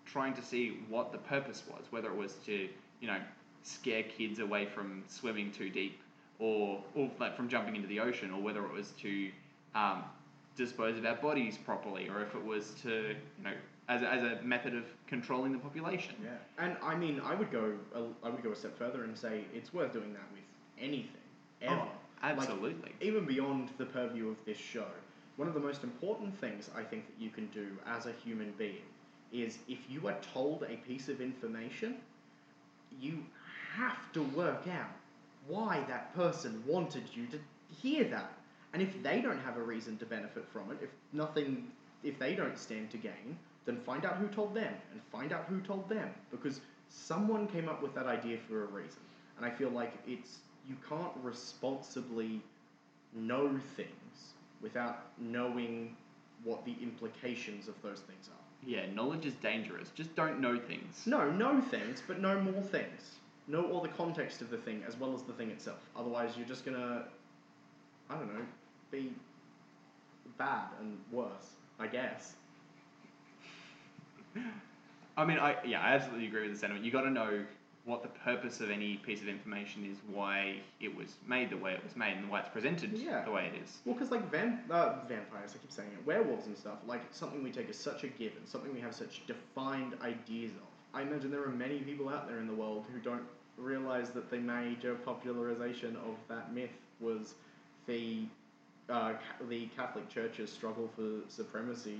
trying 0.04 0.34
to 0.34 0.42
see 0.42 0.78
what 0.88 1.10
the 1.10 1.18
purpose 1.18 1.64
was, 1.68 1.82
whether 1.90 2.08
it 2.08 2.16
was 2.16 2.34
to, 2.46 2.68
you 3.00 3.08
know, 3.08 3.18
scare 3.66 4.04
kids 4.04 4.38
away 4.38 4.66
from 4.66 5.02
swimming 5.08 5.50
too 5.50 5.70
deep, 5.70 6.00
or 6.38 6.82
or 6.94 7.10
like 7.18 7.36
from 7.36 7.48
jumping 7.48 7.76
into 7.76 7.88
the 7.88 8.00
ocean, 8.00 8.30
or 8.30 8.40
whether 8.40 8.64
it 8.64 8.72
was 8.72 8.92
to 9.02 9.30
um, 9.74 10.04
dispose 10.56 10.96
of 10.96 11.04
our 11.04 11.16
bodies 11.16 11.58
properly, 11.58 12.08
or 12.08 12.22
if 12.22 12.34
it 12.34 12.44
was 12.44 12.72
to 12.82 13.14
you 13.38 13.44
know 13.44 13.52
as 13.88 14.02
a, 14.02 14.12
as 14.12 14.22
a 14.22 14.42
method 14.42 14.74
of 14.74 14.84
controlling 15.06 15.52
the 15.52 15.58
population. 15.58 16.14
Yeah, 16.22 16.30
and 16.58 16.76
I 16.82 16.96
mean, 16.96 17.20
I 17.24 17.34
would 17.34 17.50
go, 17.50 17.72
a, 17.94 18.26
I 18.26 18.30
would 18.30 18.42
go 18.42 18.52
a 18.52 18.56
step 18.56 18.76
further 18.78 19.04
and 19.04 19.16
say 19.16 19.44
it's 19.54 19.72
worth 19.72 19.92
doing 19.92 20.12
that 20.12 20.24
with 20.32 20.42
anything, 20.78 21.10
ever. 21.62 21.82
Oh, 21.82 21.88
absolutely. 22.22 22.82
Like, 22.82 22.96
even 23.00 23.24
beyond 23.26 23.70
the 23.78 23.86
purview 23.86 24.28
of 24.28 24.36
this 24.44 24.58
show, 24.58 24.88
one 25.36 25.46
of 25.46 25.54
the 25.54 25.60
most 25.60 25.84
important 25.84 26.36
things 26.40 26.70
I 26.74 26.82
think 26.82 27.06
that 27.06 27.22
you 27.22 27.30
can 27.30 27.46
do 27.48 27.68
as 27.86 28.06
a 28.06 28.12
human 28.24 28.52
being 28.58 28.82
is 29.32 29.58
if 29.68 29.78
you 29.88 30.08
are 30.08 30.16
told 30.32 30.64
a 30.64 30.76
piece 30.88 31.08
of 31.08 31.20
information, 31.20 31.96
you 33.00 33.24
have 33.76 34.12
to 34.12 34.22
work 34.22 34.66
out 34.68 34.90
why 35.46 35.84
that 35.88 36.14
person 36.14 36.62
wanted 36.66 37.04
you 37.14 37.26
to 37.26 37.38
hear 37.82 38.04
that. 38.04 38.32
And 38.72 38.82
if 38.82 39.02
they 39.02 39.20
don't 39.20 39.38
have 39.40 39.56
a 39.56 39.62
reason 39.62 39.96
to 39.98 40.06
benefit 40.06 40.46
from 40.52 40.70
it, 40.72 40.78
if 40.82 40.90
nothing, 41.12 41.70
if 42.02 42.18
they 42.18 42.34
don't 42.34 42.58
stand 42.58 42.90
to 42.90 42.96
gain, 42.96 43.38
then 43.64 43.76
find 43.76 44.04
out 44.04 44.16
who 44.16 44.28
told 44.28 44.54
them 44.54 44.72
and 44.92 45.00
find 45.12 45.32
out 45.32 45.44
who 45.48 45.60
told 45.60 45.88
them 45.88 46.08
because 46.30 46.60
someone 46.88 47.46
came 47.46 47.68
up 47.68 47.82
with 47.82 47.94
that 47.94 48.06
idea 48.06 48.38
for 48.48 48.64
a 48.64 48.66
reason. 48.66 49.00
And 49.36 49.46
I 49.46 49.50
feel 49.50 49.70
like 49.70 49.92
it's 50.06 50.38
you 50.68 50.76
can't 50.88 51.12
responsibly 51.22 52.40
know 53.14 53.58
things 53.76 54.34
without 54.60 55.06
knowing 55.18 55.96
what 56.44 56.64
the 56.64 56.74
implications 56.82 57.68
of 57.68 57.74
those 57.82 58.00
things 58.00 58.28
are. 58.28 58.68
Yeah, 58.68 58.86
knowledge 58.94 59.26
is 59.26 59.34
dangerous. 59.34 59.90
Just 59.94 60.14
don't 60.16 60.40
know 60.40 60.58
things. 60.58 61.02
No, 61.06 61.30
know 61.30 61.60
things, 61.60 62.02
but 62.06 62.20
know 62.20 62.40
more 62.40 62.62
things. 62.62 63.16
Know 63.48 63.70
all 63.70 63.80
the 63.80 63.88
context 63.88 64.40
of 64.42 64.50
the 64.50 64.56
thing 64.56 64.82
as 64.88 64.96
well 64.98 65.14
as 65.14 65.22
the 65.22 65.32
thing 65.32 65.50
itself. 65.50 65.78
Otherwise, 65.96 66.36
you're 66.36 66.48
just 66.48 66.64
gonna, 66.64 67.04
I 68.10 68.14
don't 68.16 68.26
know, 68.34 68.44
be 68.90 69.12
bad 70.36 70.68
and 70.80 70.98
worse, 71.12 71.54
I 71.78 71.86
guess. 71.86 72.34
I 75.16 75.24
mean, 75.24 75.38
I 75.38 75.56
yeah, 75.64 75.80
I 75.80 75.94
absolutely 75.94 76.26
agree 76.26 76.42
with 76.42 76.52
the 76.52 76.58
sentiment. 76.58 76.84
You 76.84 76.90
got 76.90 77.02
to 77.02 77.10
know 77.10 77.44
what 77.84 78.02
the 78.02 78.08
purpose 78.08 78.60
of 78.60 78.68
any 78.70 78.96
piece 78.96 79.22
of 79.22 79.28
information 79.28 79.86
is, 79.88 79.96
why 80.12 80.56
it 80.80 80.94
was 80.94 81.14
made 81.26 81.50
the 81.50 81.56
way 81.56 81.72
it 81.72 81.82
was 81.84 81.94
made, 81.94 82.16
and 82.16 82.28
why 82.28 82.40
it's 82.40 82.48
presented 82.48 82.92
Yeah. 82.98 83.24
the 83.24 83.30
way 83.30 83.46
it 83.54 83.62
is. 83.62 83.78
Well, 83.84 83.94
because 83.94 84.10
like 84.10 84.28
vamp- 84.30 84.68
uh, 84.70 85.04
vampires, 85.08 85.52
I 85.54 85.58
keep 85.58 85.70
saying 85.70 85.90
it, 85.96 86.04
werewolves 86.04 86.46
and 86.48 86.56
stuff, 86.58 86.78
like 86.86 87.00
something 87.12 87.44
we 87.44 87.52
take 87.52 87.70
as 87.70 87.76
such 87.78 88.02
a 88.02 88.08
given, 88.08 88.44
something 88.44 88.74
we 88.74 88.80
have 88.80 88.92
such 88.94 89.24
defined 89.28 89.94
ideas 90.02 90.50
of. 90.56 90.66
I 90.96 91.02
imagine 91.02 91.30
there 91.30 91.44
are 91.44 91.48
many 91.48 91.80
people 91.80 92.08
out 92.08 92.26
there 92.26 92.38
in 92.38 92.46
the 92.46 92.54
world 92.54 92.86
who 92.90 92.98
don't 93.00 93.22
realize 93.58 94.10
that 94.10 94.30
the 94.30 94.38
major 94.38 94.94
popularization 94.94 95.94
of 95.96 96.16
that 96.28 96.54
myth 96.54 96.70
was 97.00 97.34
the 97.86 98.22
uh, 98.88 99.12
the 99.50 99.66
Catholic 99.76 100.08
Church's 100.08 100.50
struggle 100.50 100.88
for 100.96 101.28
supremacy 101.28 101.98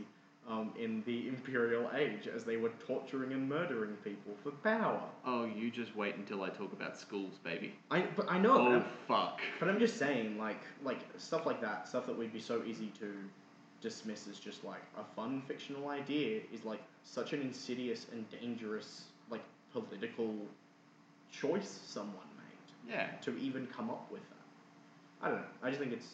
um, 0.48 0.72
in 0.78 1.02
the 1.04 1.28
imperial 1.34 1.90
age, 1.94 2.26
as 2.34 2.44
they 2.44 2.56
were 2.56 2.70
torturing 2.86 3.32
and 3.32 3.46
murdering 3.48 3.96
people 4.04 4.32
for 4.42 4.52
power. 4.52 5.02
Oh, 5.26 5.44
you 5.44 5.70
just 5.70 5.94
wait 5.94 6.14
until 6.16 6.42
I 6.42 6.48
talk 6.48 6.72
about 6.72 6.96
schools, 6.96 7.34
baby. 7.44 7.74
I 7.90 8.06
but 8.16 8.30
I 8.30 8.38
know. 8.38 8.56
Oh 8.56 8.72
I'm- 8.72 8.84
fuck. 9.06 9.40
But 9.60 9.68
I'm 9.68 9.78
just 9.78 9.98
saying, 9.98 10.38
like, 10.38 10.62
like 10.82 11.00
stuff 11.18 11.44
like 11.44 11.60
that, 11.60 11.86
stuff 11.86 12.06
that 12.06 12.16
would 12.16 12.32
be 12.32 12.40
so 12.40 12.62
easy 12.66 12.90
to 13.00 13.12
dismiss 13.86 14.26
as 14.28 14.38
just 14.48 14.64
like 14.64 14.82
a 14.98 15.04
fun 15.16 15.40
fictional 15.48 15.88
idea, 16.00 16.40
is 16.52 16.64
like 16.64 16.82
such 17.04 17.32
an 17.32 17.40
insidious 17.40 18.06
and 18.12 18.20
dangerous, 18.40 18.90
like, 19.30 19.44
political 19.72 20.34
choice 21.40 21.70
someone 21.86 22.28
made 22.44 22.92
Yeah. 22.92 23.06
to 23.26 23.30
even 23.38 23.66
come 23.76 23.88
up 23.90 24.10
with 24.10 24.22
that. 24.30 24.44
I 25.22 25.30
don't 25.30 25.40
know. 25.42 25.46
I 25.62 25.68
just 25.70 25.80
think 25.80 25.92
it's. 25.92 26.10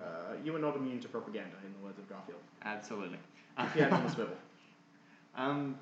Uh, 0.00 0.34
you 0.44 0.54
are 0.54 0.58
not 0.58 0.76
immune 0.76 1.00
to 1.00 1.08
propaganda, 1.08 1.56
in 1.66 1.72
the 1.72 1.82
words 1.86 1.98
of 1.98 2.06
Garfield. 2.08 2.40
Absolutely. 2.62 3.18
Had 3.56 3.92
on 3.92 4.04
the 4.04 4.10
swivel. 4.10 4.36
Um, 5.38 5.76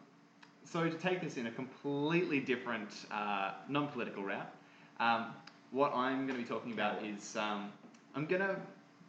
so 0.64 0.88
to 0.94 0.96
take 0.98 1.20
this 1.20 1.36
in 1.36 1.46
a 1.46 1.50
completely 1.52 2.40
different, 2.40 2.90
uh, 3.12 3.52
non-political 3.68 4.24
route, 4.24 4.50
um, 4.98 5.26
what 5.70 5.92
I'm 5.94 6.26
going 6.26 6.36
to 6.38 6.42
be 6.44 6.48
talking 6.54 6.72
about 6.72 7.04
is 7.04 7.36
um, 7.36 7.70
I'm 8.16 8.26
going 8.26 8.40
to 8.40 8.56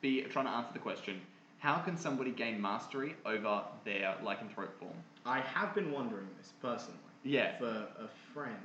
be 0.02 0.22
trying 0.22 0.46
to 0.46 0.52
answer 0.52 0.74
the 0.74 0.80
question: 0.90 1.20
How 1.60 1.80
can 1.80 1.98
somebody 1.98 2.32
gain 2.32 2.62
mastery 2.62 3.16
over 3.26 3.64
their 3.84 4.16
lycanthrope 4.24 4.74
form? 4.80 4.94
I 5.26 5.40
have 5.40 5.74
been 5.74 5.92
wondering 5.92 6.28
this 6.38 6.54
personally 6.62 7.00
Yeah. 7.24 7.58
for 7.58 7.88
a 8.00 8.08
friend, 8.34 8.56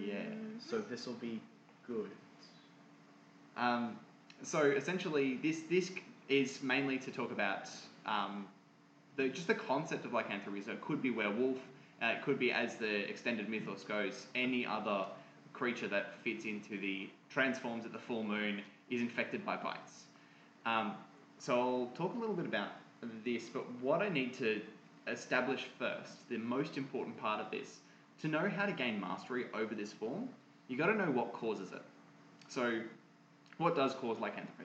Yeah. 0.00 0.22
so 0.58 0.78
this 0.80 1.06
will 1.06 1.14
be 1.14 1.40
good. 1.86 2.10
Um, 3.56 3.98
so 4.42 4.62
essentially, 4.62 5.36
this 5.36 5.62
this 5.68 5.92
is 6.28 6.62
mainly 6.62 6.98
to 6.98 7.10
talk 7.10 7.32
about 7.32 7.68
um, 8.06 8.46
the 9.16 9.28
just 9.28 9.46
the 9.48 9.54
concept 9.54 10.04
of 10.06 10.12
lycanthropy. 10.14 10.62
So 10.62 10.72
it 10.72 10.80
could 10.80 11.02
be 11.02 11.10
werewolf. 11.10 11.58
Uh, 12.02 12.06
it 12.16 12.22
could 12.22 12.38
be, 12.38 12.50
as 12.50 12.76
the 12.76 13.06
extended 13.10 13.46
mythos 13.50 13.84
goes, 13.84 14.26
any 14.34 14.64
other 14.64 15.04
creature 15.52 15.88
that 15.88 16.14
fits 16.24 16.46
into 16.46 16.78
the 16.80 17.10
transforms 17.28 17.84
at 17.84 17.92
the 17.92 17.98
full 17.98 18.22
moon 18.24 18.62
is 18.88 19.02
infected 19.02 19.44
by 19.44 19.56
bites. 19.56 20.04
Um, 20.70 20.94
so 21.38 21.58
I'll 21.58 21.90
talk 21.96 22.14
a 22.14 22.18
little 22.18 22.34
bit 22.34 22.46
about 22.46 22.68
this, 23.24 23.48
but 23.48 23.64
what 23.80 24.02
I 24.02 24.08
need 24.08 24.34
to 24.34 24.60
establish 25.08 25.66
first, 25.78 26.28
the 26.28 26.36
most 26.38 26.76
important 26.76 27.18
part 27.18 27.40
of 27.40 27.50
this, 27.50 27.78
to 28.20 28.28
know 28.28 28.48
how 28.48 28.66
to 28.66 28.72
gain 28.72 29.00
mastery 29.00 29.46
over 29.54 29.74
this 29.74 29.92
form, 29.92 30.28
you 30.68 30.76
got 30.76 30.86
to 30.86 30.94
know 30.94 31.10
what 31.10 31.32
causes 31.32 31.72
it. 31.72 31.82
So 32.48 32.80
what 33.58 33.74
does 33.74 33.94
cause 33.94 34.18
lycanthropy? 34.20 34.64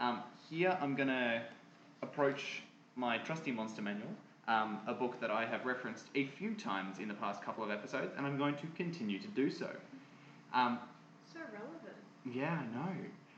Um, 0.00 0.22
here 0.50 0.76
I'm 0.80 0.94
going 0.96 1.08
to 1.08 1.42
approach 2.02 2.62
my 2.96 3.18
trusty 3.18 3.52
monster 3.52 3.82
manual, 3.82 4.08
um, 4.48 4.80
a 4.86 4.94
book 4.94 5.20
that 5.20 5.30
I 5.30 5.44
have 5.44 5.66
referenced 5.66 6.06
a 6.14 6.26
few 6.26 6.54
times 6.54 6.98
in 6.98 7.08
the 7.08 7.14
past 7.14 7.42
couple 7.42 7.62
of 7.62 7.70
episodes, 7.70 8.12
and 8.16 8.26
I'm 8.26 8.38
going 8.38 8.56
to 8.56 8.66
continue 8.76 9.18
to 9.20 9.28
do 9.28 9.50
so. 9.50 9.70
Um, 10.54 10.78
So 11.32 11.40
relevant. 11.52 11.96
yeah, 12.24 12.60
I 12.62 12.76
know. 12.76 12.94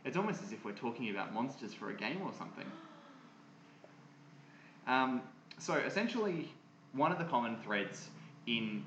It's 0.09 0.17
almost 0.17 0.43
as 0.43 0.53
if 0.53 0.65
we're 0.65 0.73
talking 0.73 1.11
about 1.11 1.35
monsters 1.35 1.75
for 1.75 1.91
a 1.91 1.95
game 1.95 2.23
or 2.25 2.33
something. 2.33 2.65
Um, 4.87 5.21
so 5.59 5.75
essentially, 5.75 6.49
one 6.95 7.13
of 7.13 7.19
the 7.19 7.27
common 7.27 7.59
threads 7.59 8.09
in 8.47 8.83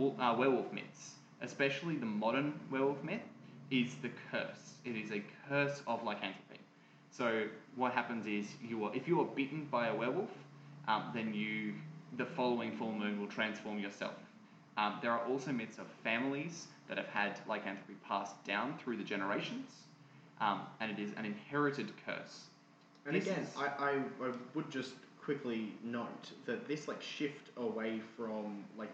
uh, 0.00 0.34
werewolf 0.38 0.72
myths, 0.72 1.16
especially 1.42 1.96
the 1.96 2.06
modern 2.06 2.58
werewolf 2.70 3.04
myth, 3.04 3.20
is 3.70 3.96
the 4.00 4.08
curse. 4.30 4.76
It 4.86 4.96
is 4.96 5.12
a 5.12 5.22
curse 5.46 5.82
of 5.86 6.04
lycanthropy. 6.04 6.60
So 7.10 7.48
what 7.76 7.92
happens 7.92 8.26
is 8.26 8.46
you 8.66 8.82
are, 8.86 8.96
if 8.96 9.06
you 9.06 9.20
are 9.20 9.26
bitten 9.26 9.68
by 9.70 9.88
a 9.88 9.94
werewolf, 9.94 10.30
um, 10.88 11.10
then 11.14 11.34
you 11.34 11.74
the 12.16 12.24
following 12.24 12.72
full 12.78 12.92
moon 12.92 13.20
will 13.20 13.28
transform 13.28 13.78
yourself. 13.78 14.14
Um, 14.78 15.00
there 15.02 15.12
are 15.12 15.26
also 15.26 15.52
myths 15.52 15.76
of 15.76 15.86
families 16.02 16.68
that 16.88 16.96
have 16.96 17.08
had 17.08 17.38
lycanthropy 17.46 17.96
passed 18.08 18.42
down 18.44 18.78
through 18.78 18.96
the 18.96 19.04
generations, 19.04 19.70
um, 20.42 20.60
and 20.80 20.90
it 20.90 20.98
is 20.98 21.12
an 21.16 21.24
inherited 21.24 21.92
curse. 22.04 22.44
And 23.06 23.14
This 23.14 23.24
again, 23.26 23.40
is- 23.40 23.54
I, 23.56 23.66
I, 23.78 23.90
I 24.26 24.32
would 24.54 24.70
just 24.70 24.94
quickly 25.22 25.72
note 25.84 26.32
that 26.46 26.66
this 26.66 26.88
like 26.88 27.00
shift 27.00 27.50
away 27.56 28.00
from 28.16 28.64
like 28.76 28.90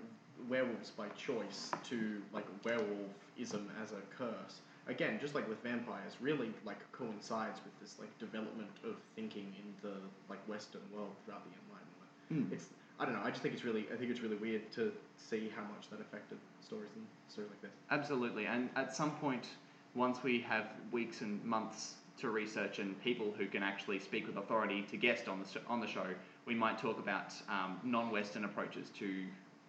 werewolves 0.49 0.91
by 0.91 1.09
choice 1.11 1.71
to 1.89 2.23
like 2.33 2.45
werewolfism 2.63 3.67
as 3.83 3.93
a 3.93 4.01
curse. 4.17 4.61
Again, 4.87 5.19
just 5.21 5.35
like 5.35 5.47
with 5.49 5.63
vampires, 5.63 6.17
really 6.21 6.51
like 6.65 6.81
coincides 6.93 7.61
with 7.65 7.79
this 7.81 7.97
like 7.99 8.17
development 8.19 8.71
of 8.85 8.97
thinking 9.17 9.53
in 9.59 9.75
the 9.91 9.97
like 10.31 10.39
Western 10.49 10.81
world 10.95 11.13
throughout 11.25 11.43
the 11.45 11.51
Enlightenment. 11.67 12.49
Hmm. 12.49 12.55
It's 12.55 12.67
I 13.01 13.05
don't 13.05 13.15
know. 13.15 13.23
I 13.23 13.31
just 13.31 13.43
think 13.43 13.55
it's 13.55 13.65
really 13.65 13.87
I 13.93 13.97
think 13.97 14.11
it's 14.11 14.21
really 14.21 14.37
weird 14.37 14.71
to 14.73 14.93
see 15.17 15.51
how 15.55 15.63
much 15.63 15.89
that 15.91 16.01
affected 16.01 16.39
stories 16.63 16.91
and 16.97 17.05
stories 17.29 17.51
like 17.51 17.61
this. 17.63 17.71
Absolutely, 17.91 18.47
and 18.47 18.71
at 18.77 18.95
some 18.97 19.11
point, 19.13 19.47
once 19.95 20.23
we 20.23 20.41
have 20.41 20.67
weeks 20.93 21.21
and 21.21 21.43
months 21.45 21.95
to 22.19 22.31
research 22.31 22.79
and 22.79 23.01
people 23.03 23.33
who 23.39 23.47
can 23.47 23.63
actually 23.63 23.99
speak 23.99 24.27
with 24.27 24.37
authority 24.37 24.83
to 24.91 24.97
guest 24.97 25.29
on 25.29 25.41
the 25.43 25.49
sh- 25.49 25.63
on 25.69 25.81
the 25.81 25.87
show, 25.87 26.07
we 26.47 26.55
might 26.55 26.79
talk 26.79 26.99
about 26.99 27.33
um, 27.49 27.79
non-Western 27.85 28.45
approaches 28.45 28.91
to 28.99 29.25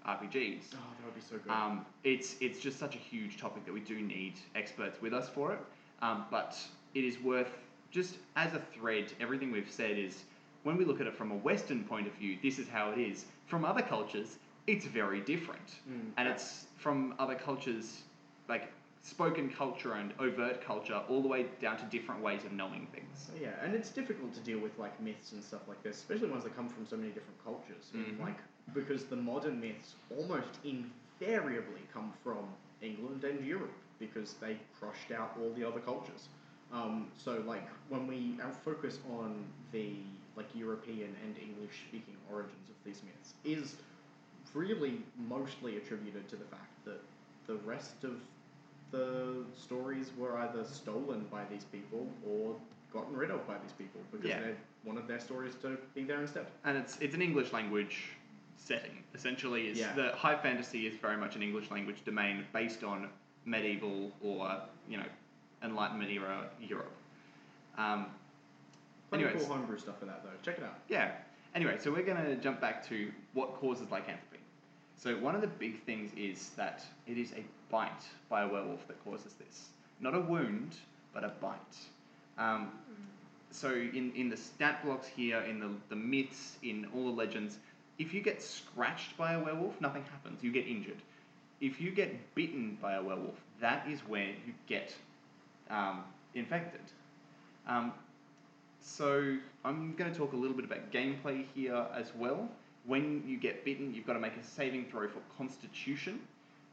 RPGs. 0.07 0.61
Oh, 0.73 0.77
that 0.97 1.05
would 1.05 1.15
be 1.15 1.21
so 1.21 1.37
good. 1.37 1.51
Um, 1.51 1.85
it's 2.03 2.35
it's 2.41 2.59
just 2.59 2.79
such 2.79 2.95
a 2.95 2.99
huge 2.99 3.37
topic 3.37 3.65
that 3.65 3.73
we 3.73 3.81
do 3.81 3.99
need 4.01 4.33
experts 4.55 5.01
with 5.01 5.13
us 5.13 5.29
for 5.29 5.53
it. 5.53 5.59
Um, 6.01 6.25
but 6.31 6.57
it 6.95 7.03
is 7.03 7.19
worth 7.21 7.51
just 7.91 8.17
as 8.35 8.53
a 8.53 8.59
thread. 8.73 9.11
Everything 9.19 9.51
we've 9.51 9.69
said 9.71 9.97
is 9.97 10.23
when 10.63 10.77
we 10.77 10.85
look 10.85 11.01
at 11.01 11.07
it 11.07 11.15
from 11.15 11.31
a 11.31 11.35
Western 11.35 11.83
point 11.83 12.07
of 12.07 12.13
view, 12.13 12.37
this 12.41 12.59
is 12.59 12.67
how 12.67 12.91
it 12.91 12.97
is. 12.99 13.25
From 13.47 13.63
other 13.65 13.81
cultures, 13.81 14.37
it's 14.67 14.85
very 14.85 15.19
different, 15.21 15.79
Mm. 15.89 16.11
and 16.17 16.27
it's 16.27 16.65
from 16.77 17.13
other 17.19 17.35
cultures 17.35 18.03
like 18.47 18.71
spoken 19.01 19.49
culture 19.49 19.93
and 19.93 20.13
overt 20.19 20.63
culture, 20.63 21.01
all 21.07 21.21
the 21.21 21.27
way 21.27 21.45
down 21.61 21.77
to 21.77 21.85
different 21.85 22.21
ways 22.21 22.43
of 22.45 22.51
knowing 22.51 22.87
things. 22.93 23.31
Yeah, 23.41 23.49
and 23.63 23.73
it's 23.73 23.89
difficult 23.89 24.33
to 24.33 24.39
deal 24.41 24.59
with 24.59 24.77
like 24.77 24.99
myths 25.01 25.31
and 25.31 25.43
stuff 25.43 25.61
like 25.67 25.81
this, 25.83 25.97
especially 25.97 26.29
ones 26.29 26.43
that 26.43 26.55
come 26.55 26.69
from 26.69 26.85
so 26.85 26.97
many 26.97 27.09
different 27.09 27.43
cultures. 27.43 27.91
Mhm. 27.93 28.19
like 28.19 28.37
because 28.73 29.05
the 29.05 29.15
modern 29.15 29.59
myths 29.59 29.95
almost 30.15 30.59
invariably 30.63 31.81
come 31.91 32.13
from 32.23 32.47
England 32.81 33.23
and 33.23 33.43
Europe 33.45 33.73
because 33.99 34.35
they 34.35 34.57
crushed 34.79 35.11
out 35.11 35.35
all 35.41 35.51
the 35.53 35.63
other 35.63 35.79
cultures. 35.79 36.29
Um, 36.71 37.07
so 37.17 37.43
like 37.47 37.67
when 37.89 38.05
we 38.05 38.37
our 38.43 38.51
focus 38.53 38.99
on 39.09 39.43
the 39.71 39.95
like 40.35 40.53
European 40.55 41.15
and 41.25 41.35
English 41.37 41.85
speaking 41.87 42.15
origins 42.31 42.69
of 42.69 42.75
these 42.85 43.01
myths 43.03 43.33
is 43.43 43.75
really 44.53 45.01
mostly 45.17 45.77
attributed 45.77 46.27
to 46.29 46.35
the 46.35 46.45
fact 46.45 46.85
that 46.85 47.01
the 47.47 47.55
rest 47.57 48.03
of 48.03 48.21
the 48.91 49.43
stories 49.57 50.11
were 50.17 50.37
either 50.39 50.63
stolen 50.65 51.25
by 51.31 51.43
these 51.51 51.63
people 51.65 52.07
or 52.27 52.55
gotten 52.91 53.15
rid 53.15 53.29
of 53.29 53.45
by 53.47 53.55
these 53.59 53.71
people 53.73 54.01
because 54.11 54.27
Yeah. 54.27 54.39
they 54.41 54.55
wanted 54.83 55.07
their 55.07 55.19
stories 55.19 55.53
to 55.61 55.77
be 55.93 56.03
there 56.03 56.21
instead. 56.21 56.47
and 56.65 56.77
it's 56.77 56.97
it's 56.99 57.13
an 57.15 57.21
English 57.21 57.53
language 57.53 58.03
setting. 58.57 59.03
Essentially, 59.13 59.67
is 59.69 59.77
Yeah. 59.79 59.93
the 59.93 60.11
high 60.15 60.35
fantasy 60.35 60.87
is 60.87 60.95
very 60.97 61.17
much 61.17 61.35
an 61.35 61.43
English 61.43 61.69
language 61.71 62.03
domain 62.03 62.45
based 62.53 62.83
on 62.83 63.09
medieval 63.45 64.11
or 64.21 64.61
you 64.87 64.97
know 64.97 65.05
Enlightenment 65.63 66.09
era 66.11 66.49
Europe. 66.59 66.91
Um, 67.77 68.07
Plenty 69.09 69.23
of 69.23 69.29
Anyways. 69.31 69.47
cool 69.47 69.55
homebrew 69.55 69.77
stuff 69.79 69.99
for 69.99 70.05
that 70.05 70.23
though. 70.23 70.29
Check 70.43 70.57
it 70.59 70.63
out. 70.63 70.79
yeah. 70.87 71.11
Anyway, 71.55 71.77
so 71.79 71.91
we're 71.91 72.03
going 72.03 72.23
to 72.23 72.35
jump 72.35 72.61
back 72.61 72.87
to 72.87 73.11
what 73.33 73.55
causes 73.55 73.89
lycanthropy. 73.89 74.28
So 74.99 75.15
one 75.15 75.33
of 75.33 75.39
the 75.39 75.47
big 75.47 75.81
things 75.85 76.11
is 76.17 76.49
that 76.57 76.83
it 77.07 77.17
is 77.17 77.31
a 77.31 77.43
bite 77.71 78.03
by 78.27 78.41
a 78.41 78.47
werewolf 78.49 78.85
that 78.89 79.01
causes 79.05 79.33
this. 79.33 79.69
Not 80.01 80.13
a 80.13 80.19
wound, 80.19 80.75
but 81.13 81.23
a 81.23 81.29
bite. 81.39 81.77
Um, 82.37 82.71
so 83.49 83.71
in, 83.71 84.11
in 84.13 84.29
the 84.29 84.35
stat 84.35 84.83
blocks 84.83 85.07
here, 85.07 85.39
in 85.39 85.61
the, 85.61 85.69
the 85.87 85.95
myths, 85.95 86.57
in 86.63 86.85
all 86.93 87.05
the 87.05 87.11
legends, 87.11 87.59
if 87.97 88.13
you 88.13 88.21
get 88.21 88.41
scratched 88.41 89.15
by 89.17 89.33
a 89.33 89.39
werewolf, 89.39 89.79
nothing 89.79 90.03
happens. 90.11 90.43
You 90.43 90.51
get 90.51 90.67
injured. 90.67 91.01
If 91.61 91.79
you 91.79 91.91
get 91.91 92.35
bitten 92.35 92.77
by 92.81 92.95
a 92.95 93.01
werewolf, 93.01 93.35
that 93.61 93.87
is 93.87 94.01
where 94.01 94.27
you 94.27 94.53
get 94.67 94.93
um, 95.69 96.03
infected. 96.35 96.81
Um, 97.67 97.93
so 98.81 99.37
I'm 99.63 99.95
going 99.95 100.11
to 100.11 100.17
talk 100.17 100.33
a 100.33 100.37
little 100.37 100.55
bit 100.55 100.65
about 100.65 100.91
gameplay 100.91 101.45
here 101.55 101.85
as 101.95 102.11
well. 102.17 102.49
When 102.85 103.23
you 103.25 103.37
get 103.37 103.65
bitten, 103.65 103.93
you've 103.93 104.07
got 104.07 104.13
to 104.13 104.19
make 104.19 104.35
a 104.35 104.43
saving 104.43 104.85
throw 104.85 105.07
for 105.07 105.19
Constitution 105.37 106.19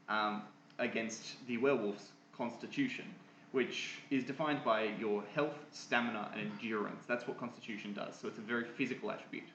um, 0.09 0.41
against 0.79 1.45
the 1.47 1.57
werewolf's 1.57 2.09
Constitution, 2.35 3.05
which 3.51 3.95
is 4.09 4.23
defined 4.23 4.63
by 4.63 4.83
your 4.99 5.23
health, 5.33 5.57
stamina, 5.71 6.31
and 6.33 6.51
endurance. 6.51 7.03
That's 7.07 7.27
what 7.27 7.39
Constitution 7.39 7.93
does. 7.93 8.15
So 8.15 8.27
it's 8.27 8.37
a 8.37 8.41
very 8.41 8.63
physical 8.63 9.11
attribute. 9.11 9.47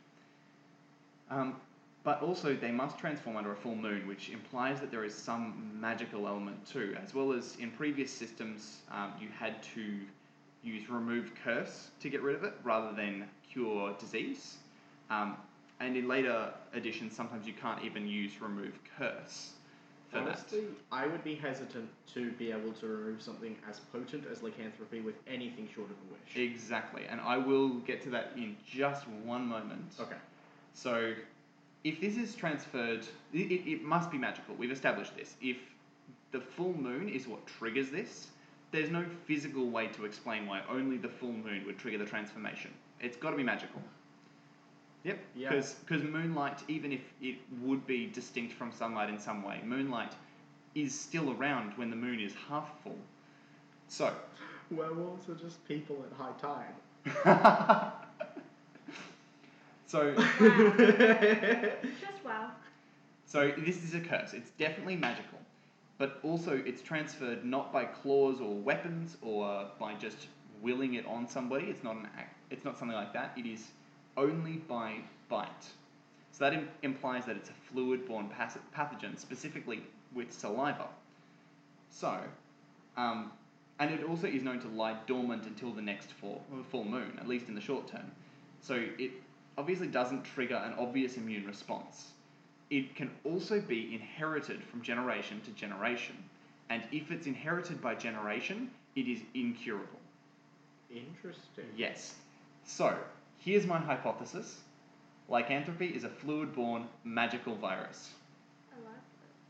Um, 1.31 1.57
but 2.05 2.21
also, 2.21 2.55
they 2.55 2.73
must 2.73 2.99
transform 2.99 3.37
under 3.37 3.53
a 3.53 3.57
full 3.57 3.77
moon, 3.77 4.09
which 4.09 4.31
implies 4.31 4.81
that 4.81 4.91
there 4.91 5.05
is 5.05 5.15
some 5.15 5.71
magical 5.81 6.27
element 6.27 6.67
too. 6.67 6.97
As 7.03 7.15
well 7.15 7.33
as 7.33 7.57
in 7.61 7.71
previous 7.71 8.11
systems, 8.11 8.79
um, 8.91 9.13
you 9.21 9.29
had 9.39 9.63
to 9.75 10.01
use 10.65 10.89
remove 10.89 11.31
curse 11.45 11.91
to 12.01 12.09
get 12.09 12.23
rid 12.23 12.35
of 12.35 12.45
it 12.45 12.55
rather 12.65 12.95
than 12.95 13.29
cure 13.49 13.95
disease. 14.01 14.57
Um, 15.11 15.37
and 15.83 15.97
in 15.97 16.09
later 16.09 16.53
editions, 16.75 17.15
sometimes 17.15 17.47
you 17.47 17.53
can't 17.53 17.83
even 17.85 18.07
use 18.07 18.41
remove 18.41 18.79
curse 18.97 19.53
for 20.13 20.19
Honestly, 20.19 20.65
I 20.91 21.07
would 21.07 21.25
be 21.25 21.35
hesitant 21.35 21.89
to 22.15 22.33
be 22.33 22.53
able 22.53 22.73
to 22.75 22.87
remove 22.87 23.23
something 23.23 23.57
as 23.69 23.81
potent 23.93 24.25
as 24.31 24.43
lycanthropy 24.43 25.01
with 25.01 25.15
anything 25.27 25.69
short 25.75 25.89
of 25.91 25.97
a 25.97 26.13
wish. 26.13 26.37
Exactly. 26.37 27.05
And 27.09 27.21
I 27.21 27.39
will 27.39 27.71
get 27.81 28.03
to 28.03 28.11
that 28.11 28.33
in 28.37 28.57
just 28.67 29.09
one 29.09 29.47
moment. 29.47 29.95
Okay. 29.99 30.17
So, 30.75 31.15
if 31.85 32.01
this 32.01 32.17
is 32.17 32.35
transferred, 32.35 33.07
it, 33.33 33.39
it 33.39 33.83
must 33.83 34.11
be 34.11 34.19
magical. 34.19 34.55
We've 34.55 34.71
established 34.71 35.17
this. 35.17 35.35
If 35.41 35.57
the 36.31 36.41
full 36.41 36.75
moon 36.75 37.09
is 37.09 37.27
what 37.27 37.47
triggers 37.47 37.91
this, 37.91 38.29
there's 38.71 38.91
no 38.91 39.05
physical 39.27 39.69
way 39.71 39.89
to 39.89 40.05
explain 40.05 40.47
why 40.47 40.63
only 40.71 40.97
the 40.97 41.09
full 41.09 41.33
moon 41.33 41.65
would 41.67 41.79
trigger 41.79 41.99
the 41.99 42.07
transformation. 42.07 42.71
It's 43.01 43.17
got 43.17 43.31
to 43.31 43.37
be 43.37 43.43
magical. 43.43 43.83
Yep. 45.05 45.19
Yeah. 45.35 45.49
Because 45.51 46.03
moonlight, 46.03 46.63
even 46.69 46.93
if 46.93 47.01
it 47.21 47.37
would 47.61 47.87
be 47.87 48.07
distinct 48.07 48.53
from 48.53 48.73
sunlight 48.73 49.09
in 49.09 49.19
some 49.19 49.43
way, 49.43 49.61
moonlight 49.65 50.13
is 50.75 50.99
still 50.99 51.33
around 51.33 51.73
when 51.77 51.91
the 51.91 51.97
moon 51.97 52.21
is 52.21 52.33
half 52.49 52.71
full. 52.83 52.99
So, 53.89 54.15
Werewolves 54.71 55.29
are 55.29 55.35
just 55.35 55.67
people 55.67 56.05
at 56.11 56.17
high 56.17 56.33
tide. 56.41 56.73
so 59.87 60.15
Wow. 60.17 60.25
Just 62.01 62.25
wow. 62.25 62.51
So 63.27 63.53
this 63.59 63.83
is 63.83 63.95
a 63.95 64.01
curse. 64.01 64.35
It's 64.35 64.51
definitely 64.51 64.97
magical, 64.97 65.39
but 65.99 66.21
also 66.23 66.63
it's 66.65 66.83
transferred 66.83 67.45
not 67.45 67.73
by 67.73 67.85
claws 67.87 68.41
or 68.41 68.55
weapons 68.55 69.17
or 69.21 69.67
by 69.81 69.95
just 69.95 70.29
willing 70.63 70.95
it 70.95 71.07
on 71.07 71.27
somebody. 71.27 71.67
It's 71.67 71.83
not 71.83 71.97
an 71.97 72.09
act. 72.17 72.37
It's 72.51 72.65
not 72.65 72.79
something 72.79 72.97
like 72.97 73.13
that. 73.15 73.33
It 73.37 73.47
is 73.47 73.71
only 74.17 74.59
by 74.69 74.97
bite. 75.29 75.67
So 76.33 76.45
that 76.45 76.55
Im- 76.55 76.69
implies 76.83 77.27
that 77.27 77.37
it's 77.37 77.51
a 77.51 77.73
fluid-borne 77.73 78.29
pas- 78.29 78.59
pathogen, 78.77 79.19
specifically 79.19 79.83
with 80.15 80.33
saliva. 80.33 80.89
So, 81.91 82.19
um, 82.97 83.33
and 83.79 83.91
it 83.91 84.05
also 84.05 84.27
is 84.27 84.43
known 84.43 84.61
to 84.61 84.69
lie 84.69 84.97
dormant 85.07 85.47
until 85.47 85.73
the 85.73 85.83
next 85.83 86.13
full, 86.13 86.43
full 86.71 86.85
moon, 86.85 87.19
at 87.19 87.29
least 87.29 87.49
in 87.49 87.55
the 87.55 87.61
short 87.61 87.87
term. 87.87 88.11
So 88.61 88.83
it 88.99 89.11
obviously 89.59 89.89
doesn't 89.89 90.25
trigger 90.25 90.57
an 90.57 90.75
obvious 90.79 91.17
immune 91.17 91.47
response. 91.47 92.13
It 92.71 92.95
can 92.95 93.11
also 93.25 93.61
be 93.61 93.95
inherited 93.95 94.63
from 94.63 94.81
generation 94.83 95.41
to 95.45 95.51
generation, 95.51 96.17
and 96.71 96.83
if 96.93 97.11
it's 97.11 97.27
inherited 97.27 97.83
by 97.83 97.95
generation, 97.95 98.71
it 98.97 99.09
is 99.09 99.21
incurable. 99.35 100.01
Interesting. 100.91 101.67
Yes. 101.77 102.15
So, 102.65 102.97
here's 103.45 103.67
my 103.67 103.79
hypothesis 103.79 104.61
lycanthropy 105.29 105.87
is 105.87 106.05
a 106.05 106.09
fluid 106.09 106.55
borne 106.55 106.87
magical 107.05 107.55
virus. 107.55 108.11
I 108.71 108.85
like 108.85 108.95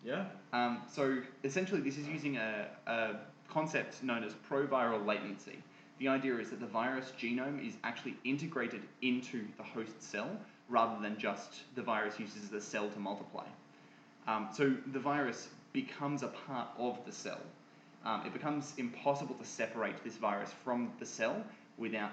that. 0.04 0.08
Yeah. 0.08 0.24
Um, 0.52 0.82
so 0.90 1.18
essentially, 1.44 1.80
this 1.80 1.98
is 1.98 2.06
using 2.06 2.36
a, 2.36 2.68
a 2.86 3.16
concept 3.48 4.02
known 4.02 4.22
as 4.22 4.34
proviral 4.48 5.04
latency. 5.04 5.58
The 5.98 6.08
idea 6.08 6.36
is 6.38 6.50
that 6.50 6.60
the 6.60 6.66
virus 6.66 7.12
genome 7.18 7.66
is 7.66 7.74
actually 7.84 8.16
integrated 8.24 8.82
into 9.02 9.44
the 9.56 9.62
host 9.62 10.02
cell 10.02 10.30
rather 10.68 11.00
than 11.00 11.18
just 11.18 11.62
the 11.74 11.82
virus 11.82 12.18
uses 12.18 12.48
the 12.48 12.60
cell 12.60 12.88
to 12.88 12.98
multiply. 12.98 13.44
Um, 14.26 14.48
so 14.52 14.74
the 14.92 15.00
virus 15.00 15.48
becomes 15.72 16.22
a 16.22 16.28
part 16.28 16.68
of 16.78 16.98
the 17.04 17.12
cell. 17.12 17.40
Um, 18.04 18.22
it 18.26 18.32
becomes 18.32 18.72
impossible 18.78 19.34
to 19.36 19.44
separate 19.44 20.02
this 20.02 20.16
virus 20.16 20.50
from 20.64 20.90
the 20.98 21.06
cell 21.06 21.44
without, 21.78 22.12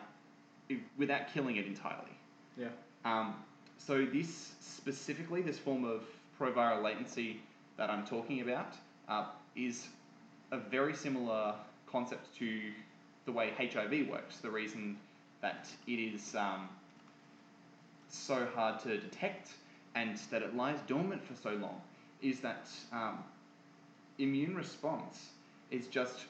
without 0.97 1.34
killing 1.34 1.55
it 1.57 1.65
entirely. 1.65 2.11
Yeah. 2.57 2.67
Um, 3.05 3.36
so 3.78 4.05
this 4.05 4.53
specifically, 4.59 5.41
this 5.41 5.57
form 5.57 5.84
of 5.86 6.03
proviral 6.39 6.84
latency 6.84 7.41
that 7.78 7.89
I'm 7.89 8.05
talking 8.05 8.41
about, 8.41 8.76
uh, 9.07 9.26
is 9.55 9.88
a 10.51 10.57
very 10.57 10.93
similar 10.93 11.55
concept 11.91 12.36
to 12.38 12.72
the 13.26 13.32
way 13.32 13.51
HIV 13.57 14.09
works. 14.09 14.38
The 14.38 14.49
reason 14.49 14.97
that 15.41 15.67
it 15.88 15.99
is 15.99 16.36
um, 16.36 16.70
so 18.09 18.47
hard 18.55 18.80
to 18.82 18.97
detect 18.97 19.51
and 19.95 20.17
that 20.32 20.41
it 20.41 20.55
lies 20.55 20.80
dormant 20.88 21.24
for 21.24 21.36
so 21.36 21.51
long 21.55 21.82
is 22.22 22.39
that 22.41 22.67
um, 22.91 23.24
immune 24.17 24.55
response 24.55 25.30
is 25.72 25.88
just 25.88 26.26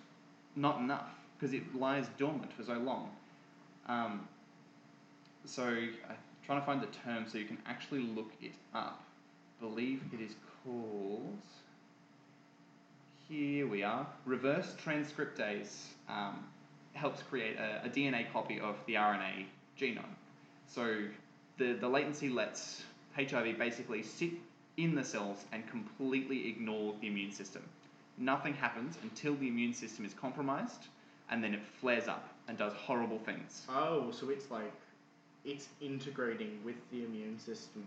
not 0.55 0.79
enough 0.79 1.09
because 1.37 1.53
it 1.53 1.75
lies 1.75 2.07
dormant 2.17 2.51
for 2.53 2.63
so 2.63 2.73
long. 2.73 3.09
Um, 3.89 4.27
so 5.45 5.63
I'm 5.63 5.91
trying 6.45 6.59
to 6.59 6.65
find 6.65 6.81
the 6.81 6.87
term 7.03 7.25
so 7.27 7.39
you 7.39 7.45
can 7.45 7.57
actually 7.65 8.01
look 8.01 8.31
it 8.39 8.53
up. 8.73 9.03
believe 9.59 10.01
it 10.13 10.21
is 10.21 10.35
called. 10.63 11.41
Here 13.27 13.67
we 13.67 13.83
are. 13.83 14.05
Reverse 14.25 14.75
transcriptase 14.83 15.75
um, 16.07 16.45
helps 16.93 17.23
create 17.23 17.57
a, 17.57 17.85
a 17.85 17.89
DNA 17.89 18.31
copy 18.31 18.59
of 18.59 18.75
the 18.85 18.93
RNA 18.93 19.45
genome. 19.79 20.15
So 20.67 21.05
the, 21.57 21.73
the 21.73 21.89
latency 21.89 22.29
lets 22.29 22.83
HIV 23.15 23.57
basically 23.57 24.03
sit 24.03 24.31
in 24.77 24.93
the 24.93 25.03
cells 25.03 25.45
and 25.51 25.67
completely 25.67 26.47
ignore 26.47 26.93
the 27.01 27.07
immune 27.07 27.31
system. 27.31 27.63
Nothing 28.19 28.53
happens 28.53 28.97
until 29.01 29.35
the 29.35 29.47
immune 29.47 29.73
system 29.73 30.05
is 30.05 30.13
compromised, 30.13 30.87
and 31.29 31.43
then 31.43 31.53
it 31.53 31.61
flares 31.79 32.07
up 32.07 32.27
and 32.47 32.57
does 32.57 32.73
horrible 32.73 33.19
things. 33.19 33.65
Oh, 33.69 34.11
so 34.11 34.29
it's 34.29 34.49
like 34.51 34.71
it's 35.45 35.67
integrating 35.81 36.59
with 36.65 36.75
the 36.91 37.03
immune 37.03 37.39
system 37.39 37.85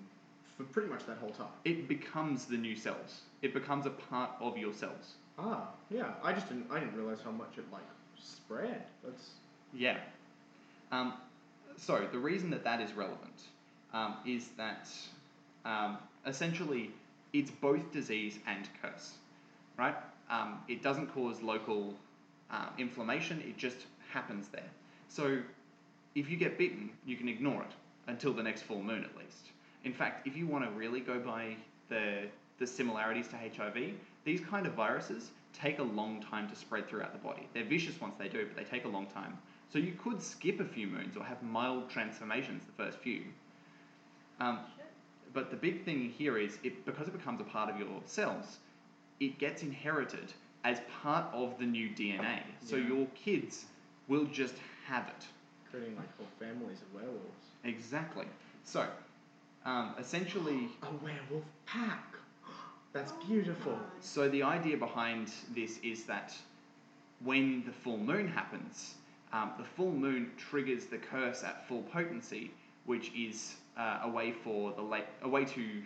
for 0.56 0.64
pretty 0.64 0.88
much 0.88 1.06
that 1.06 1.18
whole 1.18 1.30
time. 1.30 1.48
It 1.64 1.88
becomes 1.88 2.46
the 2.46 2.56
new 2.56 2.76
cells. 2.76 3.22
It 3.42 3.52
becomes 3.54 3.86
a 3.86 3.90
part 3.90 4.30
of 4.40 4.56
your 4.56 4.72
cells. 4.72 5.14
Ah, 5.38 5.68
yeah. 5.90 6.12
I 6.22 6.32
just 6.32 6.48
didn't. 6.48 6.66
I 6.70 6.78
didn't 6.78 6.96
realize 6.96 7.18
how 7.24 7.30
much 7.30 7.58
it 7.58 7.64
like 7.72 7.82
spread. 8.18 8.82
That's 9.04 9.30
Yeah. 9.74 9.98
Um, 10.90 11.14
so 11.76 12.06
the 12.12 12.18
reason 12.18 12.50
that 12.50 12.64
that 12.64 12.80
is 12.80 12.92
relevant 12.92 13.42
um, 13.92 14.16
is 14.26 14.48
that 14.56 14.88
um, 15.64 15.98
essentially 16.26 16.90
it's 17.32 17.50
both 17.50 17.92
disease 17.92 18.38
and 18.46 18.68
curse, 18.80 19.14
right? 19.78 19.96
Um, 20.30 20.58
it 20.68 20.82
doesn't 20.82 21.08
cause 21.14 21.42
local 21.42 21.94
uh, 22.52 22.66
inflammation, 22.78 23.42
it 23.46 23.56
just 23.56 23.86
happens 24.12 24.48
there. 24.48 24.70
So 25.08 25.38
if 26.14 26.30
you 26.30 26.36
get 26.36 26.58
bitten, 26.58 26.90
you 27.06 27.16
can 27.16 27.28
ignore 27.28 27.62
it 27.62 27.72
until 28.06 28.32
the 28.32 28.42
next 28.42 28.62
full 28.62 28.82
moon 28.82 29.04
at 29.04 29.16
least. 29.16 29.48
In 29.84 29.92
fact, 29.92 30.26
if 30.26 30.36
you 30.36 30.46
want 30.46 30.64
to 30.64 30.70
really 30.70 31.00
go 31.00 31.18
by 31.18 31.56
the, 31.88 32.24
the 32.58 32.66
similarities 32.66 33.28
to 33.28 33.36
HIV, 33.36 33.94
these 34.24 34.40
kind 34.40 34.66
of 34.66 34.74
viruses 34.74 35.30
take 35.52 35.78
a 35.78 35.82
long 35.82 36.22
time 36.22 36.48
to 36.48 36.56
spread 36.56 36.88
throughout 36.88 37.12
the 37.12 37.18
body. 37.18 37.48
They're 37.52 37.64
vicious 37.64 38.00
once 38.00 38.14
they 38.18 38.28
do, 38.28 38.46
but 38.46 38.56
they 38.56 38.68
take 38.68 38.84
a 38.84 38.88
long 38.88 39.06
time. 39.06 39.36
So 39.72 39.78
you 39.78 39.92
could 40.02 40.22
skip 40.22 40.60
a 40.60 40.64
few 40.64 40.86
moons 40.86 41.16
or 41.16 41.24
have 41.24 41.42
mild 41.42 41.90
transformations 41.90 42.62
the 42.64 42.84
first 42.84 42.98
few. 42.98 43.24
Um, 44.38 44.60
but 45.32 45.50
the 45.50 45.56
big 45.56 45.84
thing 45.84 46.10
here 46.10 46.38
is 46.38 46.58
it 46.62 46.84
because 46.84 47.08
it 47.08 47.16
becomes 47.16 47.40
a 47.40 47.44
part 47.44 47.70
of 47.70 47.78
your 47.78 47.88
cells, 48.04 48.58
it 49.20 49.38
gets 49.38 49.62
inherited 49.62 50.32
as 50.64 50.80
part 51.02 51.26
of 51.32 51.58
the 51.58 51.64
new 51.66 51.88
DNA. 51.90 52.42
So 52.60 52.76
Yeah. 52.76 52.88
your 52.88 53.06
kids 53.14 53.66
will 54.08 54.24
just 54.26 54.54
have 54.86 55.08
it. 55.08 55.26
Creating 55.70 55.96
like 55.96 56.16
whole 56.16 56.26
families 56.38 56.82
of 56.82 56.92
werewolves. 56.94 57.46
Exactly. 57.64 58.26
So, 58.64 58.88
um, 59.64 59.94
essentially, 59.98 60.68
A 60.82 60.90
werewolf 61.04 61.44
pack. 61.66 62.04
That's 62.92 63.12
beautiful. 63.26 63.78
so 64.00 64.28
the 64.28 64.42
idea 64.42 64.76
behind 64.76 65.32
this 65.54 65.78
is 65.78 66.04
that 66.04 66.34
when 67.20 67.64
the 67.64 67.72
full 67.72 67.96
moon 67.98 68.28
happens, 68.28 68.96
um, 69.32 69.52
the 69.56 69.64
full 69.64 69.92
moon 69.92 70.30
triggers 70.36 70.86
the 70.86 70.98
curse 70.98 71.42
at 71.42 71.66
full 71.66 71.82
potency, 71.84 72.50
which 72.84 73.10
is 73.14 73.56
uh, 73.78 74.00
a 74.02 74.08
way 74.10 74.32
for 74.32 74.72
the 74.72 74.82
late, 74.82 75.06
a 75.22 75.28
way 75.28 75.44
to 75.46 75.82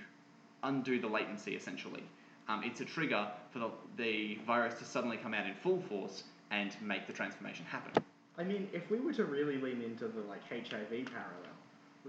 undo 0.64 0.98
the 0.98 1.06
latency 1.06 1.54
essentially. 1.54 2.02
Um, 2.48 2.62
it's 2.64 2.80
a 2.80 2.84
trigger 2.84 3.28
for 3.50 3.58
the, 3.58 3.70
the 3.96 4.38
virus 4.46 4.78
to 4.78 4.84
suddenly 4.84 5.16
come 5.16 5.34
out 5.34 5.46
in 5.46 5.54
full 5.54 5.80
force 5.88 6.24
and 6.50 6.70
make 6.80 7.06
the 7.06 7.12
transformation 7.12 7.64
happen. 7.64 8.02
I 8.38 8.44
mean, 8.44 8.68
if 8.72 8.90
we 8.90 9.00
were 9.00 9.12
to 9.14 9.24
really 9.24 9.56
lean 9.58 9.82
into 9.82 10.06
the 10.06 10.20
like 10.28 10.42
HIV 10.48 10.90
parallel, 10.90 11.56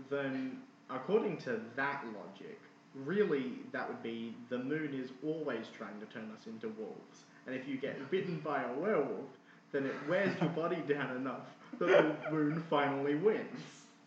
then 0.10 0.60
according 0.90 1.38
to 1.38 1.62
that 1.76 2.06
logic, 2.06 2.60
really 2.94 3.54
that 3.72 3.88
would 3.88 4.04
be 4.04 4.36
the 4.50 4.58
moon 4.58 4.94
is 4.94 5.12
always 5.26 5.68
trying 5.76 6.00
to 6.00 6.06
turn 6.08 6.30
us 6.36 6.48
into 6.48 6.70
wolves. 6.70 7.26
And 7.46 7.56
if 7.56 7.68
you 7.68 7.78
get 7.78 8.12
bitten 8.12 8.40
by 8.44 8.64
a 8.64 8.74
werewolf, 8.74 9.30
then 9.72 9.86
it 9.86 9.96
wears 10.08 10.40
your 10.40 10.50
body 10.50 10.84
down 10.88 11.16
enough 11.16 11.48
that 11.80 11.88
the 11.88 12.32
moon 12.32 12.64
finally 12.70 13.16
wins. 13.16 13.62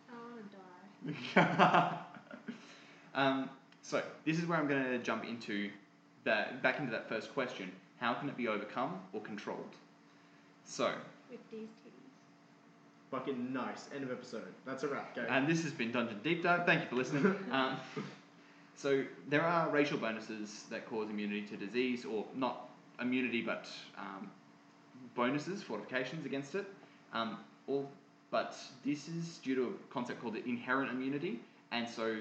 I 0.09 0.13
want 0.15 0.51
to 1.33 1.35
die. 1.35 1.97
um, 3.15 3.49
so 3.81 4.01
this 4.25 4.37
is 4.37 4.45
where 4.45 4.59
I'm 4.59 4.67
going 4.67 4.83
to 4.83 4.99
jump 4.99 5.25
into 5.25 5.69
that 6.23 6.61
back 6.61 6.79
into 6.79 6.91
that 6.91 7.09
first 7.09 7.33
question: 7.33 7.71
How 7.99 8.13
can 8.13 8.29
it 8.29 8.37
be 8.37 8.47
overcome 8.47 8.99
or 9.13 9.21
controlled? 9.21 9.75
So, 10.65 10.93
With 11.29 11.39
these 11.51 11.67
titties. 11.67 12.01
Fucking 13.11 13.51
nice. 13.51 13.89
End 13.93 14.03
of 14.03 14.11
episode. 14.11 14.53
That's 14.65 14.83
a 14.83 14.87
wrap, 14.87 15.15
go. 15.15 15.25
and 15.29 15.47
this 15.47 15.63
has 15.63 15.73
been 15.73 15.91
Dungeon 15.91 16.19
Deep 16.23 16.43
Dive. 16.43 16.65
Thank 16.65 16.83
you 16.83 16.87
for 16.87 16.95
listening. 16.95 17.35
um, 17.51 17.77
so 18.75 19.03
there 19.27 19.43
are 19.43 19.69
racial 19.69 19.97
bonuses 19.97 20.63
that 20.69 20.89
cause 20.89 21.09
immunity 21.09 21.41
to 21.47 21.57
disease, 21.57 22.05
or 22.05 22.25
not 22.35 22.69
immunity, 23.01 23.41
but 23.41 23.67
um, 23.97 24.31
bonuses, 25.13 25.61
fortifications 25.61 26.25
against 26.25 26.55
it. 26.55 26.65
Um, 27.13 27.37
all, 27.67 27.89
but 28.29 28.55
this 28.85 29.09
is 29.09 29.39
due 29.43 29.55
to 29.55 29.63
a 29.63 29.93
concept 29.93 30.21
called 30.21 30.37
inherent 30.37 30.89
immunity, 30.89 31.41
and 31.71 31.87
so 31.87 32.15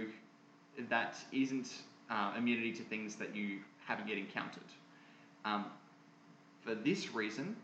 that 0.89 1.17
isn't 1.33 1.71
uh, 2.11 2.33
immunity 2.37 2.73
to 2.73 2.83
things 2.83 3.15
that 3.17 3.35
you 3.35 3.61
haven't 3.87 4.09
yet 4.09 4.19
encountered. 4.19 4.63
Um, 5.45 5.67
for 6.63 6.75
this 6.75 7.15
reason, 7.15 7.57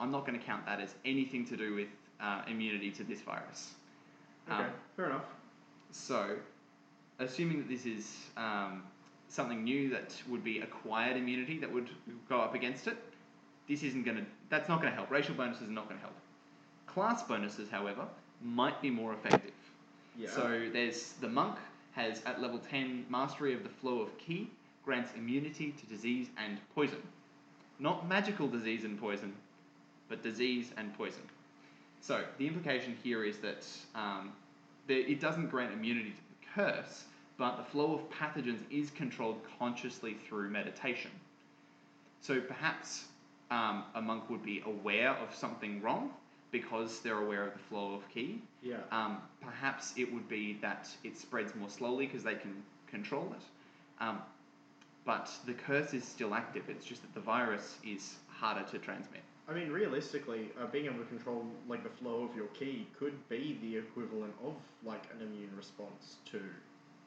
I'm 0.00 0.10
not 0.10 0.26
going 0.26 0.38
to 0.38 0.44
count 0.44 0.66
that 0.66 0.80
as 0.80 0.94
anything 1.04 1.44
to 1.46 1.56
do 1.56 1.74
with 1.74 1.88
uh, 2.20 2.42
immunity 2.48 2.90
to 2.92 3.04
this 3.04 3.20
virus. 3.20 3.72
okay, 4.50 4.64
Um, 4.64 4.70
fair 4.96 5.06
enough. 5.06 5.24
so, 5.90 6.36
assuming 7.18 7.58
that 7.58 7.68
this 7.68 7.86
is 7.86 8.16
um, 8.36 8.82
something 9.28 9.64
new 9.64 9.90
that 9.90 10.14
would 10.28 10.44
be 10.44 10.60
acquired 10.60 11.16
immunity 11.16 11.58
that 11.58 11.72
would 11.72 11.88
go 12.28 12.40
up 12.40 12.54
against 12.54 12.86
it, 12.86 12.96
this 13.68 13.82
isn't 13.82 14.04
going 14.04 14.18
to. 14.18 14.24
That's 14.50 14.68
not 14.68 14.80
going 14.80 14.92
to 14.92 14.96
help. 14.96 15.10
Racial 15.10 15.34
bonuses 15.34 15.68
are 15.68 15.72
not 15.72 15.88
going 15.88 15.96
to 15.98 16.02
help. 16.02 16.14
Class 16.86 17.22
bonuses, 17.22 17.68
however, 17.70 18.06
might 18.42 18.80
be 18.80 18.90
more 18.90 19.14
effective. 19.14 19.52
Yeah. 20.16 20.28
So 20.30 20.68
there's 20.72 21.12
the 21.14 21.28
monk 21.28 21.56
has 21.92 22.22
at 22.26 22.40
level 22.42 22.58
10 22.58 23.06
mastery 23.08 23.54
of 23.54 23.62
the 23.62 23.68
flow 23.68 24.00
of 24.00 24.16
ki, 24.18 24.50
grants 24.84 25.12
immunity 25.16 25.72
to 25.72 25.86
disease 25.86 26.28
and 26.36 26.58
poison. 26.74 27.02
Not 27.78 28.08
magical 28.08 28.48
disease 28.48 28.84
and 28.84 29.00
poison, 29.00 29.32
but 30.08 30.22
disease 30.22 30.70
and 30.76 30.96
poison. 30.96 31.22
So 32.00 32.22
the 32.38 32.46
implication 32.46 32.96
here 33.02 33.24
is 33.24 33.38
that 33.38 33.66
um, 33.94 34.32
the, 34.86 34.94
it 34.94 35.20
doesn't 35.20 35.48
grant 35.48 35.72
immunity 35.72 36.10
to 36.10 36.16
the 36.16 36.46
curse, 36.54 37.04
but 37.38 37.56
the 37.56 37.64
flow 37.64 37.94
of 37.94 38.10
pathogens 38.10 38.60
is 38.70 38.90
controlled 38.90 39.40
consciously 39.58 40.14
through 40.28 40.50
meditation. 40.50 41.10
So 42.20 42.40
perhaps 42.40 43.04
um, 43.50 43.84
a 43.94 44.00
monk 44.00 44.28
would 44.30 44.44
be 44.44 44.62
aware 44.66 45.10
of 45.10 45.34
something 45.34 45.80
wrong 45.82 46.10
because 46.50 47.00
they're 47.00 47.18
aware 47.18 47.46
of 47.46 47.52
the 47.52 47.58
flow 47.58 47.94
of 47.94 48.08
ki, 48.08 48.40
yeah. 48.62 48.76
um, 48.92 49.18
perhaps 49.40 49.92
it 49.96 50.12
would 50.12 50.28
be 50.28 50.56
that 50.62 50.88
it 51.02 51.18
spreads 51.18 51.52
more 51.56 51.68
slowly 51.68 52.06
because 52.06 52.22
they 52.22 52.36
can 52.36 52.54
control 52.86 53.34
it. 53.36 54.02
Um, 54.02 54.20
but 55.04 55.30
the 55.46 55.54
curse 55.54 55.92
is 55.94 56.04
still 56.04 56.34
active. 56.34 56.64
It's 56.68 56.84
just 56.84 57.02
that 57.02 57.14
the 57.14 57.20
virus 57.20 57.76
is 57.84 58.14
harder 58.28 58.64
to 58.70 58.78
transmit. 58.78 59.22
I 59.48 59.52
mean, 59.52 59.70
realistically, 59.70 60.48
uh, 60.60 60.66
being 60.66 60.86
able 60.86 60.98
to 60.98 61.04
control 61.04 61.44
like 61.68 61.82
the 61.82 61.90
flow 61.90 62.24
of 62.24 62.34
your 62.34 62.46
ki 62.48 62.86
could 62.98 63.28
be 63.28 63.58
the 63.60 63.76
equivalent 63.76 64.32
of 64.42 64.54
like 64.84 65.02
an 65.14 65.26
immune 65.26 65.50
response 65.56 66.16
to 66.30 66.40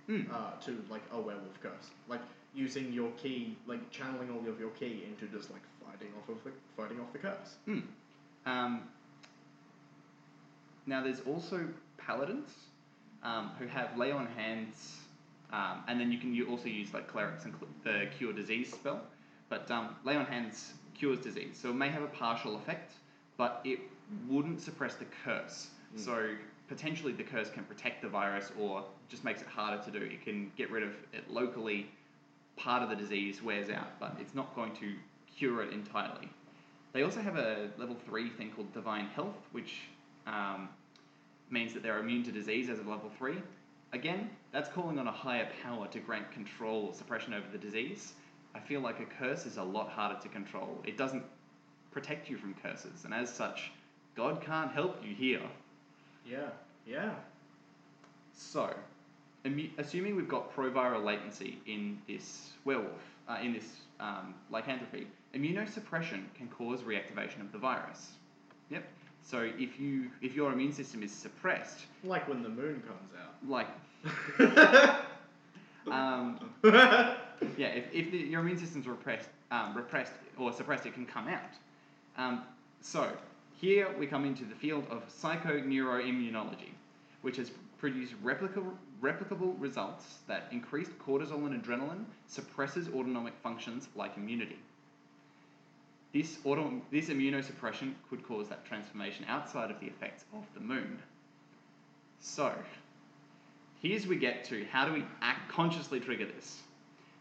Hmm. 0.08 0.22
uh, 0.32 0.52
to 0.62 0.82
like 0.90 1.02
a 1.12 1.20
werewolf 1.20 1.62
curse. 1.62 1.90
Like 2.08 2.22
using 2.56 2.94
your 2.94 3.12
ki, 3.18 3.58
like 3.66 3.92
channeling 3.92 4.30
all 4.32 4.48
of 4.50 4.58
your 4.58 4.70
ki 4.70 5.04
into 5.06 5.26
just 5.36 5.52
like 5.52 5.62
fighting 5.86 6.14
off 6.18 6.30
of 6.30 6.42
the 6.46 6.52
fighting 6.78 7.00
off 7.02 7.12
the 7.12 7.20
curse. 7.20 7.56
Hmm. 7.66 7.80
Um, 8.46 8.84
now, 10.86 11.04
there's 11.04 11.20
also 11.22 11.68
paladins 11.98 12.50
um, 13.22 13.52
who 13.60 13.68
have 13.68 13.98
lay 13.98 14.12
on 14.12 14.26
hands, 14.28 14.96
um, 15.54 15.84
and 15.88 16.00
then 16.00 16.12
you 16.12 16.18
can 16.18 16.34
u- 16.34 16.48
also 16.48 16.68
use 16.68 16.94
like 16.94 17.08
clerics 17.08 17.46
and 17.46 17.54
cl- 17.54 17.70
the 17.84 18.08
cure 18.18 18.34
disease 18.34 18.72
spell. 18.72 19.02
But 19.50 19.70
um, 19.72 19.96
lay 20.04 20.16
on 20.16 20.26
hands 20.26 20.74
cures 20.94 21.20
disease, 21.20 21.58
so 21.62 21.70
it 21.70 21.76
may 21.76 21.90
have 21.90 22.04
a 22.04 22.08
partial 22.08 22.56
effect, 22.58 22.94
but 23.38 23.62
it 23.64 23.80
wouldn't 24.28 24.62
suppress 24.62 24.96
the 24.96 25.06
curse. 25.24 25.68
So 25.96 26.30
potentially 26.68 27.14
the 27.14 27.24
curse 27.24 27.50
can 27.50 27.64
protect 27.64 28.02
the 28.02 28.10
virus, 28.10 28.52
or 28.60 28.84
just 29.10 29.24
makes 29.24 29.42
it 29.42 29.48
harder 29.48 29.82
to 29.84 29.92
do. 29.92 30.06
It 30.06 30.24
can 30.24 30.52
get 30.58 30.70
rid 30.70 30.84
of 30.84 30.90
it 31.14 31.30
locally. 31.30 31.88
Part 32.58 32.84
of 32.84 32.90
the 32.90 32.96
disease 32.96 33.42
wears 33.42 33.70
out, 33.70 34.00
but 34.00 34.16
it's 34.20 34.36
not 34.36 34.54
going 34.56 34.76
to 34.78 34.94
cure 35.38 35.62
it 35.62 35.72
entirely. 35.72 36.28
They 36.94 37.04
also 37.04 37.22
have 37.22 37.38
a 37.38 37.70
level 37.78 37.96
three 38.06 38.30
thing 38.30 38.52
called 38.52 38.74
Divine 38.74 39.06
Health, 39.08 39.36
which 39.52 39.82
um, 40.26 40.68
means 41.50 41.74
that 41.74 41.84
they're 41.84 42.00
immune 42.00 42.24
to 42.24 42.32
disease 42.32 42.70
as 42.70 42.80
of 42.80 42.88
level 42.88 43.12
three. 43.18 43.38
Again, 43.94 44.30
that's 44.58 44.70
calling 44.70 44.98
on 44.98 45.08
a 45.08 45.12
higher 45.12 45.48
power 45.62 45.86
to 45.86 46.00
grant 46.00 46.32
control 46.32 46.88
or 46.88 46.94
suppression 46.96 47.32
over 47.32 47.46
the 47.52 47.60
disease. 47.60 48.14
I 48.56 48.60
feel 48.60 48.82
like 48.82 49.00
a 49.00 49.06
curse 49.06 49.46
is 49.46 49.58
a 49.58 49.64
lot 49.64 49.88
harder 49.88 50.20
to 50.20 50.30
control. 50.30 50.82
It 50.84 50.98
doesn't 50.98 51.22
protect 51.92 52.28
you 52.28 52.38
from 52.38 52.56
curses, 52.56 53.06
and 53.06 53.14
as 53.14 53.32
such, 53.32 53.72
God 54.16 54.42
can't 54.42 54.72
help 54.72 54.98
you 55.06 55.14
here. 55.14 55.44
Yeah, 56.26 56.50
yeah. 56.88 57.14
So, 58.34 58.74
assuming 59.78 60.16
we've 60.16 60.28
got 60.28 60.56
proviral 60.56 61.04
latency 61.04 61.60
in 61.68 62.02
this 62.08 62.50
werewolf, 62.66 62.90
uh, 63.30 63.38
in 63.40 63.54
this 63.54 63.82
um, 64.00 64.34
lycanthropy, 64.50 65.06
immunosuppression 65.36 66.24
can 66.34 66.48
cause 66.48 66.82
reactivation 66.82 67.42
of 67.42 67.52
the 67.52 67.60
virus. 67.60 68.14
Yep. 68.72 68.86
So 69.30 69.42
if 69.58 69.78
you 69.78 70.10
if 70.22 70.36
your 70.36 70.54
immune 70.54 70.72
system 70.72 71.04
is 71.04 71.12
suppressed, 71.12 71.82
Like 72.04 72.28
when 72.30 72.44
the 72.44 72.50
moon 72.50 72.82
comes 72.88 73.12
out. 73.22 73.36
like 73.46 73.68
um, 75.92 76.40
yeah, 77.58 77.68
if, 77.68 77.86
if 77.94 78.12
the, 78.12 78.18
your 78.18 78.40
immune 78.42 78.58
system's 78.58 78.88
repressed, 78.88 79.28
um, 79.52 79.76
repressed 79.76 80.14
or 80.38 80.54
suppressed, 80.54 80.86
it 80.86 80.94
can 80.94 81.06
come 81.06 81.28
out. 81.28 81.42
Um, 82.18 82.44
so 82.82 83.12
here 83.60 83.88
we 84.00 84.08
come 84.08 84.24
into 84.24 84.46
the 84.46 84.56
field 84.56 84.86
of 84.90 85.04
psychoneuroimmunology, 85.10 86.72
which 87.22 87.36
has 87.36 87.52
produced 87.80 88.14
replicable, 88.24 88.72
replicable 89.02 89.60
results 89.60 90.20
that 90.28 90.44
increased 90.52 90.92
cortisol 91.00 91.46
and 91.48 91.62
adrenaline 91.62 92.06
suppresses 92.28 92.88
autonomic 92.90 93.34
functions 93.44 93.90
like 93.96 94.16
immunity. 94.16 94.58
This, 96.14 96.38
auto, 96.44 96.82
this 96.92 97.10
immunosuppression 97.10 97.94
could 98.10 98.24
cause 98.24 98.48
that 98.50 98.66
transformation 98.66 99.26
outside 99.28 99.70
of 99.70 99.80
the 99.80 99.88
effects 99.88 100.26
of 100.34 100.44
the 100.54 100.60
moon. 100.60 101.00
So, 102.20 102.54
here's 103.82 104.08
we 104.08 104.16
get 104.16 104.44
to 104.46 104.66
how 104.72 104.86
do 104.86 104.94
we 104.94 105.06
act 105.22 105.52
consciously 105.52 106.00
trigger 106.00 106.26
this? 106.26 106.64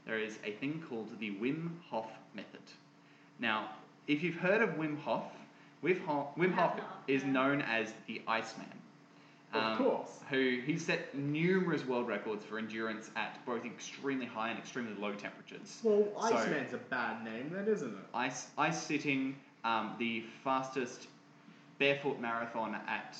there 0.07 0.21
is 0.21 0.39
a 0.45 0.53
thing 0.53 0.83
called 0.89 1.09
the 1.19 1.33
Wim 1.33 1.71
Hof 1.91 2.07
method. 2.33 2.61
Now, 3.39 3.71
if 4.07 4.23
you've 4.23 4.37
heard 4.37 4.63
of 4.63 4.71
Wim 4.71 4.99
Hof, 5.01 5.25
Wim 5.83 6.05
Hof, 6.07 6.29
Wim 6.37 6.55
Hof 6.55 6.81
is 7.09 7.25
known 7.25 7.61
as 7.61 7.93
the 8.07 8.23
Iceman. 8.27 8.67
Of 9.53 9.79
course. 9.79 10.11
Who 10.31 10.61
he 10.65 10.77
set 10.79 11.15
numerous 11.15 11.85
world 11.87 12.09
records 12.09 12.45
for 12.45 12.59
endurance 12.59 13.11
at 13.17 13.45
both 13.47 13.65
extremely 13.65 14.27
high 14.27 14.51
and 14.51 14.59
extremely 14.59 14.95
low 14.95 15.15
temperatures. 15.15 15.81
Well, 15.83 16.09
So- 16.21 16.37
Iceman's 16.37 16.73
a 16.75 16.79
bad 16.79 17.25
name, 17.25 17.51
then, 17.51 17.67
isn't 17.69 17.93
it? 17.97 18.05
ice 18.13 18.49
ice 18.59 18.83
sitting, 18.83 19.37
um, 19.65 19.95
the 19.99 20.25
fastest 20.45 21.09
barefoot 21.79 22.19
marathon 22.21 22.75
at 22.75 23.17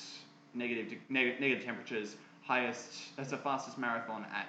negative 0.53 0.99
neg- 1.09 1.39
negative 1.39 1.63
temperatures, 1.63 2.17
highest 2.43 3.15
that's 3.15 3.31
the 3.31 3.37
fastest 3.37 3.77
marathon 3.77 4.25
at 4.33 4.47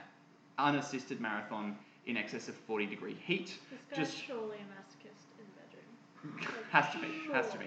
unassisted 0.58 1.20
marathon 1.20 1.76
in 2.06 2.16
excess 2.16 2.48
of 2.48 2.54
40 2.54 2.86
degree 2.86 3.14
heat. 3.14 3.58
This 3.70 3.80
guy's 3.90 3.98
Just 3.98 4.24
surely 4.24 4.56
a 4.56 4.60
masochist 4.62 5.26
in 5.38 5.44
the 6.24 6.32
bedroom. 6.40 6.64
has 6.70 6.90
to 6.92 6.98
be, 6.98 7.32
has 7.32 7.50
to 7.52 7.58
be. 7.58 7.66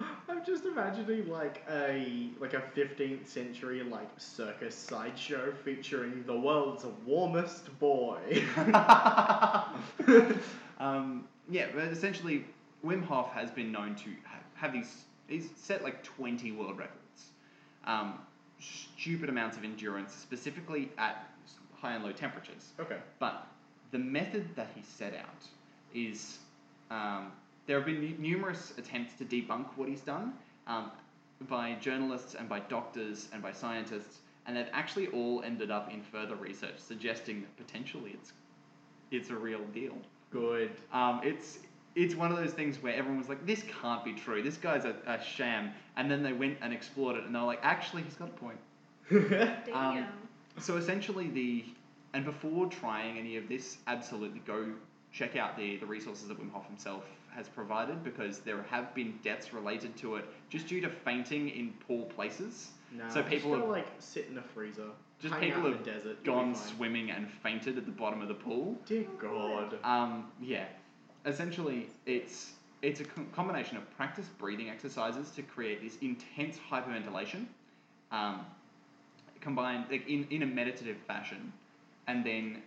I'm 0.00 0.44
just 0.44 0.64
imagining 0.64 1.28
like 1.28 1.62
a 1.70 2.28
like 2.40 2.54
a 2.54 2.62
15th 2.74 3.26
century 3.26 3.82
like 3.82 4.08
circus 4.16 4.74
sideshow 4.74 5.52
featuring 5.64 6.24
the 6.26 6.36
world's 6.36 6.84
warmest 7.04 7.78
boy. 7.78 8.18
um, 10.78 11.26
yeah, 11.50 11.66
but 11.74 11.84
essentially, 11.84 12.44
Wim 12.84 13.04
Hof 13.04 13.32
has 13.32 13.50
been 13.50 13.70
known 13.72 13.94
to 13.96 14.10
ha- 14.24 14.40
have 14.54 14.72
these. 14.72 15.04
He's 15.28 15.50
set 15.56 15.82
like 15.82 16.02
20 16.02 16.52
world 16.52 16.78
records. 16.78 16.98
Um, 17.84 18.18
stupid 18.58 19.28
amounts 19.28 19.56
of 19.56 19.64
endurance, 19.64 20.12
specifically 20.14 20.90
at 20.98 21.28
high 21.74 21.94
and 21.94 22.04
low 22.04 22.12
temperatures. 22.12 22.72
okay. 22.78 22.98
But 23.18 23.46
the 23.90 23.98
method 23.98 24.48
that 24.56 24.70
he 24.74 24.82
set 24.82 25.14
out 25.14 25.44
is 25.94 26.38
um, 26.90 27.32
there 27.66 27.76
have 27.76 27.86
been 27.86 28.16
numerous 28.20 28.72
attempts 28.78 29.14
to 29.14 29.24
debunk 29.24 29.66
what 29.76 29.88
he's 29.88 30.00
done 30.00 30.32
um, 30.66 30.90
by 31.48 31.74
journalists 31.74 32.34
and 32.34 32.48
by 32.48 32.60
doctors 32.60 33.28
and 33.32 33.42
by 33.42 33.52
scientists, 33.52 34.18
and 34.46 34.56
they've 34.56 34.70
actually 34.72 35.08
all 35.08 35.42
ended 35.42 35.70
up 35.70 35.92
in 35.92 36.02
further 36.02 36.34
research 36.36 36.78
suggesting 36.78 37.42
that 37.42 37.56
potentially 37.56 38.10
it's 38.12 38.32
it's 39.10 39.30
a 39.30 39.36
real 39.36 39.64
deal. 39.74 39.96
Good. 40.30 40.70
Um, 40.92 41.20
it's 41.22 41.58
it's 41.94 42.14
one 42.14 42.32
of 42.32 42.38
those 42.38 42.52
things 42.52 42.82
where 42.82 42.94
everyone 42.94 43.18
was 43.18 43.28
like, 43.28 43.44
"This 43.46 43.64
can't 43.80 44.04
be 44.04 44.12
true. 44.14 44.42
This 44.42 44.56
guy's 44.56 44.84
a, 44.84 44.96
a 45.06 45.22
sham," 45.22 45.70
and 45.96 46.10
then 46.10 46.22
they 46.22 46.32
went 46.32 46.58
and 46.62 46.72
explored 46.72 47.16
it, 47.16 47.24
and 47.24 47.34
they 47.34 47.38
were 47.38 47.46
like, 47.46 47.60
"Actually, 47.62 48.02
he's 48.02 48.14
got 48.14 48.28
a 48.28 48.32
point." 48.32 48.58
Damn. 49.10 49.74
Um, 49.74 50.06
So 50.58 50.76
essentially, 50.76 51.28
the 51.28 51.64
and 52.14 52.24
before 52.24 52.66
trying 52.66 53.18
any 53.18 53.36
of 53.36 53.48
this, 53.48 53.78
absolutely 53.86 54.40
go 54.40 54.66
check 55.12 55.36
out 55.36 55.56
the 55.56 55.76
the 55.76 55.86
resources 55.86 56.28
that 56.28 56.40
Wim 56.40 56.50
Hof 56.52 56.66
himself 56.66 57.04
has 57.34 57.48
provided 57.48 58.02
because 58.04 58.40
there 58.40 58.62
have 58.70 58.94
been 58.94 59.18
deaths 59.22 59.52
related 59.52 59.96
to 59.96 60.16
it 60.16 60.24
just 60.50 60.66
due 60.66 60.80
to 60.80 60.88
fainting 60.88 61.48
in 61.48 61.72
poor 61.86 62.04
places. 62.06 62.70
Nah, 62.96 63.08
so 63.08 63.22
people 63.22 63.50
just 63.52 63.60
have 63.62 63.70
like 63.70 63.86
sit 63.98 64.28
in 64.30 64.38
a 64.38 64.42
freezer. 64.42 64.88
just 65.20 65.38
people 65.40 65.62
have 65.62 65.82
desert. 65.82 66.22
gone 66.24 66.54
swimming 66.54 67.10
and 67.10 67.30
fainted 67.30 67.78
at 67.78 67.86
the 67.86 67.92
bottom 67.92 68.20
of 68.20 68.28
the 68.28 68.34
pool. 68.34 68.76
Dear 68.86 69.06
God. 69.18 69.78
Um, 69.82 70.30
yeah, 70.42 70.66
essentially, 71.24 71.88
it's 72.06 72.52
it's 72.82 73.00
a 73.00 73.04
com- 73.04 73.28
combination 73.32 73.76
of 73.76 73.96
practice 73.96 74.26
breathing 74.38 74.68
exercises 74.68 75.30
to 75.30 75.42
create 75.42 75.80
this 75.82 75.96
intense 76.02 76.58
hyperventilation, 76.70 77.46
um, 78.10 78.44
combined 79.40 79.86
like 79.90 80.06
in, 80.08 80.26
in 80.30 80.42
a 80.42 80.46
meditative 80.46 80.96
fashion, 81.06 81.52
and 82.08 82.26
then 82.26 82.62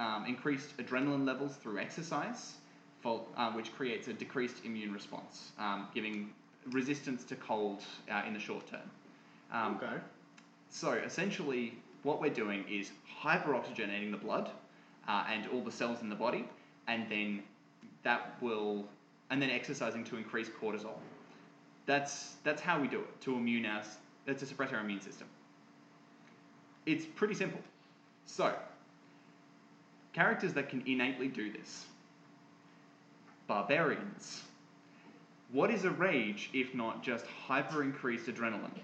um, 0.00 0.24
increased 0.26 0.76
adrenaline 0.78 1.26
levels 1.26 1.56
through 1.56 1.78
exercise, 1.78 2.54
for, 3.00 3.22
uh, 3.36 3.52
which 3.52 3.72
creates 3.74 4.08
a 4.08 4.12
decreased 4.12 4.64
immune 4.64 4.92
response, 4.92 5.52
um, 5.58 5.88
giving 5.94 6.30
resistance 6.70 7.22
to 7.24 7.36
cold 7.36 7.82
uh, 8.10 8.22
in 8.26 8.32
the 8.32 8.40
short 8.40 8.66
term. 8.66 8.90
Um, 9.52 9.76
okay. 9.76 9.96
so 10.70 10.92
essentially, 10.92 11.74
what 12.02 12.20
we're 12.20 12.32
doing 12.32 12.64
is 12.68 12.92
hyperoxygenating 13.22 14.10
the 14.10 14.16
blood 14.16 14.50
uh, 15.06 15.24
and 15.30 15.46
all 15.48 15.60
the 15.60 15.72
cells 15.72 16.00
in 16.02 16.08
the 16.08 16.14
body, 16.14 16.48
and 16.88 17.06
then 17.10 17.42
that 18.02 18.36
will, 18.40 18.86
and 19.30 19.40
then 19.42 19.50
exercising 19.50 20.04
to 20.04 20.16
increase 20.16 20.48
cortisol. 20.48 20.98
That's 21.86 22.36
that's 22.44 22.62
how 22.62 22.80
we 22.80 22.88
do 22.88 23.00
it 23.00 23.20
to 23.22 23.34
immune 23.34 23.66
us, 23.66 23.96
uh, 24.28 24.32
to 24.32 24.46
suppress 24.46 24.72
our 24.72 24.80
immune 24.80 25.00
system. 25.00 25.26
It's 26.86 27.04
pretty 27.04 27.34
simple. 27.34 27.60
So, 28.26 28.54
characters 30.12 30.52
that 30.54 30.68
can 30.68 30.82
innately 30.86 31.28
do 31.28 31.52
this. 31.52 31.86
Barbarians. 33.46 34.42
What 35.52 35.70
is 35.70 35.84
a 35.84 35.90
rage 35.90 36.50
if 36.52 36.74
not 36.74 37.02
just 37.02 37.26
hyper 37.26 37.82
increased 37.82 38.26
adrenaline? 38.26 38.78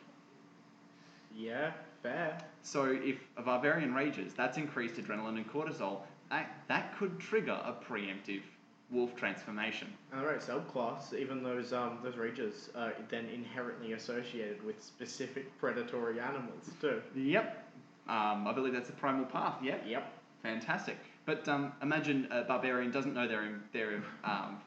Yeah, 1.36 1.72
fair. 2.02 2.38
So 2.62 2.86
if 2.86 3.16
a 3.36 3.42
barbarian 3.42 3.94
rages, 3.94 4.32
that's 4.34 4.56
increased 4.56 4.96
adrenaline 4.96 5.36
and 5.36 5.52
cortisol. 5.52 6.00
That, 6.30 6.50
that 6.68 6.96
could 6.98 7.20
trigger 7.20 7.60
a 7.64 7.72
preemptive 7.72 8.42
wolf 8.90 9.14
transformation. 9.16 9.88
Alright, 10.16 10.40
subclass, 10.40 11.12
even 11.14 11.42
those 11.42 11.72
um 11.72 11.98
those 12.02 12.16
rages 12.16 12.70
are 12.76 12.92
then 13.08 13.26
inherently 13.26 13.92
associated 13.92 14.64
with 14.64 14.82
specific 14.82 15.56
predatory 15.58 16.20
animals 16.20 16.70
too. 16.80 17.02
Yep. 17.14 17.64
Um, 18.08 18.46
I 18.46 18.52
believe 18.52 18.72
that's 18.72 18.88
the 18.88 18.94
primal 18.94 19.24
path. 19.24 19.56
Yep. 19.62 19.84
Yep. 19.86 20.12
Fantastic. 20.42 20.98
But 21.26 21.46
um, 21.48 21.72
imagine 21.82 22.28
a 22.30 22.44
barbarian 22.44 22.90
doesn't 22.92 23.12
know 23.12 23.26
they're 23.28 23.44
in, 23.44 23.60
they're 23.72 24.02
um, 24.24 24.58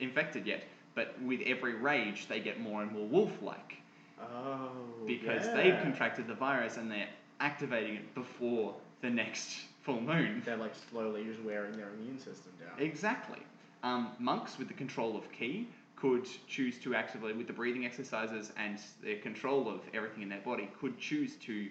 infected 0.00 0.46
yet, 0.46 0.64
but 0.94 1.14
with 1.22 1.40
every 1.46 1.74
rage 1.74 2.26
they 2.28 2.40
get 2.40 2.60
more 2.60 2.82
and 2.82 2.92
more 2.92 3.06
wolf-like 3.06 3.74
Oh. 4.20 4.70
because 5.06 5.46
yeah. 5.46 5.54
they've 5.54 5.80
contracted 5.82 6.26
the 6.26 6.34
virus 6.34 6.76
and 6.76 6.90
they're 6.90 7.08
activating 7.40 7.94
it 7.94 8.14
before 8.16 8.74
the 9.00 9.08
next 9.08 9.58
full 9.82 10.00
moon. 10.00 10.42
They're 10.44 10.56
like 10.56 10.74
slowly 10.90 11.24
just 11.24 11.40
wearing 11.42 11.76
their 11.76 11.90
immune 11.90 12.18
system 12.18 12.52
down. 12.58 12.84
Exactly. 12.84 13.38
Um, 13.84 14.08
monks 14.18 14.58
with 14.58 14.66
the 14.66 14.74
control 14.74 15.16
of 15.16 15.30
ki 15.30 15.68
could 15.94 16.26
choose 16.48 16.78
to 16.78 16.94
actively, 16.94 17.32
with 17.32 17.46
the 17.46 17.52
breathing 17.52 17.86
exercises 17.86 18.52
and 18.56 18.78
their 19.02 19.18
control 19.18 19.68
of 19.68 19.80
everything 19.94 20.22
in 20.24 20.28
their 20.28 20.40
body, 20.40 20.68
could 20.80 20.98
choose 20.98 21.36
to 21.36 21.68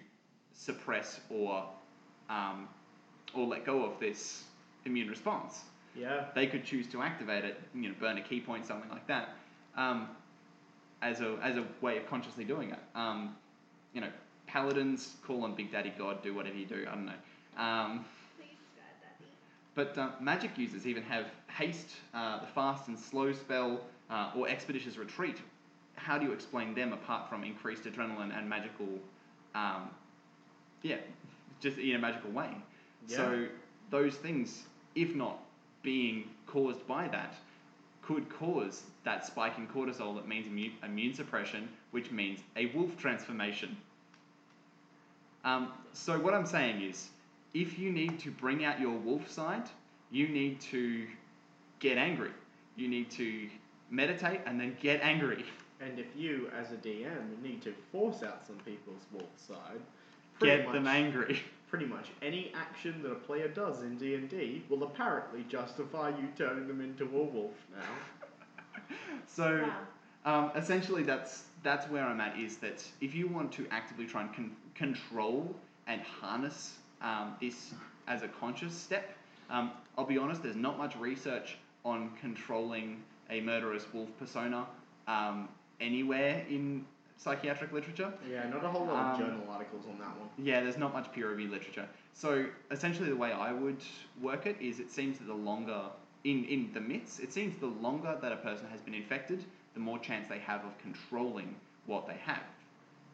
suppress 0.53 1.19
or 1.29 1.65
um, 2.29 2.67
or 3.33 3.45
let 3.45 3.65
go 3.65 3.83
of 3.85 3.99
this 3.99 4.43
immune 4.85 5.09
response. 5.09 5.61
Yeah. 5.95 6.25
They 6.35 6.47
could 6.47 6.63
choose 6.63 6.87
to 6.87 7.01
activate 7.01 7.43
it, 7.43 7.59
you 7.73 7.89
know, 7.89 7.95
burn 7.99 8.17
a 8.17 8.21
ki 8.21 8.39
point, 8.41 8.65
something 8.65 8.89
like 8.89 9.07
that, 9.07 9.29
um, 9.75 10.07
as 11.01 11.21
a 11.21 11.37
as 11.41 11.57
a 11.57 11.65
way 11.81 11.97
of 11.97 12.07
consciously 12.07 12.43
doing 12.43 12.69
it. 12.71 12.79
Um, 12.95 13.35
you 13.93 14.01
know, 14.01 14.09
paladins 14.47 15.15
call 15.25 15.43
on 15.43 15.55
Big 15.55 15.71
Daddy 15.71 15.93
God, 15.97 16.21
do 16.23 16.33
whatever 16.33 16.55
you 16.55 16.65
do. 16.65 16.85
I 16.87 16.93
don't 16.95 17.05
know. 17.05 17.13
Um, 17.61 18.05
Please, 18.37 18.49
Sky 18.75 18.83
Daddy. 19.01 19.31
but 19.73 19.97
uh, 19.97 20.09
magic 20.21 20.57
users 20.57 20.85
even 20.85 21.03
have 21.03 21.25
haste, 21.47 21.89
uh, 22.13 22.39
the 22.41 22.47
fast 22.47 22.87
and 22.87 22.97
slow 22.97 23.33
spell, 23.33 23.81
uh, 24.09 24.31
or 24.35 24.47
expeditious 24.47 24.97
retreat. 24.97 25.37
How 25.95 26.19
do 26.19 26.25
you 26.27 26.31
explain 26.31 26.75
them 26.75 26.93
apart 26.93 27.27
from 27.27 27.43
increased 27.43 27.83
adrenaline 27.85 28.37
and 28.37 28.47
magical, 28.47 28.87
um, 29.55 29.89
yeah, 30.83 30.97
just 31.59 31.79
in 31.79 31.95
a 31.95 31.99
magical 31.99 32.29
way? 32.29 32.49
So 33.05 33.47
those 33.89 34.15
things, 34.15 34.63
if 34.95 35.15
not 35.15 35.39
being 35.83 36.25
caused 36.45 36.85
by 36.87 37.07
that, 37.09 37.35
could 38.01 38.29
cause 38.29 38.83
that 39.03 39.25
spike 39.25 39.57
in 39.57 39.67
cortisol 39.67 40.15
that 40.15 40.27
means 40.27 40.47
immune, 40.47 40.73
immune 40.83 41.13
suppression, 41.13 41.67
which 41.91 42.11
means 42.11 42.39
a 42.55 42.67
wolf 42.67 42.97
transformation. 42.97 43.75
Um, 45.43 45.71
so 45.93 46.19
what 46.19 46.33
I'm 46.33 46.45
saying 46.45 46.81
is, 46.81 47.09
if 47.53 47.77
you 47.77 47.91
need 47.91 48.19
to 48.19 48.31
bring 48.31 48.65
out 48.65 48.79
your 48.79 48.97
wolf 48.97 49.29
side, 49.29 49.63
you 50.11 50.27
need 50.27 50.59
to 50.61 51.05
get 51.79 51.97
angry. 51.97 52.31
You 52.75 52.87
need 52.87 53.09
to 53.11 53.49
meditate 53.89 54.41
and 54.45 54.59
then 54.59 54.75
get 54.81 55.01
angry. 55.01 55.45
And 55.79 55.99
if 55.99 56.07
you, 56.15 56.49
as 56.59 56.71
a 56.71 56.75
DM, 56.75 57.41
need 57.43 57.61
to 57.63 57.73
force 57.91 58.23
out 58.23 58.45
some 58.45 58.57
people's 58.65 59.03
wolf 59.11 59.29
side, 59.37 59.79
Get 60.39 60.71
them 60.71 60.87
angry. 60.87 61.41
Pretty 61.69 61.85
much 61.85 62.11
any 62.21 62.51
action 62.55 63.01
that 63.03 63.11
a 63.11 63.15
player 63.15 63.49
does 63.49 63.81
in 63.81 63.97
D 63.97 64.15
and 64.15 64.29
D 64.29 64.63
will 64.69 64.83
apparently 64.83 65.45
justify 65.49 66.09
you 66.09 66.29
turning 66.37 66.67
them 66.67 66.79
into 66.81 67.03
a 67.03 67.23
wolf 67.23 67.51
now. 67.71 68.83
So 69.25 69.69
um, 70.25 70.51
essentially, 70.55 71.03
that's 71.03 71.43
that's 71.63 71.89
where 71.89 72.03
I'm 72.03 72.21
at. 72.21 72.37
Is 72.37 72.57
that 72.57 72.83
if 73.01 73.13
you 73.13 73.27
want 73.27 73.51
to 73.53 73.67
actively 73.71 74.05
try 74.05 74.21
and 74.21 74.33
con- 74.33 74.55
control 74.75 75.55
and 75.87 76.01
harness 76.01 76.75
um, 77.01 77.35
this 77.41 77.73
as 78.07 78.23
a 78.23 78.27
conscious 78.27 78.73
step, 78.73 79.15
um, 79.49 79.71
I'll 79.97 80.05
be 80.05 80.17
honest. 80.17 80.43
There's 80.43 80.55
not 80.55 80.77
much 80.77 80.95
research 80.95 81.57
on 81.85 82.11
controlling 82.19 83.03
a 83.29 83.41
murderous 83.41 83.85
wolf 83.93 84.09
persona 84.19 84.65
um, 85.07 85.47
anywhere 85.79 86.45
in 86.49 86.85
psychiatric 87.17 87.71
literature. 87.71 88.11
Yeah, 88.31 88.47
not 88.49 88.63
a 88.63 88.69
whole 88.69 88.85
lot 88.85 89.13
of 89.15 89.19
Um, 89.19 89.27
journal 89.27 89.49
articles 89.49 89.85
on 89.87 89.97
that 89.99 90.15
one. 90.17 90.29
Yeah, 90.37 90.61
there's 90.61 90.77
not 90.77 90.93
much 90.93 91.11
peer 91.11 91.29
reviewed 91.29 91.51
literature. 91.51 91.87
So 92.13 92.45
essentially, 92.71 93.09
the 93.09 93.15
way 93.15 93.31
I 93.31 93.51
would 93.51 93.83
work 94.21 94.45
it 94.45 94.57
is 94.61 94.79
it 94.79 94.91
seems 94.91 95.17
that 95.19 95.25
the 95.25 95.33
longer, 95.33 95.81
in, 96.23 96.45
in 96.45 96.71
the 96.73 96.79
myths, 96.81 97.19
it 97.19 97.33
seems 97.33 97.57
the 97.57 97.67
longer 97.67 98.17
that 98.21 98.31
a 98.31 98.37
person 98.37 98.67
has 98.71 98.81
been 98.81 98.93
infected, 98.93 99.43
the 99.73 99.79
more 99.79 99.99
chance 99.99 100.27
they 100.27 100.39
have 100.39 100.63
of 100.65 100.77
controlling 100.79 101.55
what 101.85 102.07
they 102.07 102.17
have. 102.23 102.43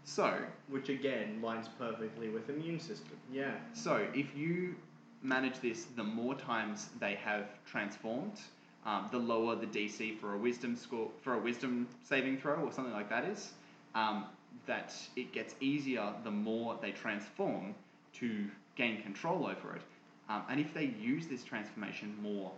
So, 0.06 0.36
Which 0.68 0.90
again 0.90 1.42
lines 1.42 1.70
perfectly 1.80 2.28
with 2.30 2.50
immune 2.50 2.80
system. 2.80 3.18
Yeah. 3.32 3.52
so 3.74 4.06
if 4.14 4.36
you 4.36 4.76
manage 5.22 5.62
this, 5.62 5.86
the 5.96 6.04
more 6.04 6.36
times 6.36 6.90
they 7.00 7.16
have 7.16 7.46
transformed, 7.66 8.40
um, 8.86 9.08
the 9.12 9.18
lower 9.18 9.56
the 9.56 9.66
DC 9.68 10.20
for 10.20 10.34
a 10.34 10.38
wisdom 10.38 10.76
score 10.76 11.10
for 11.22 11.36
a 11.36 11.40
wisdom 11.40 11.88
saving 12.04 12.38
throw 12.38 12.56
or 12.56 12.72
something 12.74 12.94
like 12.94 13.10
that 13.10 13.24
is. 13.24 13.54
Um, 13.96 14.26
that 14.66 14.94
it 15.16 15.32
gets 15.34 15.56
easier 15.60 16.14
the 16.24 16.32
more 16.32 16.78
they 16.82 16.92
transform 16.92 17.76
to 18.14 18.46
gain 18.76 19.02
control 19.02 19.46
over 19.46 19.76
it. 19.76 19.82
Um, 20.30 20.44
and 20.50 20.60
if 20.60 20.74
they 20.74 20.86
use 21.00 21.28
this 21.28 21.44
transformation 21.44 22.16
more 22.22 22.52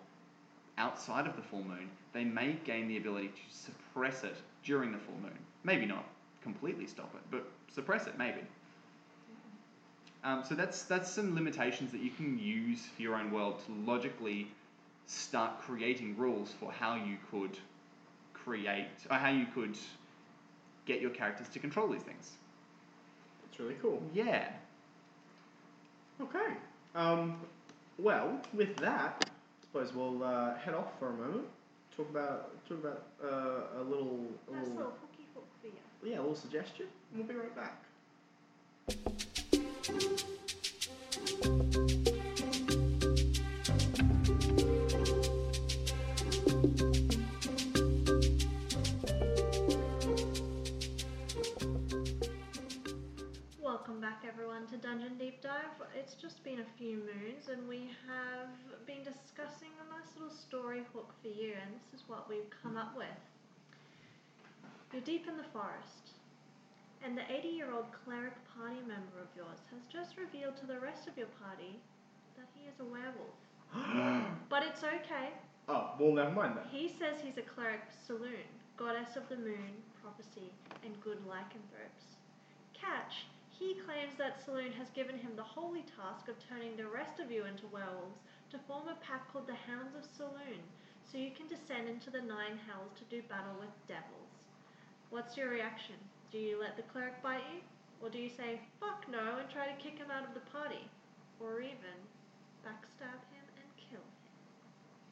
outside 0.77 1.25
of 1.25 1.35
the 1.35 1.41
full 1.41 1.63
moon, 1.63 1.89
they 2.13 2.23
may 2.23 2.57
gain 2.63 2.87
the 2.87 2.97
ability 2.97 3.29
to 3.29 3.55
suppress 3.55 4.23
it 4.23 4.35
during 4.63 4.91
the 4.91 4.97
full 4.97 5.17
moon. 5.21 5.37
Maybe 5.63 5.85
not 5.85 6.05
completely 6.43 6.85
stop 6.85 7.13
it, 7.15 7.21
but 7.31 7.47
suppress 7.73 8.07
it 8.07 8.17
maybe. 8.17 8.41
Um, 10.23 10.43
so 10.43 10.55
that's 10.55 10.83
that's 10.83 11.09
some 11.09 11.35
limitations 11.35 11.91
that 11.91 12.01
you 12.01 12.09
can 12.09 12.37
use 12.39 12.81
for 12.95 13.01
your 13.01 13.15
own 13.15 13.31
world 13.31 13.59
to 13.65 13.91
logically 13.91 14.47
start 15.07 15.59
creating 15.61 16.17
rules 16.17 16.51
for 16.59 16.71
how 16.71 16.95
you 16.95 17.17
could 17.31 17.57
create 18.33 18.87
or 19.09 19.17
how 19.17 19.29
you 19.29 19.45
could 19.53 19.77
get 20.85 21.01
your 21.01 21.09
characters 21.11 21.47
to 21.49 21.59
control 21.59 21.87
these 21.87 22.01
things. 22.03 22.31
It's 23.49 23.59
really 23.59 23.75
cool. 23.81 24.01
Yeah. 24.13 24.49
Okay. 26.21 26.53
Um, 26.95 27.37
well, 27.97 28.39
with 28.53 28.75
that, 28.77 29.23
I 29.25 29.65
suppose 29.65 29.93
we'll 29.93 30.23
uh, 30.23 30.55
head 30.57 30.73
off 30.73 30.97
for 30.99 31.09
a 31.09 31.13
moment. 31.13 31.45
Talk 31.95 32.09
about 32.09 32.51
talk 32.67 32.79
about 32.79 33.03
uh, 33.23 33.79
a 33.79 33.83
little, 33.83 34.19
a 34.49 34.51
Nice 34.51 34.61
little 34.67 34.75
little 34.75 34.93
hooky 35.01 35.25
hook 35.33 35.45
for 35.61 35.67
you. 35.67 36.11
yeah, 36.11 36.19
a 36.19 36.21
little 36.21 36.35
suggestion. 36.35 36.87
and 37.13 37.19
We'll 37.19 37.27
be 37.27 37.35
right 37.35 37.55
back. 37.55 37.81
Everyone, 54.45 54.69
to 54.69 54.77
Dungeon 54.77 55.17
Deep 55.17 55.41
Dive. 55.41 55.73
It's 55.97 56.13
just 56.13 56.43
been 56.43 56.61
a 56.61 56.77
few 56.77 57.01
moons, 57.01 57.49
and 57.49 57.67
we 57.67 57.89
have 58.05 58.53
been 58.85 59.01
discussing 59.01 59.73
a 59.81 59.89
nice 59.89 60.13
little 60.13 60.29
story 60.29 60.85
hook 60.93 61.09
for 61.17 61.33
you, 61.33 61.57
and 61.57 61.73
this 61.73 61.97
is 61.97 62.05
what 62.05 62.29
we've 62.29 62.45
come 62.61 62.77
up 62.77 62.93
with. 62.93 63.17
You're 64.93 65.01
deep 65.01 65.25
in 65.25 65.37
the 65.41 65.49
forest, 65.49 66.13
and 67.01 67.17
the 67.17 67.25
80 67.25 67.57
year 67.57 67.73
old 67.73 67.89
cleric 68.05 68.37
party 68.53 68.85
member 68.85 69.17
of 69.17 69.33
yours 69.33 69.65
has 69.73 69.81
just 69.89 70.13
revealed 70.13 70.61
to 70.61 70.69
the 70.69 70.77
rest 70.77 71.09
of 71.09 71.17
your 71.17 71.33
party 71.41 71.81
that 72.37 72.45
he 72.53 72.69
is 72.69 72.77
a 72.77 72.85
werewolf. 72.85 73.41
but 74.53 74.61
it's 74.61 74.85
okay. 74.85 75.33
Oh, 75.65 75.97
well, 75.97 76.13
never 76.13 76.29
mind 76.29 76.53
that. 76.61 76.69
He 76.69 76.85
says 76.85 77.17
he's 77.17 77.41
a 77.41 77.49
cleric 77.49 77.81
Selûne, 77.97 78.53
goddess 78.77 79.17
of 79.17 79.25
the 79.25 79.41
moon, 79.41 79.73
prophecy, 80.05 80.53
and 80.85 80.93
good 81.01 81.17
lycanthropes. 81.25 82.13
Catch, 82.77 83.25
he 83.65 83.73
claims 83.81 84.13
that 84.17 84.37
Selûne 84.37 84.77
has 84.77 84.93
given 84.93 85.17
him 85.17 85.33
the 85.35 85.41
holy 85.57 85.81
task 85.97 86.29
of 86.29 86.37
turning 86.37 86.77
the 86.77 86.85
rest 86.85 87.19
of 87.19 87.31
you 87.31 87.45
into 87.45 87.65
werewolves 87.73 88.21
to 88.51 88.61
form 88.69 88.87
a 88.87 89.01
pack 89.01 89.31
called 89.33 89.47
the 89.47 89.57
Hounds 89.65 89.97
of 89.97 90.05
Selûne, 90.05 90.61
so 91.01 91.17
you 91.17 91.31
can 91.31 91.47
descend 91.47 91.89
into 91.89 92.11
the 92.11 92.21
nine 92.21 92.61
hells 92.69 92.93
to 92.93 93.09
do 93.09 93.25
battle 93.25 93.57
with 93.59 93.73
devils. 93.87 94.37
What's 95.09 95.35
your 95.35 95.49
reaction? 95.49 95.95
Do 96.31 96.37
you 96.37 96.61
let 96.61 96.77
the 96.77 96.85
cleric 96.93 97.23
bite 97.23 97.41
you? 97.53 97.61
Or 98.01 98.09
do 98.09 98.19
you 98.19 98.29
say, 98.29 98.61
fuck 98.79 99.05
no, 99.09 99.41
and 99.41 99.49
try 99.49 99.65
to 99.65 99.81
kick 99.81 99.97
him 99.97 100.13
out 100.13 100.27
of 100.27 100.35
the 100.35 100.45
party? 100.51 100.85
Or 101.39 101.59
even 101.59 101.97
backstab 102.61 103.17
him 103.33 103.45
and 103.57 103.69
kill 103.81 104.05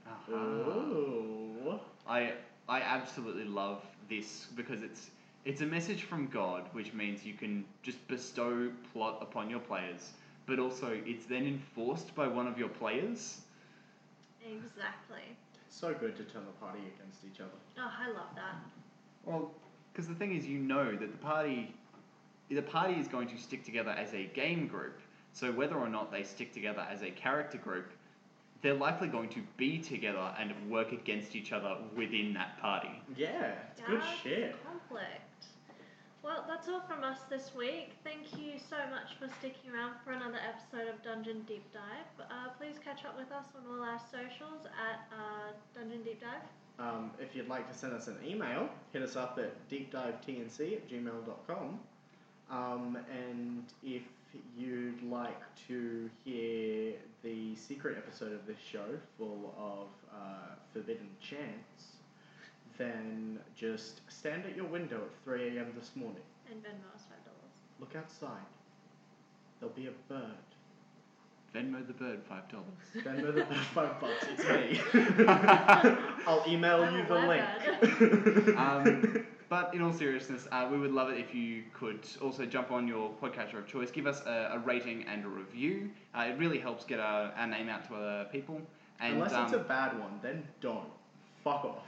him? 0.06 0.38
Oh. 0.38 1.80
I 2.06 2.34
I 2.70 2.82
absolutely 2.82 3.46
love 3.46 3.82
this 4.10 4.48
because 4.56 4.84
it's 4.84 5.10
it's 5.46 5.62
a 5.62 5.66
message 5.66 6.04
from 6.04 6.28
God, 6.28 6.64
which 6.72 6.94
means 6.94 7.26
you 7.26 7.34
can 7.34 7.66
just 7.82 8.06
bestow 8.08 8.72
plot 8.94 9.20
upon 9.22 9.50
your 9.50 9.60
players, 9.60 10.12
but 10.46 10.60
also 10.60 11.00
it's 11.06 11.26
then 11.26 11.46
enforced 11.46 12.16
by 12.16 12.28
one 12.28 12.48
of 12.48 12.58
your 12.58 12.70
players. 12.70 13.42
Exactly. 14.46 15.24
So 15.70 15.94
good 15.94 16.16
to 16.18 16.24
turn 16.24 16.44
the 16.46 16.66
party 16.66 16.80
against 16.80 17.24
each 17.26 17.42
other. 17.42 17.50
Oh, 17.78 17.92
I 18.00 18.08
love 18.10 18.36
that. 18.36 18.56
Well, 19.26 19.52
because 19.92 20.08
the 20.08 20.16
thing 20.16 20.36
is, 20.36 20.46
you 20.46 20.60
know 20.60 20.96
that 20.96 21.12
the 21.12 21.18
party, 21.18 21.74
the 22.50 22.62
party 22.62 22.94
is 22.94 23.08
going 23.08 23.28
to 23.30 23.38
stick 23.38 23.64
together 23.64 23.92
as 23.92 24.14
a 24.14 24.26
game 24.26 24.68
group. 24.68 25.00
So 25.34 25.52
whether 25.52 25.76
or 25.76 25.90
not 25.90 26.12
they 26.12 26.24
stick 26.24 26.54
together 26.54 26.86
as 26.90 27.02
a 27.02 27.10
character 27.10 27.58
group, 27.58 27.92
they're 28.62 28.74
likely 28.74 29.08
going 29.08 29.30
to 29.30 29.42
be 29.58 29.78
together 29.80 30.34
and 30.40 30.54
work 30.70 30.92
against 30.94 31.36
each 31.36 31.52
other 31.52 31.76
within 31.98 32.34
that 32.34 32.62
party. 32.62 33.02
Yeah, 33.18 33.54
it's 33.72 33.82
good 33.82 34.02
shit. 34.24 34.56
Conflict. 34.64 35.22
Well, 36.24 36.46
that's 36.48 36.70
all 36.70 36.80
from 36.80 37.04
us 37.04 37.20
this 37.30 37.52
week. 37.54 37.92
Thank 38.06 38.40
you 38.40 38.54
so 38.58 38.78
much 38.90 39.20
for 39.20 39.28
sticking 39.40 39.76
around 39.76 39.96
for 40.06 40.14
another 40.14 40.40
episode 40.40 40.88
of 40.88 41.04
Dungeon 41.04 41.42
Deep 41.46 41.66
Dive. 41.74 42.28
Uh, 42.32 42.48
please 42.58 42.76
catch 42.82 43.04
up 43.04 43.18
with 43.18 43.30
us 43.34 43.46
on 43.58 43.70
all 43.70 43.84
our 43.84 44.00
socials 44.10 44.66
at 44.66 45.06
uh, 45.12 45.52
Dungeon 45.76 46.02
Deep 46.04 46.22
Dive. 46.22 46.48
Um, 46.80 47.12
if 47.20 47.36
you'd 47.36 47.50
like 47.50 47.70
to 47.70 47.78
send 47.78 47.92
us 47.92 48.08
an 48.08 48.16
email, 48.26 48.70
hit 48.94 49.02
us 49.02 49.18
up 49.18 49.38
at 49.38 49.70
deepdivetnc 49.70 50.74
at 50.74 50.90
gmail.com. 50.90 51.80
Um, 52.50 52.98
and 53.12 53.66
if 53.84 54.04
you'd 54.58 55.04
like 55.04 55.42
to 55.68 56.10
hear 56.24 56.94
the 57.22 57.54
secret 57.56 57.98
episode 57.98 58.32
of 58.32 58.48
this 58.48 58.60
show 58.72 58.98
full 59.18 59.54
of 59.58 59.88
uh, 60.18 60.56
forbidden 60.72 61.10
chants, 61.20 61.93
then 62.78 63.40
just 63.56 64.02
stand 64.10 64.46
at 64.46 64.56
your 64.56 64.66
window 64.66 64.98
at 64.98 65.24
3 65.24 65.58
a.m. 65.58 65.74
this 65.78 65.92
morning. 65.96 66.22
And 66.50 66.62
Venmo 66.62 66.96
is 66.96 67.04
five 67.04 67.24
dollars. 67.24 67.56
Look 67.80 67.96
outside. 67.96 68.46
There'll 69.60 69.76
be 69.76 69.88
a 69.88 70.12
bird. 70.12 70.38
Venmo 71.56 71.86
the 71.86 71.94
bird 71.94 72.22
five 72.28 72.48
dollars. 72.50 72.66
Venmo 72.98 73.28
the 73.34 73.44
bird 73.44 73.58
five 73.74 74.00
bucks. 74.00 74.26
It's 74.38 74.44
me. 74.44 75.26
I'll 76.28 76.44
email 76.48 76.84
I'm 76.84 76.98
you 76.98 77.06
the 77.06 78.48
link. 78.48 78.58
Um, 78.58 79.26
but 79.50 79.74
in 79.76 79.84
all 79.84 79.94
seriousness, 79.94 80.48
uh, 80.52 80.68
we 80.72 80.80
would 80.80 80.92
love 80.92 81.10
it 81.10 81.20
if 81.20 81.36
you 81.36 81.64
could 81.74 82.00
also 82.22 82.46
jump 82.46 82.72
on 82.72 82.88
your 82.88 83.12
podcatcher 83.22 83.60
of 83.60 83.68
choice, 83.68 83.92
give 83.92 84.08
us 84.08 84.22
a, 84.26 84.54
a 84.54 84.60
rating 84.60 85.06
and 85.06 85.24
a 85.26 85.28
review. 85.28 85.92
Uh, 86.16 86.22
it 86.22 86.40
really 86.40 86.58
helps 86.58 86.86
get 86.86 87.00
our, 87.00 87.32
our 87.38 87.46
name 87.46 87.70
out 87.70 87.88
to 87.88 87.96
other 87.96 88.26
people. 88.32 88.60
And, 89.00 89.16
Unless 89.16 89.32
it's 89.32 89.54
um, 89.54 89.60
a 89.60 89.64
bad 89.64 90.00
one, 90.00 90.20
then 90.24 90.44
don't. 90.60 90.90
Fuck 91.44 91.66
off. 91.66 91.86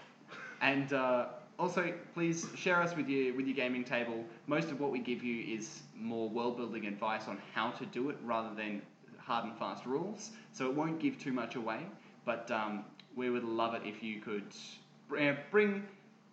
And 0.62 0.94
uh, 0.94 1.28
also, 1.58 1.94
please 2.14 2.48
share 2.56 2.82
us 2.82 2.96
with 2.96 3.08
your 3.08 3.34
with 3.36 3.46
your 3.48 3.56
gaming 3.56 3.84
table. 3.84 4.24
Most 4.48 4.72
of 4.72 4.80
what 4.80 4.92
we 4.92 5.00
give 5.00 5.24
you 5.24 5.58
is 5.58 5.82
more 5.96 6.30
world 6.30 6.58
building 6.58 6.86
advice 6.86 7.28
on 7.28 7.38
how 7.54 7.72
to 7.72 7.86
do 7.86 8.10
it 8.10 8.18
rather 8.24 8.54
than 8.56 8.82
hard 9.18 9.46
and 9.46 9.58
fast 9.58 9.86
rules. 9.86 10.32
So 10.52 10.66
it 10.68 10.76
won't 10.76 11.00
give 11.00 11.18
too 11.18 11.32
much 11.32 11.56
away. 11.56 11.80
But 12.26 12.50
um, 12.52 12.86
we 13.16 13.30
would 13.30 13.44
love 13.44 13.74
it 13.74 13.84
if 13.86 14.04
you 14.04 14.20
could 14.20 14.54
bring 15.52 15.84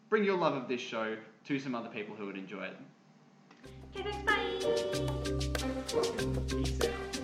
bring 0.08 0.24
your 0.24 0.36
love 0.36 0.54
of 0.54 0.68
this 0.68 0.80
show 0.80 1.16
to 1.44 1.58
some 1.58 1.74
other 1.74 1.88
people 1.88 2.14
who 2.14 2.26
would 2.26 2.36
enjoy 2.36 2.64
it. 2.64 2.76
Okay, 3.96 4.10
thanks, 4.24 5.46
bye! 5.92 6.02
Peace 6.48 6.80
out. 6.82 7.21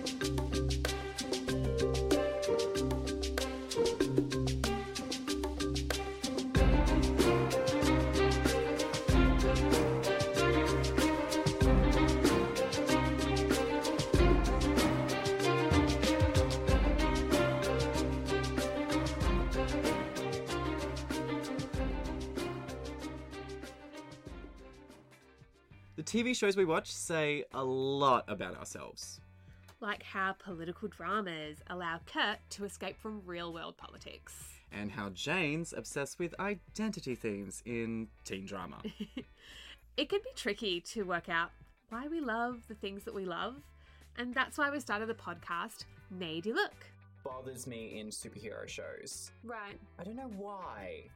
The 25.99 26.05
TV 26.05 26.33
shows 26.33 26.55
we 26.55 26.63
watch 26.63 26.89
say 26.93 27.43
a 27.53 27.61
lot 27.61 28.23
about 28.29 28.55
ourselves. 28.55 29.19
Like 29.81 30.01
how 30.01 30.31
political 30.31 30.87
dramas 30.87 31.57
allow 31.67 31.99
Kurt 32.05 32.37
to 32.51 32.63
escape 32.63 32.97
from 33.01 33.21
real 33.25 33.51
world 33.51 33.75
politics. 33.75 34.33
And 34.71 34.89
how 34.89 35.09
Jane's 35.09 35.73
obsessed 35.75 36.17
with 36.17 36.33
identity 36.39 37.15
themes 37.15 37.61
in 37.65 38.07
teen 38.23 38.45
drama. 38.45 38.77
It 39.97 40.07
can 40.07 40.19
be 40.23 40.29
tricky 40.37 40.79
to 40.79 41.03
work 41.03 41.27
out 41.27 41.51
why 41.89 42.07
we 42.07 42.21
love 42.21 42.61
the 42.69 42.75
things 42.75 43.03
that 43.03 43.13
we 43.13 43.25
love, 43.25 43.55
and 44.15 44.33
that's 44.33 44.57
why 44.57 44.69
we 44.69 44.79
started 44.79 45.09
the 45.09 45.15
podcast 45.15 45.83
Made 46.09 46.45
You 46.45 46.55
Look. 46.55 46.85
Bothers 47.25 47.67
me 47.67 47.99
in 47.99 48.07
superhero 48.07 48.65
shows. 48.65 49.31
Right. 49.43 49.77
I 49.99 50.05
don't 50.05 50.15
know 50.15 50.31
why. 50.37 51.09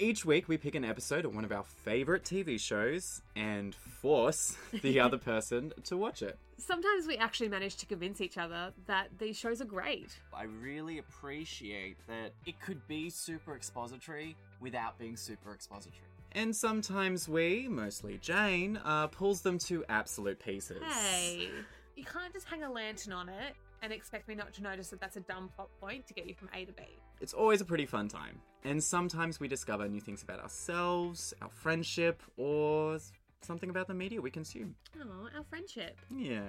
Each 0.00 0.24
week, 0.24 0.48
we 0.48 0.56
pick 0.56 0.74
an 0.74 0.82
episode 0.82 1.26
of 1.26 1.34
one 1.34 1.44
of 1.44 1.52
our 1.52 1.62
favorite 1.62 2.24
TV 2.24 2.58
shows 2.58 3.20
and 3.36 3.74
force 3.74 4.56
the 4.80 4.98
other 5.00 5.18
person 5.18 5.74
to 5.84 5.98
watch 5.98 6.22
it. 6.22 6.38
Sometimes 6.56 7.06
we 7.06 7.18
actually 7.18 7.50
manage 7.50 7.76
to 7.76 7.84
convince 7.84 8.22
each 8.22 8.38
other 8.38 8.72
that 8.86 9.08
these 9.18 9.36
shows 9.36 9.60
are 9.60 9.66
great. 9.66 10.18
I 10.32 10.44
really 10.44 11.00
appreciate 11.00 11.98
that 12.08 12.32
it 12.46 12.58
could 12.62 12.80
be 12.88 13.10
super 13.10 13.54
expository 13.54 14.36
without 14.58 14.98
being 14.98 15.18
super 15.18 15.52
expository. 15.52 16.08
And 16.32 16.56
sometimes 16.56 17.28
we, 17.28 17.68
mostly 17.68 18.16
Jane, 18.22 18.80
uh, 18.82 19.08
pulls 19.08 19.42
them 19.42 19.58
to 19.66 19.84
absolute 19.90 20.42
pieces. 20.42 20.82
Hey, 20.82 21.50
you 21.94 22.04
can't 22.04 22.32
just 22.32 22.46
hang 22.46 22.62
a 22.62 22.72
lantern 22.72 23.12
on 23.12 23.28
it 23.28 23.54
and 23.82 23.92
expect 23.92 24.28
me 24.28 24.34
not 24.34 24.52
to 24.54 24.62
notice 24.62 24.88
that 24.90 25.00
that's 25.00 25.16
a 25.16 25.20
dumb 25.20 25.48
plot 25.54 25.68
point 25.80 26.06
to 26.06 26.14
get 26.14 26.26
you 26.26 26.34
from 26.34 26.48
A 26.54 26.64
to 26.64 26.72
B. 26.72 26.82
It's 27.20 27.32
always 27.32 27.60
a 27.60 27.64
pretty 27.64 27.86
fun 27.86 28.08
time. 28.08 28.40
And 28.64 28.82
sometimes 28.82 29.40
we 29.40 29.48
discover 29.48 29.88
new 29.88 30.00
things 30.00 30.22
about 30.22 30.40
ourselves, 30.40 31.32
our 31.40 31.48
friendship, 31.48 32.22
or 32.36 32.98
something 33.42 33.70
about 33.70 33.88
the 33.88 33.94
media 33.94 34.20
we 34.20 34.30
consume. 34.30 34.74
Oh, 35.00 35.28
our 35.36 35.44
friendship. 35.44 35.98
Yeah. 36.14 36.40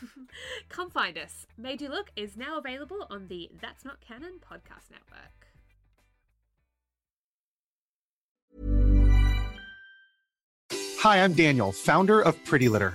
Come 0.68 0.90
find 0.90 1.16
us. 1.16 1.46
Made 1.56 1.80
You 1.80 1.88
Look 1.88 2.10
is 2.16 2.36
now 2.36 2.58
available 2.58 3.06
on 3.10 3.28
the 3.28 3.50
That's 3.60 3.84
Not 3.84 4.00
Canon 4.00 4.34
podcast 4.40 4.90
network. 4.90 5.46
Hi, 11.00 11.22
I'm 11.22 11.34
Daniel, 11.34 11.72
founder 11.72 12.20
of 12.20 12.42
Pretty 12.44 12.68
Litter. 12.68 12.94